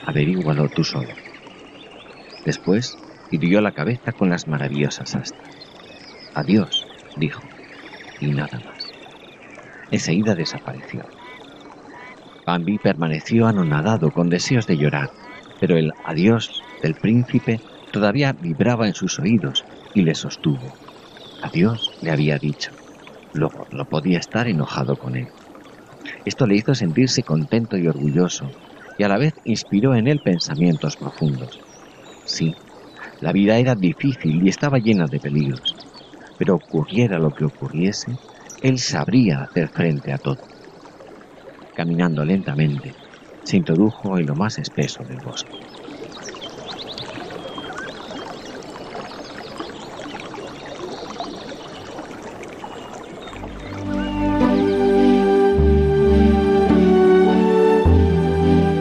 Averígualo 0.00 0.68
tú 0.70 0.84
solo. 0.84 1.18
Después 2.44 2.98
hirió 3.30 3.60
la 3.60 3.72
cabeza 3.72 4.12
con 4.12 4.30
las 4.30 4.46
maravillosas 4.46 5.14
astas. 5.14 5.50
Adiós, 6.32 6.88
dijo, 7.14 7.52
y 8.18 8.32
nada 8.32 8.60
más. 8.60 8.94
Enseguida 9.90 10.34
desapareció. 10.34 11.15
Bambi 12.46 12.78
permaneció 12.78 13.48
anonadado 13.48 14.12
con 14.12 14.28
deseos 14.28 14.66
de 14.66 14.78
llorar, 14.78 15.10
pero 15.58 15.76
el 15.76 15.90
adiós 16.04 16.62
del 16.80 16.94
príncipe 16.94 17.60
todavía 17.90 18.32
vibraba 18.32 18.86
en 18.86 18.94
sus 18.94 19.18
oídos 19.18 19.64
y 19.92 20.02
le 20.02 20.14
sostuvo. 20.14 20.76
Adiós, 21.42 21.90
le 22.00 22.12
había 22.12 22.38
dicho. 22.38 22.70
Luego 23.32 23.66
no 23.72 23.84
podía 23.86 24.18
estar 24.18 24.46
enojado 24.46 24.96
con 24.96 25.16
él. 25.16 25.28
Esto 26.24 26.46
le 26.46 26.54
hizo 26.56 26.74
sentirse 26.74 27.24
contento 27.24 27.78
y 27.78 27.88
orgulloso, 27.88 28.54
y 28.96 29.02
a 29.02 29.08
la 29.08 29.18
vez 29.18 29.34
inspiró 29.44 29.96
en 29.96 30.06
él 30.06 30.20
pensamientos 30.20 30.96
profundos. 30.96 31.60
Sí, 32.24 32.56
la 33.20 33.32
vida 33.32 33.58
era 33.58 33.74
difícil 33.74 34.42
y 34.44 34.48
estaba 34.48 34.78
llena 34.78 35.08
de 35.08 35.20
peligros, 35.20 35.76
pero 36.36 36.56
ocurriera 36.56 37.18
lo 37.18 37.32
que 37.32 37.44
ocurriese, 37.44 38.18
él 38.60 38.78
sabría 38.78 39.42
hacer 39.42 39.70
frente 39.70 40.12
a 40.12 40.18
todo. 40.18 40.38
Caminando 41.76 42.24
lentamente, 42.24 42.94
se 43.42 43.58
introdujo 43.58 44.16
en 44.16 44.24
lo 44.24 44.34
más 44.34 44.58
espeso 44.58 45.04
del 45.04 45.20
bosque. 45.20 45.50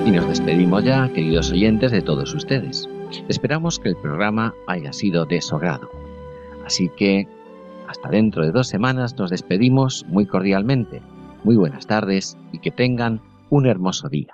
Y 0.06 0.12
nos 0.12 0.30
despedimos 0.30 0.86
ya, 0.86 1.12
queridos 1.12 1.52
oyentes, 1.52 1.92
de 1.92 2.02
todos 2.02 2.34
ustedes. 2.34 2.88
Esperamos 3.28 3.78
que 3.78 3.90
el 3.90 3.98
programa 3.98 4.54
haya 4.68 4.94
sido 4.94 5.26
de 5.26 5.42
su 5.42 5.58
agrado. 5.58 5.90
Así 6.66 6.90
que 6.96 7.28
hasta 7.90 8.08
dentro 8.08 8.46
de 8.46 8.54
dos 8.54 8.70
semanas 8.70 9.18
nos 9.18 9.32
despedimos 9.32 10.06
muy 10.08 10.26
cordialmente 10.26 11.02
muy 11.46 11.56
buenas 11.56 11.86
tardes 11.86 12.36
y 12.52 12.58
que 12.58 12.72
tengan 12.72 13.22
un 13.52 13.68
hermoso 13.68 14.10
día. 14.10 14.34